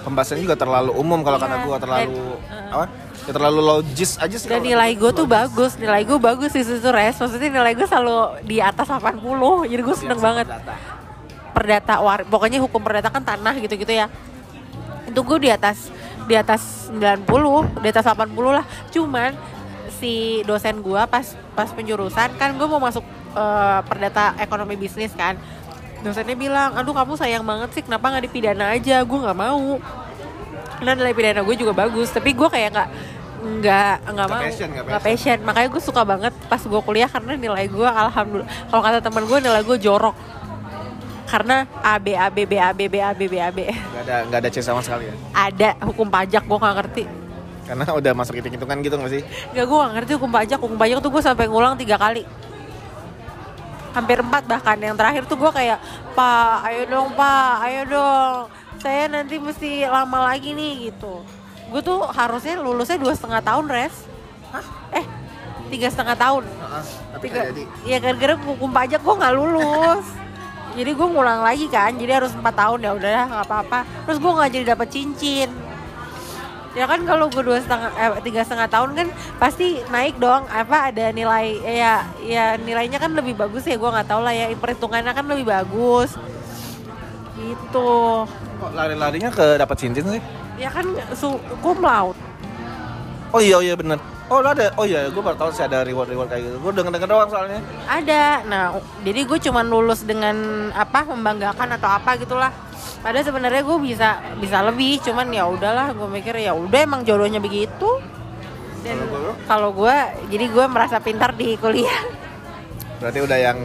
Pembahasannya 0.00 0.42
juga 0.42 0.56
terlalu 0.56 0.90
umum 0.92 1.20
kalau 1.20 1.36
Iya, 1.36 1.46
kata 1.46 1.56
gua 1.62 1.76
terlalu 1.76 2.18
dan, 2.40 2.72
apa? 2.72 2.84
Ya 3.20 3.32
terlalu 3.32 3.60
logis 3.60 4.10
aja 4.16 4.32
sih. 4.34 4.48
dan 4.48 4.60
nilai 4.60 4.90
gue 4.92 5.10
tuh 5.12 5.22
logis. 5.22 5.36
bagus 5.38 5.72
nilai 5.76 6.02
gue 6.02 6.18
bagus 6.18 6.50
di 6.50 6.62
situ 6.64 6.88
res 6.90 7.14
maksudnya 7.14 7.50
nilai 7.52 7.72
gue 7.72 7.84
selalu 7.84 8.16
di 8.42 8.58
atas 8.58 8.88
80 8.88 9.22
jadi 9.64 9.80
gue 9.80 9.94
seneng 9.94 10.18
Iya, 10.18 10.24
banget 10.24 10.46
perdata. 10.48 10.74
perdata 11.52 11.94
war 12.00 12.20
pokoknya 12.24 12.58
hukum 12.58 12.80
perdata 12.80 13.08
kan 13.08 13.22
tanah 13.22 13.54
gitu-gitu 13.56 13.92
ya 13.94 14.08
itu 15.04 15.20
gue 15.20 15.38
di 15.38 15.50
atas 15.50 15.92
di 16.24 16.34
atas 16.34 16.88
90 16.88 17.28
di 17.78 17.88
atas 17.88 18.04
80 18.04 18.24
lah 18.50 18.64
cuman 18.88 19.36
si 19.92 20.12
dosen 20.42 20.80
gue 20.80 21.02
pas 21.06 21.26
pas 21.52 21.68
penjurusan 21.68 22.34
kan 22.34 22.50
gue 22.50 22.66
mau 22.66 22.80
masuk 22.80 23.04
eh, 23.32 23.80
perdata 23.84 24.34
ekonomi 24.36 24.74
bisnis 24.74 25.12
kan. 25.12 25.36
Dosennya 26.00 26.32
bilang 26.32 26.72
aduh 26.74 26.96
kamu 26.96 27.12
sayang 27.14 27.44
banget 27.44 27.76
sih 27.76 27.82
kenapa 27.84 28.08
nggak 28.08 28.24
dipidana 28.24 28.72
aja? 28.72 29.04
Gue 29.04 29.18
nggak 29.20 29.36
mau. 29.36 29.76
Karena 30.80 30.92
nilai 30.96 31.12
pidana 31.12 31.44
gue 31.44 31.56
juga 31.56 31.76
bagus 31.76 32.08
tapi 32.08 32.32
gue 32.32 32.48
kayak 32.48 32.72
nggak 32.72 32.88
nggak 33.40 33.60
nggak 33.60 34.12
Nggak 34.16 34.28
mau. 34.28 34.40
passion, 34.40 34.68
nggak 34.68 34.84
nggak 34.84 35.02
passion. 35.02 35.38
makanya 35.44 35.68
gue 35.68 35.82
suka 35.82 36.02
banget 36.04 36.32
pas 36.48 36.60
gue 36.60 36.80
kuliah 36.80 37.04
karena 37.04 37.32
nilai 37.36 37.68
gue 37.68 37.84
alhamdulillah 37.84 38.48
kalau 38.68 38.80
kata 38.80 38.98
teman 39.00 39.24
gue 39.24 39.38
nilai 39.40 39.60
gue 39.60 39.76
jorok. 39.76 40.16
Karena 41.24 41.62
A 41.78 41.94
B 41.94 42.16
A 42.16 42.26
B 42.26 42.42
B 42.42 42.58
A 42.58 42.74
B 42.74 42.88
B 42.88 42.96
A 42.98 43.14
B 43.14 43.28
B 43.28 43.38
A 43.38 43.54
B. 43.54 43.68
Nggak 43.68 44.02
ada 44.02 44.16
nggak 44.26 44.38
ada 44.40 44.48
C 44.48 44.56
sama 44.58 44.80
sekali 44.80 45.06
ya. 45.06 45.14
ada 45.30 45.76
hukum 45.84 46.08
pajak 46.08 46.42
gue 46.42 46.58
nggak 46.58 46.76
ngerti. 46.80 47.04
Karena 47.68 47.84
udah 47.86 48.12
masuk 48.16 48.34
hitung 48.34 48.50
hitungan 48.50 48.76
gitu 48.82 48.96
nggak 48.98 49.12
sih? 49.14 49.22
Gak 49.52 49.62
gue 49.62 49.76
gak 49.78 49.92
ngerti 49.94 50.12
hukum 50.18 50.30
pajak. 50.32 50.58
Hukum 50.58 50.74
pajak 50.74 50.96
tuh 50.98 51.10
gue 51.12 51.22
sampai 51.22 51.46
ngulang 51.46 51.78
tiga 51.78 51.94
kali 51.94 52.26
Hampir 53.90 54.22
empat 54.22 54.46
bahkan. 54.46 54.76
Yang 54.78 54.96
terakhir 54.98 55.22
tuh 55.26 55.36
gue 55.38 55.50
kayak 55.50 55.78
Pak 56.14 56.66
ayo 56.70 56.82
dong 56.86 57.08
pak 57.14 57.52
Ayo 57.66 57.82
dong. 57.86 58.40
Saya 58.80 59.10
nanti 59.10 59.36
mesti 59.36 59.84
lama 59.84 60.32
lagi 60.32 60.54
nih 60.54 60.90
gitu. 60.90 61.22
Gue 61.70 61.80
tuh 61.82 62.02
harusnya 62.10 62.58
lulusnya 62.58 62.98
dua 62.98 63.12
setengah 63.14 63.42
tahun 63.44 63.66
res. 63.70 63.94
Hah? 64.50 64.66
Eh 64.94 65.04
tiga 65.70 65.86
setengah 65.86 66.16
tahun. 66.18 66.42
Tapi 67.14 67.26
Tiga, 67.30 67.40
jadi. 67.52 67.62
ya 67.86 67.96
gara-gara 68.02 68.34
hukum 68.34 68.70
pajak 68.72 69.00
gue 69.02 69.14
nggak 69.20 69.34
lulus. 69.36 70.06
Jadi 70.70 70.90
gue 70.94 71.08
ngulang 71.10 71.42
lagi 71.42 71.66
kan 71.66 71.90
jadi 71.94 72.22
harus 72.22 72.32
empat 72.34 72.54
tahun. 72.54 72.78
Ya 72.82 72.90
udahlah 72.94 73.24
nggak 73.26 73.44
apa-apa. 73.46 73.78
Terus 74.06 74.18
gue 74.18 74.32
nggak 74.32 74.50
jadi 74.54 74.64
dapat 74.74 74.88
cincin 74.90 75.50
ya 76.70 76.86
kan 76.86 77.02
kalau 77.02 77.26
gue 77.26 77.42
dua 77.42 77.58
setengah 77.58 77.90
eh, 77.92 78.10
tiga 78.22 78.46
setengah 78.46 78.68
tahun 78.70 78.90
kan 78.94 79.08
pasti 79.36 79.82
naik 79.90 80.16
dong 80.16 80.46
apa 80.46 80.94
ada 80.94 81.10
nilai 81.10 81.58
ya 81.60 81.94
ya 82.22 82.44
nilainya 82.54 82.96
kan 82.96 83.10
lebih 83.10 83.34
bagus 83.34 83.66
ya 83.66 83.74
gue 83.74 83.90
nggak 83.90 84.06
tahu 84.06 84.22
lah 84.22 84.30
ya 84.30 84.46
perhitungannya 84.54 85.10
kan 85.10 85.26
lebih 85.26 85.50
bagus 85.50 86.14
gitu 87.36 88.26
Kok 88.60 88.70
lari-larinya 88.76 89.30
ke 89.32 89.56
dapat 89.56 89.76
cincin 89.78 90.06
sih? 90.06 90.22
ya 90.56 90.68
kan 90.68 90.84
su 91.16 91.40
cum 91.58 91.80
laude 91.80 92.18
Oh 93.30 93.38
iya 93.38 93.62
iya 93.62 93.78
bener. 93.78 93.94
Oh 94.26 94.42
ada. 94.42 94.74
Oh 94.74 94.82
iya, 94.82 95.06
gue 95.06 95.22
baru 95.22 95.38
tahu 95.38 95.54
sih 95.54 95.62
ada 95.62 95.86
reward 95.86 96.10
reward 96.10 96.34
kayak 96.34 96.50
gitu. 96.50 96.56
Gue 96.58 96.74
denger 96.74 96.98
denger 96.98 97.08
doang 97.08 97.30
soalnya. 97.30 97.62
ada 97.86 98.42
nah 98.42 98.74
jadi 99.06 99.22
gue 99.22 99.38
cuman 99.38 99.70
lulus 99.70 100.02
dengan 100.02 100.34
apa 100.74 101.06
membanggakan 101.06 101.78
atau 101.78 101.94
apa 101.94 102.18
gitulah 102.18 102.50
padahal 103.00 103.24
sebenarnya 103.24 103.62
gue 103.64 103.78
bisa 103.80 104.08
bisa 104.38 104.58
lebih 104.64 105.00
cuman 105.00 105.28
ya 105.32 105.48
udahlah 105.48 105.92
gue 105.96 106.08
mikir 106.08 106.36
ya 106.40 106.52
udah 106.52 106.80
emang 106.84 107.02
jodohnya 107.06 107.40
begitu 107.40 108.00
dan 108.80 108.96
Kalau 109.44 109.76
gue 109.76 109.92
jadi 110.32 110.48
gue 110.48 110.64
merasa 110.64 110.96
pintar 111.04 111.36
di 111.36 111.52
kuliah 111.60 112.00
Berarti 113.00 113.18
udah 113.24 113.38
yang 113.40 113.58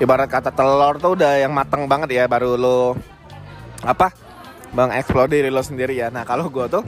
ibarat 0.00 0.28
kata 0.28 0.52
telur 0.52 0.96
tuh 0.96 1.16
udah 1.16 1.40
yang 1.40 1.52
mateng 1.52 1.84
banget 1.84 2.20
ya 2.20 2.24
baru 2.24 2.56
lo 2.56 2.96
apa? 3.84 4.08
Bang 4.72 4.88
explore 4.96 5.28
diri 5.28 5.52
lo 5.52 5.60
sendiri 5.60 5.92
ya. 5.92 6.08
Nah, 6.08 6.24
kalau 6.24 6.48
gue 6.48 6.64
tuh 6.72 6.80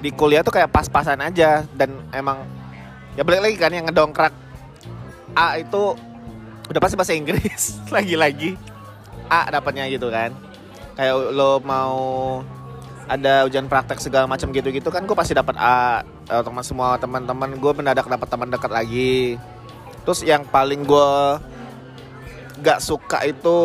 di 0.00 0.08
kuliah 0.16 0.40
tuh 0.40 0.56
kayak 0.56 0.72
pas-pasan 0.72 1.20
aja 1.20 1.62
dan 1.76 1.92
emang 2.10 2.42
ya 3.14 3.22
balik 3.22 3.44
lagi 3.44 3.56
kan 3.60 3.70
yang 3.70 3.86
ngedongkrak 3.86 4.32
A 5.36 5.60
itu 5.60 5.94
udah 6.72 6.80
pasti 6.80 6.96
bahasa 6.96 7.14
Inggris 7.14 7.78
lagi-lagi 7.94 8.58
A 9.30 9.46
dapatnya 9.52 9.86
gitu 9.92 10.10
kan 10.10 10.34
kayak 10.94 11.14
lo 11.32 11.58
mau 11.64 11.96
ada 13.08 13.44
ujian 13.44 13.66
praktek 13.66 13.98
segala 13.98 14.30
macam 14.30 14.54
gitu-gitu 14.54 14.88
kan 14.88 15.04
gue 15.04 15.16
pasti 15.16 15.34
dapat 15.34 15.58
A 15.58 16.06
Eh, 16.32 16.40
teman 16.40 16.64
semua 16.64 16.96
teman-teman 16.96 17.50
gue 17.60 17.72
mendadak 17.76 18.08
dapat 18.08 18.24
teman 18.24 18.48
dekat 18.48 18.72
lagi 18.72 19.36
terus 20.06 20.24
yang 20.24 20.46
paling 20.48 20.80
gue 20.86 21.10
gak 22.64 22.80
suka 22.80 23.26
itu 23.26 23.58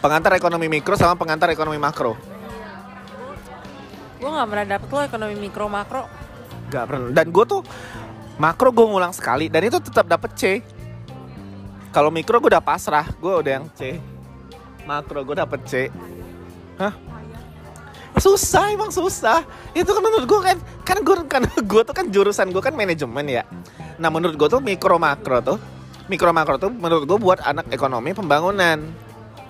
pengantar 0.00 0.38
ekonomi 0.38 0.70
mikro 0.70 0.96
sama 0.96 1.12
pengantar 1.18 1.52
ekonomi 1.52 1.76
makro 1.76 2.16
gue 4.16 4.30
nggak 4.32 4.48
pernah 4.48 4.66
dapet 4.78 4.88
lo 4.88 5.00
ekonomi 5.04 5.36
mikro 5.36 5.66
makro 5.68 6.08
Gak 6.66 6.82
pernah. 6.90 7.14
Dan 7.14 7.30
gue 7.30 7.44
tuh 7.46 7.62
makro 8.42 8.74
gue 8.74 8.86
ngulang 8.90 9.14
sekali 9.14 9.46
dan 9.46 9.62
itu 9.70 9.78
tetap 9.78 10.10
dapet 10.10 10.30
C. 10.34 10.42
Kalau 11.94 12.10
mikro 12.10 12.42
gue 12.42 12.50
udah 12.50 12.58
pasrah, 12.58 13.06
gue 13.06 13.32
udah 13.38 13.52
yang 13.62 13.70
C. 13.70 14.02
Makro 14.86 15.26
gue 15.26 15.36
dapet 15.36 15.60
C. 15.66 15.72
Hah? 16.78 16.94
Susah 18.16 18.72
emang 18.72 18.88
susah. 18.88 19.44
Itu 19.76 19.92
kan 19.92 20.00
menurut 20.00 20.24
gue 20.24 20.40
kan 20.40 20.58
kan 20.86 20.98
gue 21.02 21.16
kan 21.28 21.42
gue 21.44 21.82
tuh 21.84 21.94
kan 21.94 22.06
jurusan 22.08 22.48
gue 22.54 22.62
kan 22.62 22.72
manajemen 22.72 23.26
ya. 23.26 23.42
Nah 24.00 24.08
menurut 24.08 24.38
gue 24.38 24.48
tuh 24.48 24.62
mikro 24.62 24.96
makro 24.96 25.42
tuh 25.44 25.58
mikro 26.08 26.30
makro 26.30 26.56
tuh 26.56 26.70
menurut 26.72 27.04
gue 27.04 27.18
buat 27.18 27.42
anak 27.44 27.68
ekonomi 27.74 28.14
pembangunan. 28.16 28.80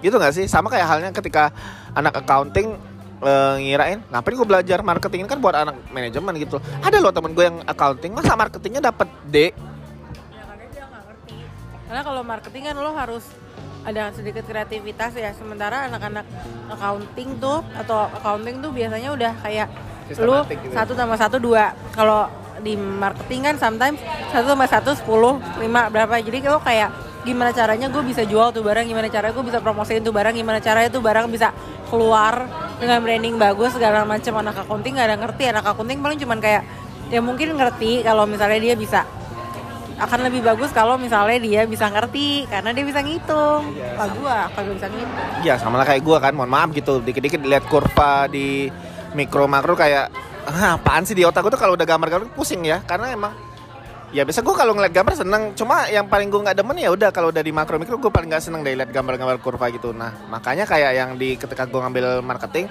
Gitu 0.03 0.16
gak 0.18 0.35
sih? 0.35 0.49
Sama 0.51 0.72
kayak 0.72 0.87
halnya 0.88 1.11
ketika 1.14 1.55
anak 1.94 2.16
accounting 2.25 2.75
eh, 3.22 3.55
ngirain 3.62 4.01
ngapain 4.12 4.35
gue 4.37 4.49
belajar 4.49 4.79
marketing 4.85 5.25
ini 5.25 5.29
kan 5.31 5.40
buat 5.40 5.57
anak 5.57 5.77
manajemen 5.88 6.37
gitu 6.37 6.61
ada 6.85 6.96
loh 7.01 7.12
temen 7.14 7.33
gue 7.33 7.44
yang 7.49 7.59
accounting 7.64 8.12
masa 8.12 8.37
marketingnya 8.37 8.92
dapat 8.92 9.09
D 9.25 9.37
ya 9.49 10.42
karena 10.44 10.64
dia 10.68 10.85
nggak 10.85 11.03
ngerti 11.09 11.37
karena 11.88 12.03
kalau 12.05 12.22
marketing 12.27 12.62
kan 12.68 12.77
lo 12.77 12.92
harus 12.92 13.25
ada 13.87 14.11
sedikit 14.11 14.42
kreativitas 14.42 15.14
ya. 15.14 15.31
Sementara 15.33 15.87
anak-anak 15.87 16.27
accounting 16.75 17.38
tuh 17.38 17.62
atau 17.79 18.11
accounting 18.11 18.59
tuh 18.59 18.75
biasanya 18.75 19.14
udah 19.14 19.33
kayak 19.40 19.70
lu 20.22 20.38
gitu 20.46 20.66
ya. 20.70 20.83
satu 20.83 20.92
tambah 20.99 21.18
satu 21.18 21.38
dua. 21.38 21.70
Kalau 21.94 22.27
di 22.61 22.75
marketing 22.75 23.46
kan 23.46 23.55
sometimes 23.62 24.03
satu 24.35 24.53
tambah 24.53 24.66
satu 24.66 24.90
sepuluh 24.99 25.38
lima 25.62 25.87
berapa. 25.87 26.18
Jadi 26.18 26.42
lo 26.51 26.59
kayak 26.59 26.90
gimana 27.27 27.51
caranya 27.51 27.90
gue 27.90 28.03
bisa 28.07 28.22
jual 28.22 28.55
tuh 28.55 28.62
barang 28.62 28.87
gimana 28.87 29.11
caranya 29.11 29.35
gue 29.35 29.46
bisa 29.51 29.59
promosiin 29.59 30.03
tuh 30.03 30.14
barang 30.14 30.31
gimana 30.31 30.62
caranya 30.62 30.87
tuh 30.94 31.03
barang 31.03 31.27
bisa 31.27 31.51
keluar 31.90 32.46
dengan 32.79 33.03
branding 33.03 33.35
bagus 33.38 33.75
segala 33.75 34.03
macam. 34.03 34.35
Anak 34.42 34.66
accounting 34.66 34.99
nggak 34.99 35.09
ada 35.11 35.16
ngerti. 35.22 35.42
Anak 35.51 35.64
accounting 35.66 35.99
paling 36.03 36.18
cuman 36.18 36.38
kayak 36.42 36.62
ya 37.07 37.22
mungkin 37.22 37.55
ngerti 37.55 38.03
kalau 38.03 38.27
misalnya 38.27 38.59
dia 38.59 38.75
bisa 38.75 39.07
akan 39.96 40.28
lebih 40.28 40.44
bagus 40.44 40.68
kalau 40.76 41.00
misalnya 41.00 41.40
dia 41.40 41.62
bisa 41.64 41.88
ngerti 41.88 42.44
karena 42.52 42.76
dia 42.76 42.85
bisa 42.85 43.00
ngitung. 43.00 43.72
Iya, 43.72 43.96
Lah 43.96 44.09
gua 44.12 44.37
kagak 44.52 44.74
bisa 44.76 44.88
ngitung. 44.92 45.28
ya 45.40 45.54
sama 45.56 45.80
lah 45.80 45.87
kayak 45.88 46.04
gue 46.04 46.16
kan 46.20 46.32
mohon 46.37 46.52
maaf 46.52 46.68
gitu. 46.76 47.00
Dikit-dikit 47.00 47.40
lihat 47.40 47.64
kurva 47.64 48.28
di 48.28 48.68
mikro 49.16 49.48
makro 49.48 49.72
kayak 49.72 50.12
ah, 50.44 50.76
apaan 50.76 51.09
sih 51.09 51.16
di 51.16 51.24
otak 51.24 51.40
gue 51.40 51.52
tuh 51.56 51.61
kalau 51.61 51.72
udah 51.80 51.88
gambar-gambar 51.88 52.28
pusing 52.37 52.68
ya. 52.68 52.85
Karena 52.85 53.09
emang 53.09 53.32
ya 54.12 54.22
biasa 54.22 54.44
gue 54.44 54.52
kalau 54.52 54.76
ngeliat 54.76 54.92
gambar 54.92 55.12
seneng. 55.16 55.42
Cuma 55.56 55.88
yang 55.88 56.04
paling 56.12 56.28
gue 56.28 56.40
nggak 56.44 56.56
demen 56.61 56.76
ya 56.76 56.92
udah 56.92 57.09
kalau 57.09 57.32
udah 57.32 57.40
di 57.40 57.52
makro 57.56 57.80
mikro 57.80 57.96
gue 57.96 58.12
paling 58.12 58.28
nggak 58.28 58.44
seneng 58.44 58.61
deh 58.61 58.76
lihat 58.76 58.92
gambar-gambar 58.92 59.40
kurva 59.40 59.72
gitu. 59.72 59.96
Nah 59.96 60.12
makanya 60.28 60.68
kayak 60.68 60.92
yang 60.92 61.11
di 61.16 61.40
ketika 61.40 61.64
gue 61.64 61.80
ngambil 61.80 62.20
marketing 62.20 62.68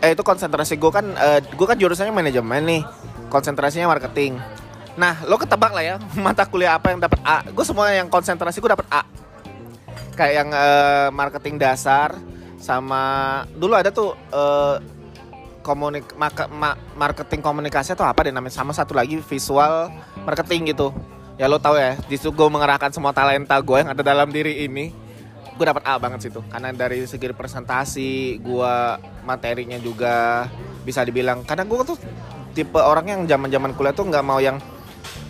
eh 0.00 0.16
itu 0.16 0.24
konsentrasi 0.24 0.80
gue 0.80 0.88
kan 0.88 1.04
eh, 1.04 1.44
gue 1.44 1.66
kan 1.68 1.76
jurusannya 1.76 2.16
manajemen 2.16 2.64
nih. 2.64 2.82
Konsentrasinya 3.28 3.92
marketing 3.92 4.40
nah 5.00 5.16
lo 5.24 5.40
ketebak 5.40 5.72
lah 5.72 5.80
ya 5.80 5.96
mata 6.28 6.44
kuliah 6.44 6.76
apa 6.76 6.92
yang 6.92 7.00
dapat 7.00 7.16
A? 7.24 7.40
Gue 7.48 7.64
semua 7.64 7.88
yang 7.88 8.12
konsentrasi 8.12 8.60
gue 8.60 8.68
dapat 8.68 8.84
A. 8.92 9.08
Kayak 10.12 10.44
yang 10.44 10.48
eh, 10.52 11.08
marketing 11.08 11.56
dasar 11.56 12.12
sama 12.60 13.02
dulu 13.56 13.72
ada 13.72 13.88
tuh 13.88 14.12
eh, 14.12 14.76
komunik 15.64 16.12
maka- 16.20 16.52
ma- 16.52 16.76
marketing 17.00 17.40
komunikasi 17.40 17.96
atau 17.96 18.04
apa 18.04 18.28
deh 18.28 18.32
namanya? 18.36 18.52
Sama 18.52 18.76
satu 18.76 18.92
lagi 18.92 19.16
visual 19.24 19.88
marketing 20.28 20.76
gitu. 20.76 20.92
Ya 21.40 21.48
lo 21.48 21.56
tau 21.56 21.80
ya 21.80 21.96
di 22.04 22.20
situ 22.20 22.28
gue 22.28 22.48
mengerahkan 22.52 22.92
semua 22.92 23.16
talenta 23.16 23.56
gue 23.56 23.80
yang 23.80 23.96
ada 23.96 24.04
dalam 24.04 24.28
diri 24.28 24.68
ini 24.68 24.92
gue 25.56 25.64
dapat 25.64 25.80
A 25.88 25.96
banget 25.96 26.28
situ. 26.28 26.44
Karena 26.52 26.76
dari 26.76 27.08
segi 27.08 27.32
presentasi 27.32 28.36
gue 28.44 28.74
materinya 29.24 29.80
juga 29.80 30.44
bisa 30.84 31.00
dibilang 31.00 31.40
karena 31.48 31.64
gue 31.64 31.80
tuh 31.88 31.96
tipe 32.52 32.76
orang 32.76 33.08
yang 33.08 33.20
zaman 33.24 33.48
zaman 33.48 33.72
kuliah 33.72 33.96
tuh 33.96 34.04
nggak 34.04 34.24
mau 34.26 34.36
yang 34.36 34.60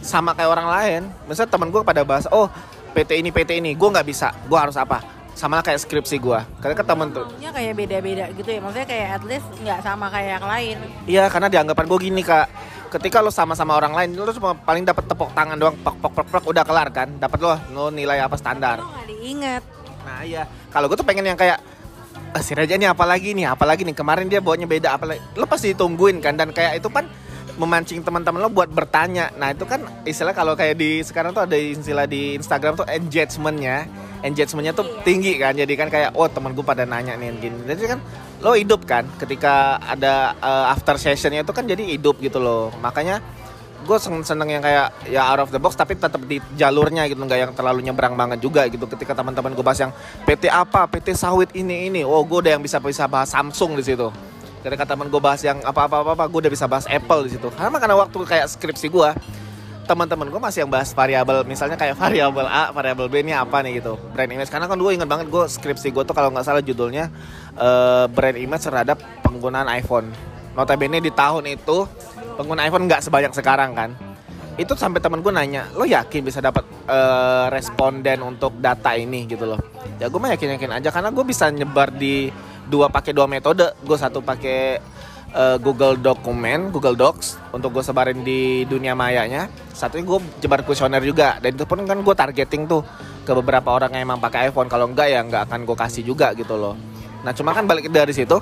sama 0.00 0.32
kayak 0.36 0.50
orang 0.50 0.68
lain. 0.68 1.02
Misalnya 1.28 1.50
temen 1.52 1.68
gue 1.68 1.82
pada 1.84 2.02
bahas 2.04 2.26
oh 2.32 2.48
PT 2.92 3.20
ini 3.20 3.30
PT 3.30 3.60
ini. 3.60 3.72
Gue 3.76 3.88
nggak 3.92 4.06
bisa. 4.08 4.32
Gue 4.48 4.58
harus 4.58 4.76
apa? 4.76 5.00
Sama 5.36 5.56
lah 5.56 5.64
kayak 5.64 5.80
skripsi 5.80 6.20
gue 6.20 6.40
karena 6.60 6.74
ke 6.76 6.84
temen 6.84 7.08
tuh. 7.14 7.24
Maunya 7.24 7.50
kayak 7.54 7.72
beda-beda 7.78 8.24
gitu 8.34 8.48
ya. 8.50 8.60
Maksudnya 8.60 8.88
kayak 8.88 9.06
at 9.20 9.24
least 9.24 9.46
nggak 9.62 9.80
sama 9.80 10.06
kayak 10.12 10.30
yang 10.40 10.46
lain. 10.46 10.76
Iya 11.06 11.24
karena 11.32 11.48
dianggapan 11.48 11.84
gue 11.86 11.98
gini 12.00 12.22
kak. 12.24 12.48
Ketika 12.90 13.22
lo 13.22 13.30
sama-sama 13.30 13.78
orang 13.78 13.94
lain 13.94 14.18
Lo 14.18 14.26
cuma 14.34 14.50
paling 14.50 14.82
dapat 14.82 15.06
tepuk 15.06 15.30
tangan 15.30 15.54
doang 15.54 15.78
Pok 15.78 16.02
pok 16.02 16.10
pok 16.10 16.26
pok 16.26 16.44
udah 16.50 16.66
kelar 16.66 16.90
kan? 16.90 17.08
Dapat 17.22 17.38
lo 17.38 17.54
lo 17.70 17.84
nilai 17.94 18.18
apa 18.18 18.34
standar. 18.34 18.82
Lo 18.82 18.90
nggak 18.90 19.06
diingat 19.06 19.62
Nah 20.02 20.26
iya. 20.26 20.42
Kalau 20.74 20.90
gue 20.90 20.98
tuh 20.98 21.06
pengen 21.06 21.22
yang 21.22 21.38
kayak 21.38 21.62
ah, 22.34 22.42
Si 22.42 22.50
Raja 22.50 22.74
ini 22.74 22.90
apalagi 22.90 23.30
nih? 23.30 23.46
Apalagi 23.46 23.86
nih? 23.86 23.94
Kemarin 23.94 24.26
dia 24.26 24.42
bawanya 24.42 24.66
beda 24.66 24.98
apalagi 24.98 25.22
Lo 25.38 25.46
pasti 25.46 25.70
ditungguin 25.70 26.18
kan? 26.18 26.34
Dan 26.34 26.50
kayak 26.50 26.82
itu 26.82 26.90
kan 26.90 27.06
memancing 27.60 28.00
teman-teman 28.00 28.40
lo 28.40 28.48
buat 28.48 28.72
bertanya. 28.72 29.28
Nah 29.36 29.52
itu 29.52 29.68
kan 29.68 29.84
istilah 30.08 30.32
kalau 30.32 30.56
kayak 30.56 30.80
di 30.80 31.04
Sekarang 31.04 31.36
tuh 31.36 31.44
ada 31.44 31.52
istilah 31.52 32.08
di 32.08 32.40
Instagram 32.40 32.80
tuh 32.80 32.88
engagementnya. 32.88 33.84
Engagementnya 34.24 34.72
tuh 34.72 34.88
tinggi 35.04 35.36
kan. 35.36 35.52
Jadi 35.52 35.72
kan 35.76 35.92
kayak 35.92 36.16
Oh 36.16 36.24
temen 36.32 36.56
gue 36.56 36.64
pada 36.64 36.88
nanya 36.88 37.20
nih 37.20 37.36
gini. 37.36 37.60
Jadi 37.68 37.84
kan 37.84 38.00
lo 38.40 38.56
hidup 38.56 38.88
kan 38.88 39.04
ketika 39.20 39.76
ada 39.84 40.32
uh, 40.40 40.72
after 40.72 40.96
sessionnya 40.96 41.44
itu 41.44 41.52
kan 41.52 41.68
jadi 41.68 41.84
hidup 41.84 42.16
gitu 42.24 42.40
loh. 42.40 42.72
Makanya 42.80 43.20
gue 43.80 43.96
seneng, 43.96 44.24
seneng 44.24 44.48
yang 44.48 44.64
kayak 44.64 44.92
ya 45.08 45.24
out 45.24 45.40
of 45.44 45.52
the 45.52 45.60
box 45.60 45.76
tapi 45.76 46.00
tetap 46.00 46.24
di 46.24 46.40
jalurnya 46.56 47.04
gitu. 47.12 47.20
Nggak 47.20 47.40
yang 47.44 47.52
terlalu 47.52 47.84
nyebrang 47.84 48.16
banget 48.16 48.40
juga 48.40 48.64
gitu. 48.72 48.88
Ketika 48.88 49.12
teman-teman 49.12 49.52
gue 49.52 49.64
bahas 49.64 49.84
yang 49.84 49.92
PT 50.24 50.48
apa? 50.48 50.88
PT 50.88 51.12
sawit 51.12 51.52
ini 51.52 51.92
ini. 51.92 52.00
Oh 52.08 52.24
gue 52.24 52.40
udah 52.40 52.56
yang 52.56 52.64
bisa 52.64 52.80
bisa 52.80 53.04
bahas 53.04 53.28
Samsung 53.28 53.76
di 53.76 53.84
situ 53.84 54.08
ketika 54.60 54.84
teman 54.84 55.08
gue 55.08 55.20
bahas 55.20 55.40
yang 55.40 55.58
apa 55.64 55.88
apa 55.88 56.04
apa, 56.04 56.10
apa 56.16 56.24
gue 56.28 56.40
udah 56.46 56.52
bisa 56.52 56.68
bahas 56.68 56.84
Apple 56.88 57.26
di 57.28 57.36
situ. 57.36 57.48
Karena 57.52 57.76
karena 57.80 57.96
waktu 57.96 58.16
kayak 58.20 58.46
skripsi 58.52 58.86
gue 58.92 59.10
teman-teman 59.90 60.30
gue 60.30 60.38
masih 60.38 60.62
yang 60.62 60.70
bahas 60.70 60.94
variabel 60.94 61.42
misalnya 61.42 61.74
kayak 61.74 61.98
variabel 61.98 62.46
A, 62.46 62.70
variabel 62.70 63.10
B 63.10 63.26
ini 63.26 63.34
apa 63.34 63.58
nih 63.64 63.82
gitu 63.82 63.98
brand 64.12 64.30
image. 64.30 64.52
Karena 64.52 64.70
kan 64.70 64.78
gue 64.78 64.90
inget 64.94 65.08
banget 65.08 65.26
gue 65.32 65.44
skripsi 65.48 65.90
gue 65.90 66.02
tuh 66.06 66.14
kalau 66.14 66.30
nggak 66.30 66.46
salah 66.46 66.62
judulnya 66.62 67.10
eh, 67.56 68.06
brand 68.06 68.38
image 68.38 68.64
terhadap 68.68 69.00
penggunaan 69.24 69.66
iPhone. 69.72 70.12
Notabene 70.54 71.00
di 71.00 71.10
tahun 71.10 71.46
itu 71.50 71.88
pengguna 72.36 72.68
iPhone 72.68 72.84
nggak 72.86 73.02
sebanyak 73.02 73.32
sekarang 73.32 73.72
kan. 73.72 73.90
Itu 74.60 74.76
sampai 74.76 75.00
temen 75.00 75.24
gue 75.24 75.32
nanya 75.32 75.72
lo 75.72 75.88
yakin 75.88 76.20
bisa 76.20 76.38
dapat 76.44 76.62
eh, 76.86 77.46
responden 77.50 78.20
untuk 78.22 78.60
data 78.60 78.92
ini? 78.94 79.24
Gitu 79.24 79.42
loh. 79.42 79.58
Ya 79.98 80.06
gue 80.06 80.20
mah 80.20 80.30
yakin 80.36 80.54
yakin 80.54 80.70
aja 80.70 80.88
karena 80.94 81.10
gue 81.10 81.24
bisa 81.26 81.50
nyebar 81.50 81.90
di 81.90 82.30
dua 82.70 82.86
pakai 82.86 83.10
dua 83.10 83.26
metode 83.26 83.66
gue 83.82 83.98
satu 83.98 84.22
pakai 84.22 84.78
eh, 85.34 85.56
Google 85.58 85.98
Dokumen, 85.98 86.70
Google 86.70 86.94
Docs 86.94 87.50
untuk 87.50 87.74
gue 87.74 87.82
sebarin 87.82 88.22
di 88.22 88.62
dunia 88.70 88.94
mayanya. 88.94 89.50
Satunya 89.74 90.06
gue 90.06 90.18
jebar 90.38 90.62
kuesioner 90.62 91.02
juga 91.02 91.42
dan 91.42 91.50
itu 91.50 91.66
pun 91.66 91.82
kan 91.82 91.98
gue 91.98 92.14
targeting 92.14 92.70
tuh 92.70 92.86
ke 93.26 93.32
beberapa 93.34 93.74
orang 93.74 93.90
yang 93.98 94.06
emang 94.06 94.22
pakai 94.22 94.54
iPhone. 94.54 94.70
Kalau 94.70 94.86
enggak 94.86 95.10
ya 95.10 95.20
nggak 95.26 95.50
akan 95.50 95.66
gue 95.66 95.76
kasih 95.76 96.02
juga 96.06 96.30
gitu 96.38 96.54
loh. 96.54 96.78
Nah 97.26 97.34
cuma 97.34 97.50
kan 97.50 97.66
balik 97.66 97.90
dari 97.90 98.14
situ 98.14 98.38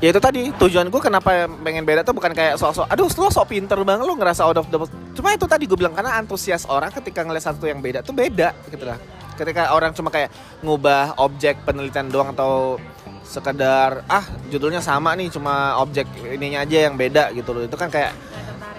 ya 0.00 0.08
itu 0.16 0.20
tadi 0.20 0.48
tujuan 0.56 0.88
gue 0.88 1.00
kenapa 1.00 1.44
pengen 1.60 1.84
beda 1.84 2.00
tuh 2.00 2.16
bukan 2.16 2.32
kayak 2.32 2.56
sok-sok 2.56 2.88
aduh 2.88 3.04
lo 3.04 3.28
sok 3.28 3.52
pinter 3.52 3.76
banget 3.84 4.08
lo 4.08 4.16
ngerasa 4.16 4.48
out 4.48 4.56
of 4.56 4.66
the 4.72 4.80
cuma 5.12 5.36
itu 5.36 5.44
tadi 5.44 5.68
gue 5.68 5.76
bilang 5.76 5.92
karena 5.92 6.16
antusias 6.16 6.64
orang 6.64 6.88
ketika 6.88 7.20
ngeliat 7.20 7.44
satu 7.44 7.68
yang 7.68 7.84
beda 7.84 8.00
tuh 8.00 8.16
beda 8.16 8.56
gitu 8.72 8.88
lah 8.88 8.96
ketika 9.40 9.72
orang 9.72 9.96
cuma 9.96 10.12
kayak 10.12 10.28
ngubah 10.60 11.16
objek 11.16 11.64
penelitian 11.64 12.12
doang 12.12 12.36
atau 12.36 12.76
sekedar 13.24 14.04
ah 14.04 14.24
judulnya 14.52 14.84
sama 14.84 15.16
nih 15.16 15.32
cuma 15.32 15.80
objek 15.80 16.04
ininya 16.28 16.60
aja 16.68 16.92
yang 16.92 17.00
beda 17.00 17.32
gitu 17.32 17.56
loh. 17.56 17.64
Itu 17.64 17.80
kan 17.80 17.88
kayak 17.88 18.12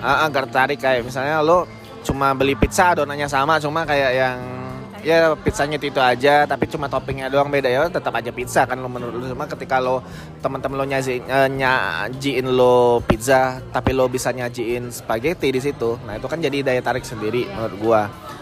ah, 0.05 0.29
gak 0.29 0.53
tertarik. 0.53 0.77
Kayak 0.77 1.09
misalnya 1.09 1.41
lo 1.41 1.65
cuma 2.05 2.37
beli 2.37 2.53
pizza 2.53 2.93
adonannya 2.93 3.25
sama 3.25 3.57
cuma 3.57 3.85
kayak 3.85 4.11
yang 4.13 4.37
ya 5.01 5.33
pizzanya 5.37 5.77
itu, 5.81 5.97
aja 5.97 6.45
tapi 6.45 6.65
cuma 6.69 6.87
toppingnya 6.87 7.27
doang 7.27 7.49
beda 7.49 7.69
ya. 7.69 7.89
Tetap 7.89 8.13
aja 8.15 8.31
pizza 8.31 8.65
kan 8.69 8.79
lo 8.79 8.87
menurut 8.87 9.17
lo 9.17 9.25
cuma 9.29 9.45
ketika 9.49 9.81
lo 9.81 10.05
teman-teman 10.39 10.77
lo 10.77 10.85
nyaji, 10.85 11.25
eh, 11.25 11.49
nyajiin 11.49 12.47
lo 12.49 13.01
pizza 13.05 13.59
tapi 13.73 13.91
lo 13.91 14.07
bisa 14.07 14.31
nyajiin 14.31 14.93
spaghetti 14.93 15.49
di 15.51 15.61
situ 15.61 15.97
nah 16.05 16.17
itu 16.17 16.25
kan 16.25 16.39
jadi 16.39 16.63
daya 16.65 16.81
tarik 16.81 17.03
sendiri 17.03 17.49
menurut 17.49 17.75
gua. 17.81 18.01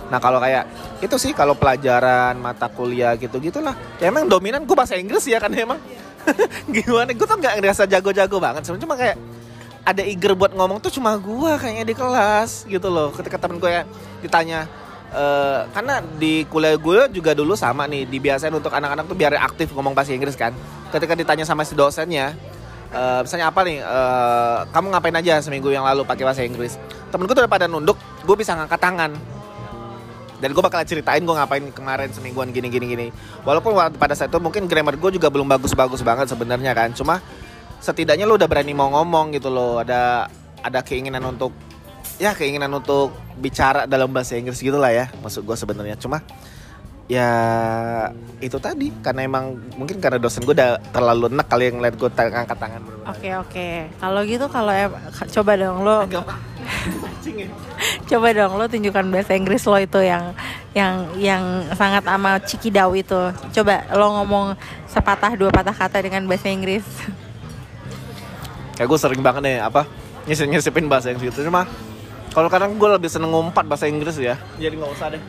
Nah 0.09 0.17
kalau 0.17 0.41
kayak 0.41 0.65
itu 1.05 1.15
sih 1.21 1.31
kalau 1.37 1.53
pelajaran 1.53 2.37
mata 2.37 2.65
kuliah 2.67 3.13
gitu 3.15 3.37
gitulah 3.37 3.77
ya 4.01 4.09
emang 4.09 4.25
dominan 4.27 4.65
gua 4.65 4.83
bahasa 4.83 4.99
Inggris 4.99 5.25
ya 5.25 5.39
kan 5.39 5.51
emang. 5.55 5.79
Gimana? 6.75 7.09
Gue 7.15 7.25
tuh 7.25 7.37
nggak 7.39 7.53
ngerasa 7.63 7.83
jago-jago 7.87 8.37
banget. 8.37 8.67
Sebenarnya 8.67 8.85
cuma 8.85 8.95
kayak 8.99 9.17
ada 9.87 10.03
eager 10.05 10.35
buat 10.35 10.51
ngomong 10.53 10.77
tuh 10.83 10.91
cuma 10.93 11.15
gua 11.17 11.57
kayaknya 11.57 11.85
di 11.87 11.95
kelas 11.95 12.67
gitu 12.67 12.87
loh. 12.91 13.09
Ketika 13.15 13.39
temen 13.39 13.57
gue 13.57 13.71
ya 13.71 13.83
ditanya 14.21 14.67
eh, 15.13 15.61
karena 15.73 16.01
di 16.17 16.45
kuliah 16.45 16.77
gue 16.77 17.09
juga 17.13 17.31
dulu 17.33 17.53
sama 17.57 17.85
nih 17.85 18.05
dibiasain 18.05 18.53
untuk 18.53 18.73
anak-anak 18.73 19.05
tuh 19.09 19.17
biar 19.17 19.37
aktif 19.39 19.73
ngomong 19.73 19.93
bahasa 19.93 20.13
Inggris 20.13 20.37
kan. 20.37 20.53
Ketika 20.89 21.13
ditanya 21.13 21.45
sama 21.45 21.65
si 21.65 21.73
dosennya 21.77 22.33
eh, 22.89 23.19
misalnya 23.21 23.49
apa 23.49 23.61
nih 23.65 23.77
eh, 23.81 24.57
kamu 24.73 24.85
ngapain 24.93 25.15
aja 25.17 25.33
seminggu 25.41 25.69
yang 25.73 25.85
lalu 25.85 26.05
pakai 26.05 26.23
bahasa 26.25 26.41
Inggris? 26.45 26.77
Temen 27.09 27.25
gue 27.25 27.33
tuh 27.33 27.43
udah 27.45 27.51
pada 27.51 27.65
nunduk 27.65 27.97
gue 28.25 28.35
bisa 28.37 28.53
ngangkat 28.53 28.81
tangan. 28.81 29.13
Dan 30.39 30.55
gue 30.55 30.63
bakal 30.63 30.79
ceritain 30.87 31.19
gue 31.19 31.35
ngapain 31.35 31.67
kemarin 31.75 32.07
semingguan 32.15 32.55
gini 32.55 32.71
gini 32.71 32.85
gini. 32.87 33.07
Walaupun 33.43 33.75
wa- 33.75 33.91
pada 33.91 34.15
saat 34.15 34.31
itu 34.31 34.39
mungkin 34.39 34.71
grammar 34.71 34.95
gue 34.95 35.19
juga 35.19 35.27
belum 35.27 35.51
bagus-bagus 35.51 35.99
banget 35.99 36.31
sebenarnya 36.31 36.71
kan. 36.71 36.95
Cuma 36.95 37.19
setidaknya 37.83 38.23
lo 38.23 38.39
udah 38.39 38.47
berani 38.47 38.71
mau 38.71 38.87
ngomong 38.87 39.35
gitu 39.35 39.51
loh 39.51 39.83
ada 39.83 40.31
ada 40.63 40.79
keinginan 40.79 41.23
untuk 41.27 41.51
ya 42.19 42.35
keinginan 42.35 42.69
untuk 42.75 43.15
bicara 43.39 43.87
dalam 43.87 44.11
bahasa 44.11 44.35
Inggris 44.35 44.59
gitu 44.59 44.75
lah 44.75 44.91
ya 44.91 45.05
maksud 45.23 45.47
gue 45.47 45.55
sebenarnya 45.55 45.95
cuma 45.95 46.19
ya 47.09 47.25
itu 48.37 48.61
tadi 48.61 48.93
karena 49.01 49.25
emang 49.25 49.57
mungkin 49.73 49.97
karena 49.97 50.21
dosen 50.21 50.45
gue 50.45 50.53
udah 50.53 50.77
terlalu 50.93 51.33
enak 51.33 51.47
kali 51.49 51.73
yang 51.73 51.81
ngeliat 51.81 51.95
gue 51.97 52.09
ta- 52.13 52.29
ngangkat 52.29 52.53
tangan. 52.61 52.81
Oke 53.09 53.29
oke. 53.33 53.67
Kalau 53.97 54.21
gitu 54.29 54.45
kalau 54.45 54.69
em- 54.69 54.93
coba 55.33 55.51
dong 55.57 55.81
lo 55.81 56.05
ya. 56.05 56.21
coba 58.13 58.27
dong 58.29 58.53
lo 58.61 58.69
tunjukkan 58.69 59.05
bahasa 59.09 59.33
Inggris 59.33 59.65
lo 59.65 59.81
itu 59.81 59.99
yang 60.05 60.37
yang 60.77 61.09
yang 61.17 61.43
sangat 61.73 62.05
ama 62.05 62.37
cikidau 62.45 62.93
itu. 62.93 63.33
Coba 63.57 63.89
lo 63.89 64.21
ngomong 64.21 64.53
sepatah 64.85 65.33
dua 65.33 65.49
patah 65.49 65.73
kata 65.73 66.05
dengan 66.05 66.29
bahasa 66.29 66.53
Inggris. 66.53 66.85
kayak 68.77 68.85
gue 68.85 68.99
sering 69.01 69.19
banget 69.19 69.41
nih 69.43 69.57
apa 69.59 69.83
nyisip 70.23 70.45
nyisipin 70.47 70.87
bahasa 70.87 71.09
Inggris 71.11 71.33
gitu 71.33 71.49
cuma 71.49 71.67
kalau 72.33 72.47
kadang 72.47 72.77
gue 72.77 72.89
lebih 72.95 73.09
seneng 73.09 73.33
ngumpat 73.33 73.65
bahasa 73.65 73.85
Inggris 73.89 74.17
ya 74.17 74.37
jadi 74.57 74.73
nggak 74.77 74.93
usah 74.93 75.07
deh 75.13 75.23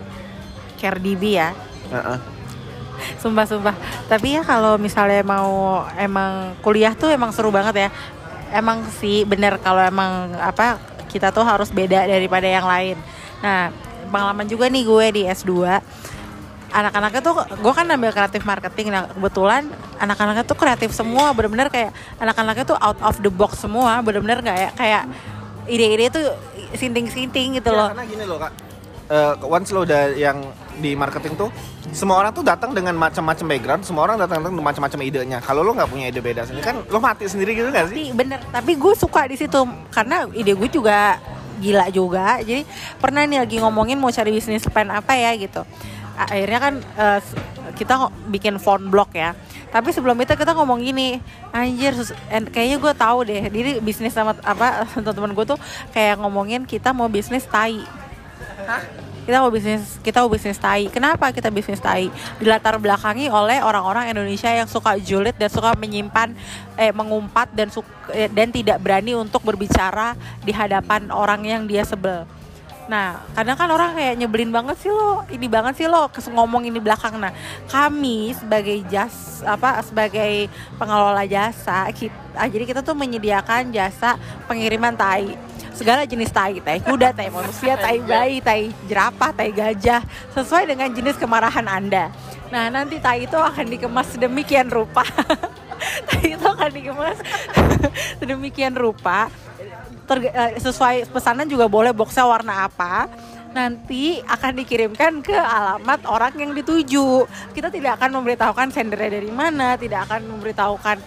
Cardi 0.80 1.12
B 1.12 1.36
ya. 1.36 1.52
Heeh. 1.92 2.18
Sumpah 3.20 3.44
sumpah. 3.44 3.76
Tapi 4.08 4.40
ya 4.40 4.42
kalau 4.42 4.80
misalnya 4.80 5.20
mau 5.20 5.84
emang 6.00 6.56
kuliah 6.64 6.96
tuh 6.96 7.12
emang 7.12 7.36
seru 7.36 7.52
banget 7.52 7.76
ya. 7.76 7.88
Emang 8.50 8.82
sih 8.98 9.28
bener 9.28 9.60
kalau 9.60 9.84
emang 9.84 10.32
apa 10.40 10.80
kita 11.12 11.28
tuh 11.30 11.44
harus 11.44 11.68
beda 11.68 12.08
daripada 12.08 12.48
yang 12.48 12.64
lain. 12.64 12.96
Nah 13.44 13.68
pengalaman 14.08 14.48
juga 14.48 14.72
nih 14.72 14.82
gue 14.88 15.06
di 15.12 15.22
S2 15.28 15.68
anak-anaknya 16.70 17.22
tuh 17.22 17.34
gue 17.50 17.72
kan 17.74 17.82
ambil 17.82 18.14
kreatif 18.14 18.46
marketing 18.46 18.94
nah 18.94 19.02
kebetulan 19.10 19.66
anak-anaknya 19.98 20.46
tuh 20.46 20.54
kreatif 20.54 20.94
semua 20.94 21.34
bener-bener 21.34 21.66
kayak 21.66 21.90
anak-anaknya 22.22 22.62
tuh 22.62 22.78
out 22.78 22.94
of 23.02 23.18
the 23.18 23.30
box 23.30 23.58
semua 23.58 23.98
bener-bener 24.06 24.38
kayak 24.38 24.70
kayak 24.78 25.10
ide-ide 25.66 26.14
tuh 26.14 26.30
sinting-sinting 26.72 27.56
gitu 27.56 27.68
Ya, 27.68 27.76
loh. 27.76 27.88
karena 27.90 28.04
gini 28.04 28.24
loh 28.24 28.38
kak. 28.38 28.52
Eh, 29.10 29.34
once 29.42 29.70
lo 29.70 29.82
udah 29.82 30.14
yang 30.14 30.38
di 30.76 30.94
marketing 30.94 31.34
tuh 31.34 31.50
semua 31.90 32.16
orang 32.16 32.30
tuh 32.30 32.40
datang 32.40 32.70
dengan 32.70 32.94
macam-macam 32.94 33.42
background 33.48 33.82
semua 33.82 34.06
orang 34.06 34.16
datang 34.16 34.38
dengan 34.40 34.62
macam-macam 34.62 34.98
idenya. 35.02 35.38
Kalau 35.40 35.60
lo 35.60 35.74
nggak 35.74 35.90
punya 35.90 36.06
ide 36.06 36.20
beda 36.20 36.44
sendiri 36.44 36.62
kan 36.64 36.78
lo 36.80 36.98
mati 36.98 37.26
sendiri 37.26 37.52
gitu 37.52 37.68
gak 37.68 37.90
sih? 37.90 37.96
Tapi 37.96 38.14
bener 38.14 38.38
tapi 38.46 38.72
gue 38.74 38.94
suka 38.94 39.26
di 39.26 39.34
situ 39.34 39.58
karena 39.90 40.30
ide 40.30 40.54
gue 40.54 40.68
juga 40.68 41.18
gila 41.58 41.90
juga. 41.90 42.38
Jadi 42.38 42.62
pernah 42.96 43.26
nih 43.26 43.42
lagi 43.42 43.56
ngomongin 43.58 43.98
mau 43.98 44.08
cari 44.08 44.30
bisnis 44.30 44.62
plan 44.64 44.88
apa 44.88 45.12
ya 45.12 45.34
gitu. 45.34 45.66
Akhirnya 46.14 46.58
kan 46.60 46.74
eh, 46.78 47.18
s- 47.18 47.34
kita 47.74 47.94
bikin 48.28 48.56
phone 48.56 48.86
block 48.86 49.10
ya 49.12 49.34
tapi 49.70 49.94
sebelum 49.94 50.18
itu 50.18 50.34
kita 50.34 50.50
ngomong 50.50 50.82
gini 50.82 51.22
anjir 51.54 51.94
sus- 51.94 52.14
en- 52.26 52.50
kayaknya 52.50 52.78
gue 52.82 52.92
tahu 52.94 53.18
deh 53.22 53.42
diri 53.50 53.78
bisnis 53.78 54.10
sama 54.10 54.34
apa 54.42 54.82
teman-teman 54.98 55.30
gue 55.30 55.46
tuh 55.54 55.58
kayak 55.94 56.18
ngomongin 56.18 56.66
kita 56.66 56.90
mau 56.90 57.06
bisnis 57.06 57.46
tai. 57.46 57.86
Kita 59.20 59.46
mau 59.46 59.52
bisnis 59.54 60.02
kita 60.02 60.26
mau 60.26 60.30
bisnis 60.32 60.58
tai. 60.58 60.90
Kenapa 60.90 61.30
kita 61.30 61.54
bisnis 61.54 61.78
tai? 61.78 62.10
Dilatar 62.42 62.82
belakangi 62.82 63.30
oleh 63.30 63.62
orang-orang 63.62 64.10
Indonesia 64.10 64.50
yang 64.50 64.66
suka 64.66 64.98
julid 64.98 65.38
dan 65.38 65.46
suka 65.46 65.78
menyimpan 65.78 66.34
eh 66.74 66.90
mengumpat 66.90 67.54
dan 67.54 67.70
suka, 67.70 67.86
dan 68.34 68.50
tidak 68.50 68.82
berani 68.82 69.14
untuk 69.14 69.46
berbicara 69.46 70.18
di 70.42 70.50
hadapan 70.50 71.14
orang 71.14 71.46
yang 71.46 71.62
dia 71.70 71.86
sebel 71.86 72.26
Nah, 72.90 73.22
kadang 73.38 73.54
kan 73.54 73.70
orang 73.70 73.94
kayak 73.94 74.18
nyebelin 74.18 74.50
banget 74.50 74.74
sih 74.82 74.90
lo, 74.90 75.22
ini 75.30 75.46
banget 75.46 75.78
sih 75.78 75.86
lo 75.86 76.10
ngomong 76.10 76.66
ini 76.66 76.82
belakang. 76.82 77.22
Nah, 77.22 77.30
kami 77.70 78.34
sebagai 78.34 78.82
jas 78.90 79.46
apa 79.46 79.78
sebagai 79.86 80.50
pengelola 80.74 81.22
jasa, 81.22 81.86
kita, 81.94 82.50
jadi 82.50 82.64
kita 82.66 82.80
tuh 82.82 82.98
menyediakan 82.98 83.70
jasa 83.70 84.18
pengiriman 84.50 84.98
tai 84.98 85.38
segala 85.70 86.02
jenis 86.02 86.34
tai, 86.34 86.58
tai 86.58 86.82
kuda, 86.82 87.14
tai 87.14 87.30
manusia, 87.30 87.78
tai 87.78 88.02
bayi, 88.02 88.42
tai 88.42 88.74
jerapah, 88.90 89.30
tai 89.38 89.54
gajah, 89.54 90.02
sesuai 90.34 90.66
dengan 90.66 90.90
jenis 90.90 91.14
kemarahan 91.14 91.70
Anda. 91.70 92.10
Nah, 92.50 92.74
nanti 92.74 92.98
tai 92.98 93.30
itu 93.30 93.38
akan 93.38 93.70
dikemas 93.70 94.18
sedemikian 94.18 94.66
rupa. 94.66 95.06
tai 96.10 96.34
itu 96.34 96.42
akan 96.42 96.70
dikemas 96.74 97.22
sedemikian 98.18 98.74
rupa 98.74 99.30
terg- 100.10 100.34
eh, 100.34 100.58
sesuai 100.58 101.06
pesanan 101.14 101.46
juga 101.46 101.70
boleh 101.70 101.94
boxnya 101.94 102.26
warna 102.26 102.66
apa 102.66 103.06
nanti 103.50 104.18
akan 104.26 104.62
dikirimkan 104.62 105.26
ke 105.26 105.34
alamat 105.34 106.06
orang 106.06 106.30
yang 106.38 106.50
dituju. 106.54 107.26
Kita 107.50 107.66
tidak 107.66 107.98
akan 107.98 108.22
memberitahukan 108.22 108.70
sendernya 108.70 109.18
dari 109.18 109.30
mana 109.30 109.74
tidak 109.74 110.06
akan 110.10 110.26
memberitahukan 110.26 110.98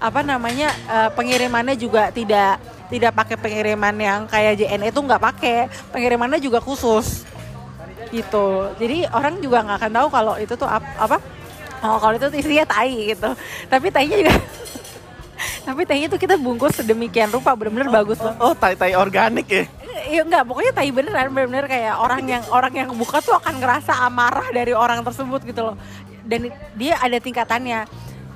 apa 0.00 0.20
namanya 0.24 0.72
eh, 0.88 1.10
pengirimannya 1.12 1.76
juga 1.76 2.08
tidak 2.08 2.60
tidak 2.88 3.12
pakai 3.14 3.36
pengiriman 3.36 3.94
yang 4.00 4.20
kayak 4.26 4.58
JNE 4.58 4.90
itu 4.90 5.00
nggak 5.00 5.22
pakai 5.22 5.68
pengirimannya 5.92 6.40
juga 6.40 6.60
khusus. 6.60 7.24
Gitu. 8.10 8.48
Jadi 8.80 9.06
orang 9.12 9.38
juga 9.38 9.62
nggak 9.64 9.78
akan 9.80 9.92
tahu 9.92 10.08
kalau 10.08 10.34
itu 10.40 10.54
tuh 10.56 10.66
ap- 10.66 10.96
apa 10.98 11.16
oh 11.84 11.96
kalau 12.00 12.16
itu 12.16 12.26
tuh 12.32 12.38
isinya 12.40 12.64
tai 12.64 13.12
gitu. 13.12 13.28
Tapi 13.68 13.86
tainya 13.92 14.16
juga 14.24 14.34
tapi 15.64 15.84
tainya 15.88 16.08
tuh 16.10 16.20
kita 16.20 16.34
bungkus 16.36 16.80
sedemikian 16.80 17.30
rupa 17.32 17.52
bener-bener 17.56 17.88
bagus 17.90 18.18
loh 18.20 18.34
Oh, 18.40 18.54
tai-tai 18.56 18.96
organik 18.96 19.46
ya. 19.48 19.64
Iya 20.10 20.24
enggak, 20.24 20.42
pokoknya 20.48 20.72
tai 20.72 20.90
beneran 20.90 21.28
bener-bener 21.30 21.66
kayak 21.68 21.94
orang 22.00 22.22
yang 22.24 22.42
orang 22.48 22.72
yang 22.72 22.88
buka 22.96 23.20
tuh 23.20 23.36
akan 23.36 23.60
ngerasa 23.60 23.92
amarah 24.06 24.48
dari 24.50 24.72
orang 24.72 25.04
tersebut 25.04 25.44
gitu 25.44 25.60
loh. 25.60 25.76
Dan 26.24 26.50
dia 26.74 26.96
ada 26.98 27.18
tingkatannya. 27.20 27.84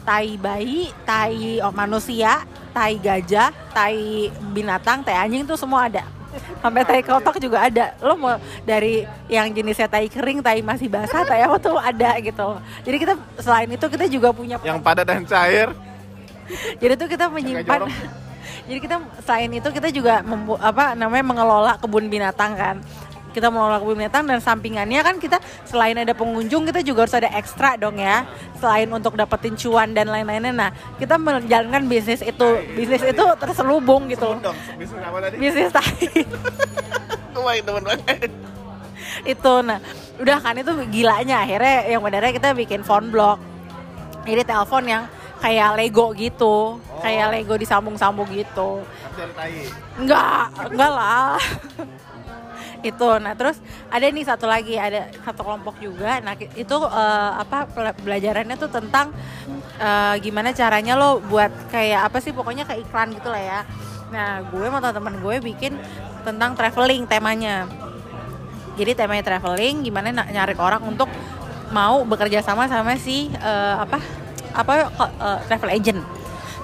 Tai 0.04 0.28
bayi, 0.36 0.92
tai 1.08 1.64
manusia, 1.72 2.44
tai 2.76 3.00
gajah, 3.00 3.48
tai 3.72 4.28
binatang, 4.52 5.00
tai 5.00 5.16
anjing 5.16 5.48
tuh 5.48 5.56
semua 5.56 5.88
ada. 5.88 6.04
Sampai 6.60 6.84
tai 6.84 7.00
kotok 7.00 7.40
juga 7.40 7.64
ada. 7.64 7.96
Lo 8.04 8.12
mau 8.20 8.36
dari 8.68 9.08
yang 9.32 9.48
jenisnya 9.48 9.88
tai 9.88 10.12
kering, 10.12 10.44
tai 10.44 10.60
masih 10.60 10.92
basah, 10.92 11.24
tai 11.24 11.40
apa 11.40 11.56
tuh 11.56 11.80
ada 11.80 12.20
gitu. 12.20 12.60
Jadi 12.84 12.96
kita 13.00 13.14
selain 13.40 13.70
itu 13.72 13.86
kita 13.88 14.04
juga 14.04 14.28
punya 14.36 14.60
Yang 14.60 14.84
padat 14.84 15.06
dan 15.08 15.24
cair. 15.24 15.72
jadi 16.80 16.92
tuh 16.96 17.08
kita 17.08 17.26
menyimpan 17.32 17.88
jadi 18.68 18.78
kita 18.80 18.96
selain 19.24 19.50
itu 19.52 19.68
kita 19.68 19.88
juga 19.92 20.24
membu- 20.24 20.60
apa 20.60 20.96
namanya 20.96 21.24
mengelola 21.24 21.72
kebun 21.76 22.08
binatang 22.08 22.56
kan. 22.56 22.76
Kita 23.34 23.50
mengelola 23.50 23.82
kebun 23.82 23.98
binatang 23.98 24.24
dan 24.30 24.38
sampingannya 24.38 25.00
kan 25.02 25.18
kita 25.18 25.42
selain 25.66 25.98
ada 25.98 26.14
pengunjung 26.14 26.64
kita 26.70 26.86
juga 26.86 27.04
harus 27.04 27.16
ada 27.18 27.28
ekstra 27.34 27.74
dong 27.76 27.98
ya. 27.98 28.24
Selain 28.62 28.86
untuk 28.88 29.18
dapetin 29.18 29.58
cuan 29.58 29.90
dan 29.92 30.08
lain-lainnya. 30.08 30.54
Nah 30.54 30.70
kita 30.96 31.18
menjalankan 31.18 31.82
bisnis 31.90 32.22
itu 32.22 32.48
bisnis 32.72 33.02
itu 33.04 33.24
terselubung 33.36 34.06
gitu. 34.08 34.38
Dong, 34.38 34.56
bisnis 34.78 35.02
apa 35.02 35.18
tadi? 35.18 35.36
bisnis 35.36 35.68
banget. 37.82 38.30
itu 39.34 39.52
nah 39.66 39.78
udah 40.22 40.38
kan 40.40 40.54
itu 40.56 40.72
gilanya. 40.88 41.42
Akhirnya 41.42 41.90
yang 41.90 42.00
benernya 42.00 42.32
kita 42.32 42.54
bikin 42.54 42.86
phone 42.86 43.10
block. 43.10 43.42
Jadi 44.24 44.40
telepon 44.46 44.88
yang 44.88 45.04
kayak 45.44 45.76
Lego 45.76 46.16
gitu 46.16 46.80
kayak 47.04 47.36
Lego 47.36 47.54
disambung-sambung 47.60 48.24
gitu. 48.32 48.80
Enggak, 50.00 50.48
enggak 50.72 50.92
lah. 50.96 51.36
itu. 52.84 53.08
Nah, 53.16 53.32
terus 53.32 53.56
ada 53.88 54.04
nih 54.04 54.24
satu 54.24 54.44
lagi, 54.44 54.76
ada 54.76 55.08
satu 55.24 55.40
kelompok 55.40 55.80
juga. 55.80 56.20
Nah, 56.20 56.36
itu 56.36 56.76
eh, 56.84 57.30
apa 57.40 57.68
pel- 57.68 57.96
belajarannya 58.00 58.56
tuh 58.60 58.68
tentang 58.72 59.12
eh, 59.80 60.14
gimana 60.20 60.52
caranya 60.52 60.96
lo 60.96 61.20
buat 61.24 61.52
kayak 61.72 62.08
apa 62.12 62.20
sih 62.20 62.32
pokoknya 62.32 62.64
kayak 62.68 62.84
iklan 62.88 63.12
gitu 63.12 63.28
lah 63.28 63.40
ya. 63.40 63.60
Nah, 64.12 64.44
gue 64.48 64.64
sama 64.64 64.80
teman-teman 64.80 65.14
gue 65.20 65.36
bikin 65.52 65.72
tentang 66.24 66.52
traveling 66.56 67.04
temanya. 67.08 67.68
Jadi 68.76 68.92
temanya 68.96 69.24
traveling 69.24 69.84
gimana 69.84 70.08
na- 70.12 70.28
nyari 70.28 70.56
orang 70.56 70.84
untuk 70.84 71.08
mau 71.72 72.04
bekerja 72.04 72.44
sama 72.44 72.68
sama 72.68 72.96
si 73.00 73.32
eh, 73.32 73.76
apa 73.80 74.23
apa 74.54 74.72
eh, 74.88 75.38
travel 75.44 75.70
agent. 75.70 76.00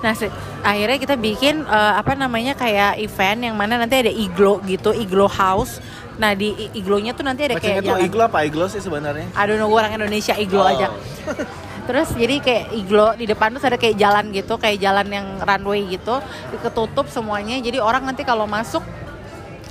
Nah, 0.01 0.17
akhirnya 0.63 0.97
kita 0.97 1.15
bikin 1.15 1.61
eh, 1.61 1.93
apa 1.95 2.15
namanya 2.15 2.55
kayak 2.55 2.97
event 2.97 3.41
yang 3.43 3.55
mana 3.55 3.77
nanti 3.77 3.99
ada 3.99 4.09
iglo 4.09 4.63
gitu, 4.65 4.95
iglo 4.95 5.27
house. 5.27 5.83
Nah, 6.17 6.33
di 6.33 6.53
iglonya 6.73 7.13
tuh 7.13 7.25
nanti 7.25 7.45
ada 7.45 7.57
Bacanya 7.57 7.65
kayak 7.67 7.81
tuh 7.81 7.91
jalan. 7.97 8.05
iglo 8.05 8.23
apa 8.23 8.39
iglo 8.45 8.65
sih 8.67 8.79
sebenarnya? 8.79 9.29
I 9.33 9.45
don't 9.45 9.57
know, 9.57 9.69
gue 9.69 9.79
orang 9.79 9.95
Indonesia 9.95 10.37
iglo 10.37 10.61
Oh. 10.61 10.69
aja. 10.69 10.89
Terus 11.81 12.13
jadi 12.13 12.39
kayak 12.39 12.65
iglo 12.73 13.07
di 13.13 13.25
depan 13.25 13.51
tuh 13.51 13.63
ada 13.63 13.75
kayak 13.75 13.97
jalan 13.97 14.31
gitu, 14.31 14.55
kayak 14.57 14.79
jalan 14.79 15.07
yang 15.09 15.27
runway 15.39 15.81
gitu, 15.87 16.21
ketutup 16.61 17.09
semuanya. 17.09 17.57
Jadi 17.59 17.81
orang 17.81 18.05
nanti 18.05 18.23
kalau 18.23 18.45
masuk 18.45 18.85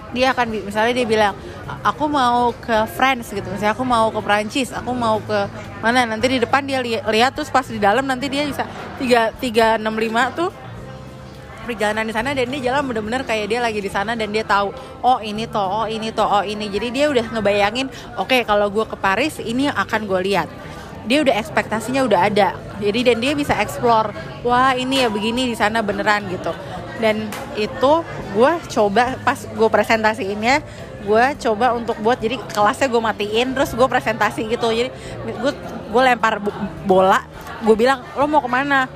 dia 0.10 0.34
akan 0.34 0.66
misalnya 0.66 0.90
dia 0.92 1.06
bilang 1.06 1.34
"A- 1.38 1.49
aku 1.84 2.06
mau 2.10 2.52
ke 2.56 2.86
France 2.92 3.32
gitu. 3.32 3.46
Misalnya 3.50 3.74
aku 3.78 3.86
mau 3.86 4.10
ke 4.10 4.20
Prancis 4.24 4.74
aku 4.74 4.92
mau 4.92 5.22
ke 5.24 5.48
mana. 5.80 6.06
Nanti 6.06 6.26
di 6.28 6.40
depan 6.42 6.66
dia 6.66 6.80
li- 6.82 7.02
lihat 7.02 7.36
terus 7.38 7.52
pas 7.54 7.66
di 7.66 7.78
dalam 7.78 8.06
nanti 8.06 8.28
dia 8.28 8.46
bisa 8.46 8.66
tiga 8.98 9.30
tiga 9.38 9.78
enam 9.78 9.96
lima 9.96 10.34
tuh 10.34 10.50
perjalanan 11.66 12.06
di 12.08 12.14
sana. 12.14 12.34
Dan 12.34 12.50
dia 12.50 12.72
jalan 12.72 12.90
bener-bener 12.90 13.22
kayak 13.24 13.46
dia 13.50 13.60
lagi 13.62 13.80
di 13.80 13.92
sana 13.92 14.18
dan 14.18 14.34
dia 14.34 14.42
tahu 14.42 14.74
oh 15.06 15.20
ini 15.22 15.46
toh 15.46 15.84
oh 15.84 15.86
ini 15.86 16.10
toh 16.10 16.28
oh 16.28 16.44
ini. 16.44 16.66
Jadi 16.70 16.88
dia 16.90 17.06
udah 17.14 17.26
ngebayangin 17.30 17.88
oke 18.18 18.44
kalau 18.44 18.68
gue 18.74 18.86
ke 18.90 18.98
Paris 18.98 19.38
ini 19.38 19.70
akan 19.70 20.10
gue 20.10 20.20
lihat. 20.26 20.50
Dia 21.08 21.24
udah 21.24 21.36
ekspektasinya 21.38 22.06
udah 22.06 22.20
ada. 22.28 22.50
Jadi 22.78 23.00
dan 23.08 23.18
dia 23.24 23.34
bisa 23.34 23.56
explore 23.58 24.14
wah 24.46 24.76
ini 24.76 25.06
ya 25.06 25.10
begini 25.10 25.50
di 25.50 25.56
sana 25.56 25.80
beneran 25.82 26.28
gitu. 26.28 26.52
Dan 27.00 27.32
itu 27.56 28.04
gue 28.36 28.52
coba 28.76 29.16
pas 29.24 29.40
gue 29.40 29.70
presentasiinnya 29.72 30.60
gue 31.04 31.26
coba 31.48 31.76
untuk 31.76 31.96
buat 32.04 32.20
jadi 32.20 32.36
kelasnya 32.52 32.88
gue 32.92 33.02
matiin 33.02 33.48
terus 33.56 33.72
gue 33.72 33.88
presentasi 33.88 34.48
gitu. 34.52 34.68
Jadi 34.72 34.90
gue 35.26 35.52
gue 35.90 36.02
lempar 36.04 36.44
bola 36.86 37.24
gue 37.64 37.76
bilang 37.76 38.04
lo 38.16 38.28
mau 38.28 38.44
ke 38.44 38.52
mana? 38.52 38.88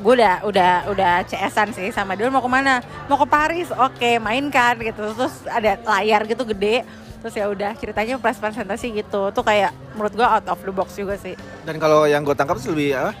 Gue 0.00 0.16
udah 0.16 0.44
udah 0.48 0.72
udah 0.88 1.12
CS-an 1.28 1.76
sih 1.76 1.92
sama 1.92 2.16
dia 2.16 2.32
mau 2.32 2.40
ke 2.40 2.50
mana? 2.50 2.80
Mau 3.08 3.20
ke 3.20 3.28
Paris. 3.28 3.68
Oke 3.72 4.16
mainkan 4.16 4.80
gitu. 4.80 5.12
Terus 5.12 5.44
ada 5.44 5.76
layar 5.84 6.24
gitu 6.24 6.48
gede. 6.48 6.84
Terus 7.20 7.34
ya 7.36 7.52
udah 7.52 7.76
ceritanya 7.76 8.16
presentasi 8.16 8.96
gitu. 8.96 9.28
Tuh 9.28 9.44
kayak 9.44 9.76
menurut 9.92 10.12
gue 10.16 10.24
out 10.24 10.46
of 10.48 10.60
the 10.64 10.72
box 10.72 10.96
juga 10.96 11.20
sih. 11.20 11.36
Dan 11.68 11.76
kalau 11.76 12.08
yang 12.08 12.24
gue 12.24 12.32
tangkap 12.32 12.56
sih 12.56 12.72
lebih 12.72 12.96
apa? 12.96 13.12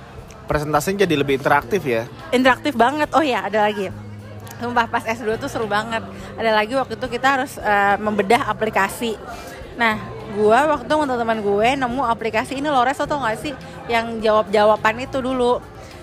Presentasinya 0.48 1.06
jadi 1.06 1.14
lebih 1.14 1.38
interaktif 1.38 1.84
ya. 1.84 2.08
interaktif 2.34 2.74
banget. 2.74 3.12
Oh 3.14 3.22
ya 3.22 3.46
ada 3.46 3.68
lagi 3.68 4.09
Sumpah 4.60 4.86
pas 4.86 5.00
S2 5.02 5.34
tuh 5.36 5.48
seru 5.48 5.64
banget 5.64 6.04
ada 6.34 6.50
lagi 6.52 6.72
waktu 6.72 6.94
itu 6.94 7.06
kita 7.08 7.26
harus 7.34 7.56
eh, 7.56 7.96
membedah 7.96 8.44
aplikasi 8.46 9.16
nah 9.72 9.96
gua 10.30 10.68
waktu 10.70 10.84
itu 10.84 10.94
sama 10.94 11.08
teman 11.10 11.40
gue 11.40 11.68
nemu 11.74 12.02
aplikasi 12.04 12.52
ini 12.54 12.68
Lores 12.68 12.94
tau 12.94 13.18
gak 13.18 13.40
sih 13.40 13.56
yang 13.86 14.20
jawab 14.20 14.46
jawaban 14.48 15.00
itu 15.00 15.18
dulu 15.18 15.58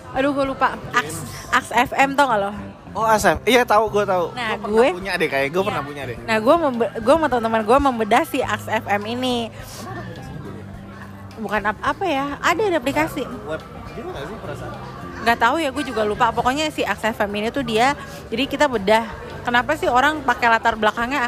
aduh 0.09 0.31
gue 0.31 0.45
lupa 0.47 0.73
Aks, 0.91 1.15
Aks 1.49 1.69
FM 1.87 2.11
tau 2.11 2.27
gak 2.27 2.41
lo 2.41 2.51
Oh 2.91 3.05
asam, 3.05 3.37
iya 3.45 3.61
tahu 3.61 3.93
gue 3.93 4.01
tahu. 4.03 4.33
Nah, 4.33 4.57
Gua 4.57 4.81
gue- 4.81 4.93
punya 4.97 5.13
deh 5.13 5.29
kayak 5.29 5.53
gue 5.53 5.61
Iya. 5.61 5.69
pernah 5.69 5.83
punya 5.85 6.03
deh. 6.03 6.17
Nah, 6.17 6.37
gue 6.39 6.53
gue 6.97 7.13
sama 7.13 7.27
teman-teman 7.29 7.61
gue 7.61 7.77
membedah 7.79 8.23
si 8.25 8.41
Aks 8.41 8.65
FM 8.65 9.01
ini. 9.07 9.53
Bukan 11.37 11.61
apa, 11.63 11.81
apa 11.83 12.03
ya? 12.03 12.41
Ada 12.41 12.61
ada 12.65 12.77
aplikasi. 12.81 13.21
Web 13.45 13.61
gitu 13.93 14.07
nggak 14.07 14.23
sih 14.25 14.37
perasaan? 14.41 14.73
Nggak 15.27 15.43
tahu 15.43 15.59
ya, 15.59 15.75
gue 15.75 15.83
juga 15.83 16.07
lupa. 16.07 16.31
Pokoknya 16.31 16.71
si 16.71 16.87
Aks 16.87 17.03
FM 17.03 17.27
ini 17.35 17.51
tuh 17.51 17.67
dia. 17.67 17.99
Jadi 18.31 18.47
kita 18.47 18.71
bedah. 18.71 19.03
Kenapa 19.43 19.75
sih 19.75 19.91
orang 19.91 20.23
pakai 20.23 20.47
latar 20.47 20.79
belakangnya 20.79 21.27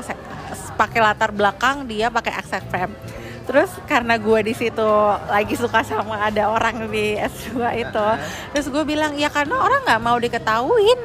pakai 0.79 1.03
latar 1.03 1.35
belakang 1.35 1.83
dia 1.83 2.07
pakai 2.07 2.31
Aks 2.39 2.63
FM. 2.71 2.95
Terus 3.43 3.67
karena 3.83 4.15
gue 4.15 4.39
di 4.47 4.55
situ 4.55 4.87
lagi 5.27 5.59
suka 5.59 5.83
sama 5.83 6.15
ada 6.15 6.47
orang 6.47 6.87
di 6.87 7.19
S2 7.19 7.59
itu, 7.75 8.07
terus 8.55 8.67
gue 8.71 8.83
bilang 8.87 9.17
ya 9.19 9.27
karena 9.27 9.59
orang 9.59 9.81
nggak 9.83 10.01
mau 10.05 10.15
diketahuin 10.21 10.99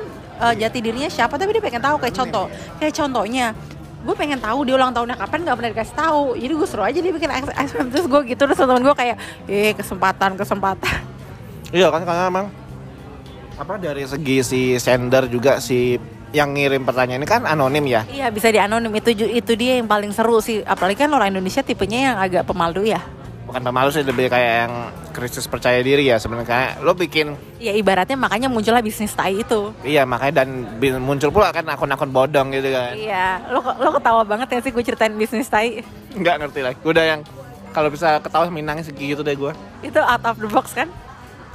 eh, 0.45 0.55
jati 0.63 0.79
dirinya 0.85 1.09
siapa, 1.09 1.35
tapi 1.41 1.57
dia 1.57 1.65
pengen 1.65 1.83
tahu 1.83 1.97
kayak 1.99 2.15
contoh, 2.15 2.47
kayak 2.77 2.95
contohnya 2.95 3.57
gue 4.05 4.15
pengen 4.15 4.37
tahu 4.37 4.69
dia 4.69 4.77
ulang 4.77 4.93
tahunnya 4.93 5.17
kapan 5.17 5.39
nggak 5.49 5.57
pernah 5.57 5.71
dikasih 5.73 5.97
tahu 5.97 6.37
jadi 6.37 6.53
gue 6.53 6.69
suruh 6.69 6.85
aja 6.85 6.99
dia 7.01 7.09
bikin 7.17 7.31
XM 7.33 7.87
terus 7.89 8.05
gue 8.05 8.21
gitu 8.37 8.43
terus 8.45 8.61
temen 8.61 8.85
gue 8.85 8.93
kayak 8.93 9.17
eh 9.49 9.73
kesempatan 9.73 10.37
kesempatan 10.37 11.01
Iya 11.73 11.89
kan 11.89 12.05
karena 12.05 12.29
emang 12.29 12.47
apa 13.55 13.79
dari 13.79 14.03
segi 14.03 14.43
si 14.43 14.61
sender 14.83 15.31
juga 15.31 15.63
si 15.63 15.95
yang 16.35 16.51
ngirim 16.51 16.83
pertanyaan 16.83 17.23
ini 17.23 17.29
kan 17.31 17.47
anonim 17.47 17.87
ya. 17.87 18.03
iya 18.11 18.27
bisa 18.27 18.51
di 18.51 18.59
anonim 18.59 18.91
itu 18.91 19.15
itu 19.15 19.53
dia 19.55 19.79
yang 19.79 19.87
paling 19.87 20.11
seru 20.11 20.43
sih. 20.43 20.67
Apalagi 20.67 21.07
kan 21.07 21.11
orang 21.15 21.31
Indonesia 21.31 21.63
tipenya 21.63 22.11
yang 22.11 22.17
agak 22.19 22.43
pemalu 22.43 22.91
ya. 22.91 22.99
Bukan 23.47 23.63
pemalu 23.63 23.95
sih 23.95 24.03
lebih 24.03 24.27
kayak 24.27 24.67
yang 24.67 24.73
krisis 25.15 25.47
percaya 25.47 25.79
diri 25.79 26.11
ya 26.11 26.19
sebenarnya. 26.19 26.51
Kayak 26.51 26.71
lo 26.83 26.93
bikin 26.99 27.39
ya 27.63 27.71
ibaratnya 27.71 28.19
makanya 28.19 28.51
muncullah 28.51 28.83
bisnis 28.83 29.15
tai 29.15 29.47
itu. 29.47 29.71
Iya 29.87 30.03
makanya 30.03 30.43
dan 30.43 30.75
muncul 30.99 31.31
pula 31.31 31.55
kan 31.55 31.63
akun-akun 31.71 32.11
bodong 32.11 32.51
gitu 32.51 32.75
kan. 32.75 32.99
Iya. 32.99 33.47
Lo 33.55 33.63
lo 33.63 33.95
ketawa 33.95 34.27
banget 34.27 34.59
ya 34.59 34.61
sih 34.67 34.75
gue 34.75 34.83
ceritain 34.83 35.15
bisnis 35.15 35.47
tai? 35.47 35.87
Nggak 36.19 36.35
ngerti 36.43 36.61
lagi. 36.67 36.77
Gue 36.83 36.91
udah 36.99 37.07
yang 37.07 37.23
kalau 37.75 37.91
bisa 37.91 38.23
ketawa 38.23 38.47
minangnya 38.51 38.87
segi 38.87 39.11
gitu 39.11 39.27
deh 39.27 39.35
gue 39.35 39.51
itu 39.83 39.99
out 39.99 40.23
of 40.23 40.39
the 40.39 40.47
box 40.47 40.71
kan 40.79 40.87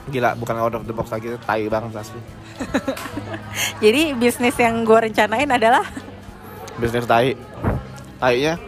gila 0.10 0.34
bukan 0.36 0.56
out 0.58 0.74
of 0.76 0.84
the 0.84 0.94
box 0.94 1.14
lagi 1.14 1.38
tai 1.46 1.70
banget 1.70 2.02
asli. 2.02 2.22
Jadi 3.84 4.18
bisnis 4.18 4.58
yang 4.60 4.84
gue 4.84 5.00
rencanain 5.10 5.48
adalah? 5.48 5.86
Bisnis 6.82 7.06
tai. 7.06 7.38
Tai-nya 8.20 8.60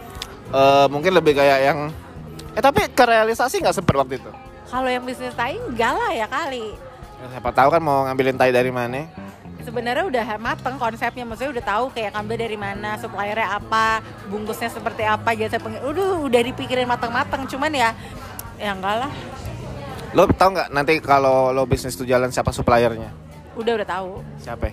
eh, 0.53 0.85
mungkin 0.87 1.11
lebih 1.11 1.35
kayak 1.35 1.59
yang 1.65 1.79
eh 2.51 2.61
tapi 2.63 2.87
kerealisasi 2.91 3.59
nggak 3.63 3.75
sempet 3.75 3.95
waktu 3.97 4.15
itu? 4.19 4.31
Kalau 4.71 4.87
yang 4.87 5.03
bisnis 5.03 5.35
tai 5.35 5.59
enggak 5.59 5.91
lah 5.91 6.11
ya 6.15 6.27
kali. 6.29 6.71
Ya, 7.21 7.25
siapa 7.37 7.51
tahu 7.51 7.69
kan 7.75 7.81
mau 7.83 8.07
ngambilin 8.07 8.39
tai 8.39 8.55
dari 8.55 8.71
mana? 8.71 9.05
Sebenarnya 9.61 10.07
udah 10.09 10.25
mateng 10.41 10.79
konsepnya 10.81 11.21
maksudnya 11.21 11.53
udah 11.59 11.65
tahu 11.67 11.85
kayak 11.93 12.17
ngambil 12.17 12.37
dari 12.47 12.57
mana 12.57 12.97
suppliernya 12.97 13.61
apa 13.61 14.01
bungkusnya 14.25 14.73
seperti 14.73 15.05
apa 15.05 15.37
jasa 15.37 15.61
peng 15.61 15.77
udah 15.85 16.17
udah 16.17 16.41
dipikirin 16.41 16.89
mateng-mateng 16.89 17.45
cuman 17.45 17.69
ya 17.69 17.89
ya 18.57 18.73
enggak 18.73 19.05
lah 19.05 19.11
lo 20.11 20.27
tau 20.27 20.51
nggak 20.51 20.69
nanti 20.75 20.99
kalau 20.99 21.55
lo 21.55 21.63
bisnis 21.63 21.95
tuh 21.95 22.03
jalan 22.03 22.27
siapa 22.31 22.51
suppliernya? 22.51 23.11
Udah 23.55 23.73
udah 23.79 23.87
tahu. 23.87 24.11
Siapa? 24.43 24.71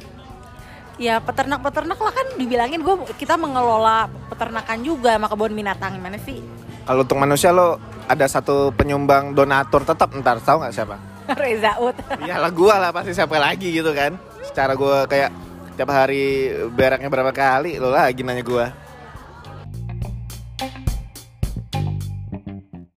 Ya 0.99 1.23
peternak-peternak 1.23 1.99
lah 1.99 2.13
kan 2.13 2.27
dibilangin. 2.35 2.83
Gue 2.83 2.99
kita 3.15 3.39
mengelola 3.39 4.11
peternakan 4.31 4.83
juga 4.83 5.15
sama 5.15 5.31
kebun 5.31 5.55
binatang. 5.55 5.95
Gimana 5.95 6.19
sih? 6.19 6.43
Kalau 6.83 7.07
untuk 7.07 7.19
manusia 7.23 7.55
lo 7.55 7.79
ada 8.11 8.27
satu 8.27 8.75
penyumbang 8.75 9.37
donatur 9.37 9.87
tetap 9.87 10.11
ntar 10.19 10.43
tahu 10.43 10.67
nggak 10.67 10.75
siapa? 10.75 10.97
Reza 11.43 11.77
Ut 11.77 11.95
Iyalah 12.25 12.51
gua 12.51 12.75
lah 12.83 12.91
pasti 12.91 13.15
siapa 13.15 13.39
lagi 13.39 13.71
gitu 13.71 13.95
kan. 13.95 14.19
Secara 14.43 14.75
gua 14.75 15.07
kayak 15.07 15.31
tiap 15.79 15.95
hari 15.95 16.51
beraknya 16.75 17.07
berapa 17.07 17.31
kali 17.31 17.79
lo 17.79 17.95
lagi 17.95 18.27
nanya 18.27 18.43
gua 18.43 18.75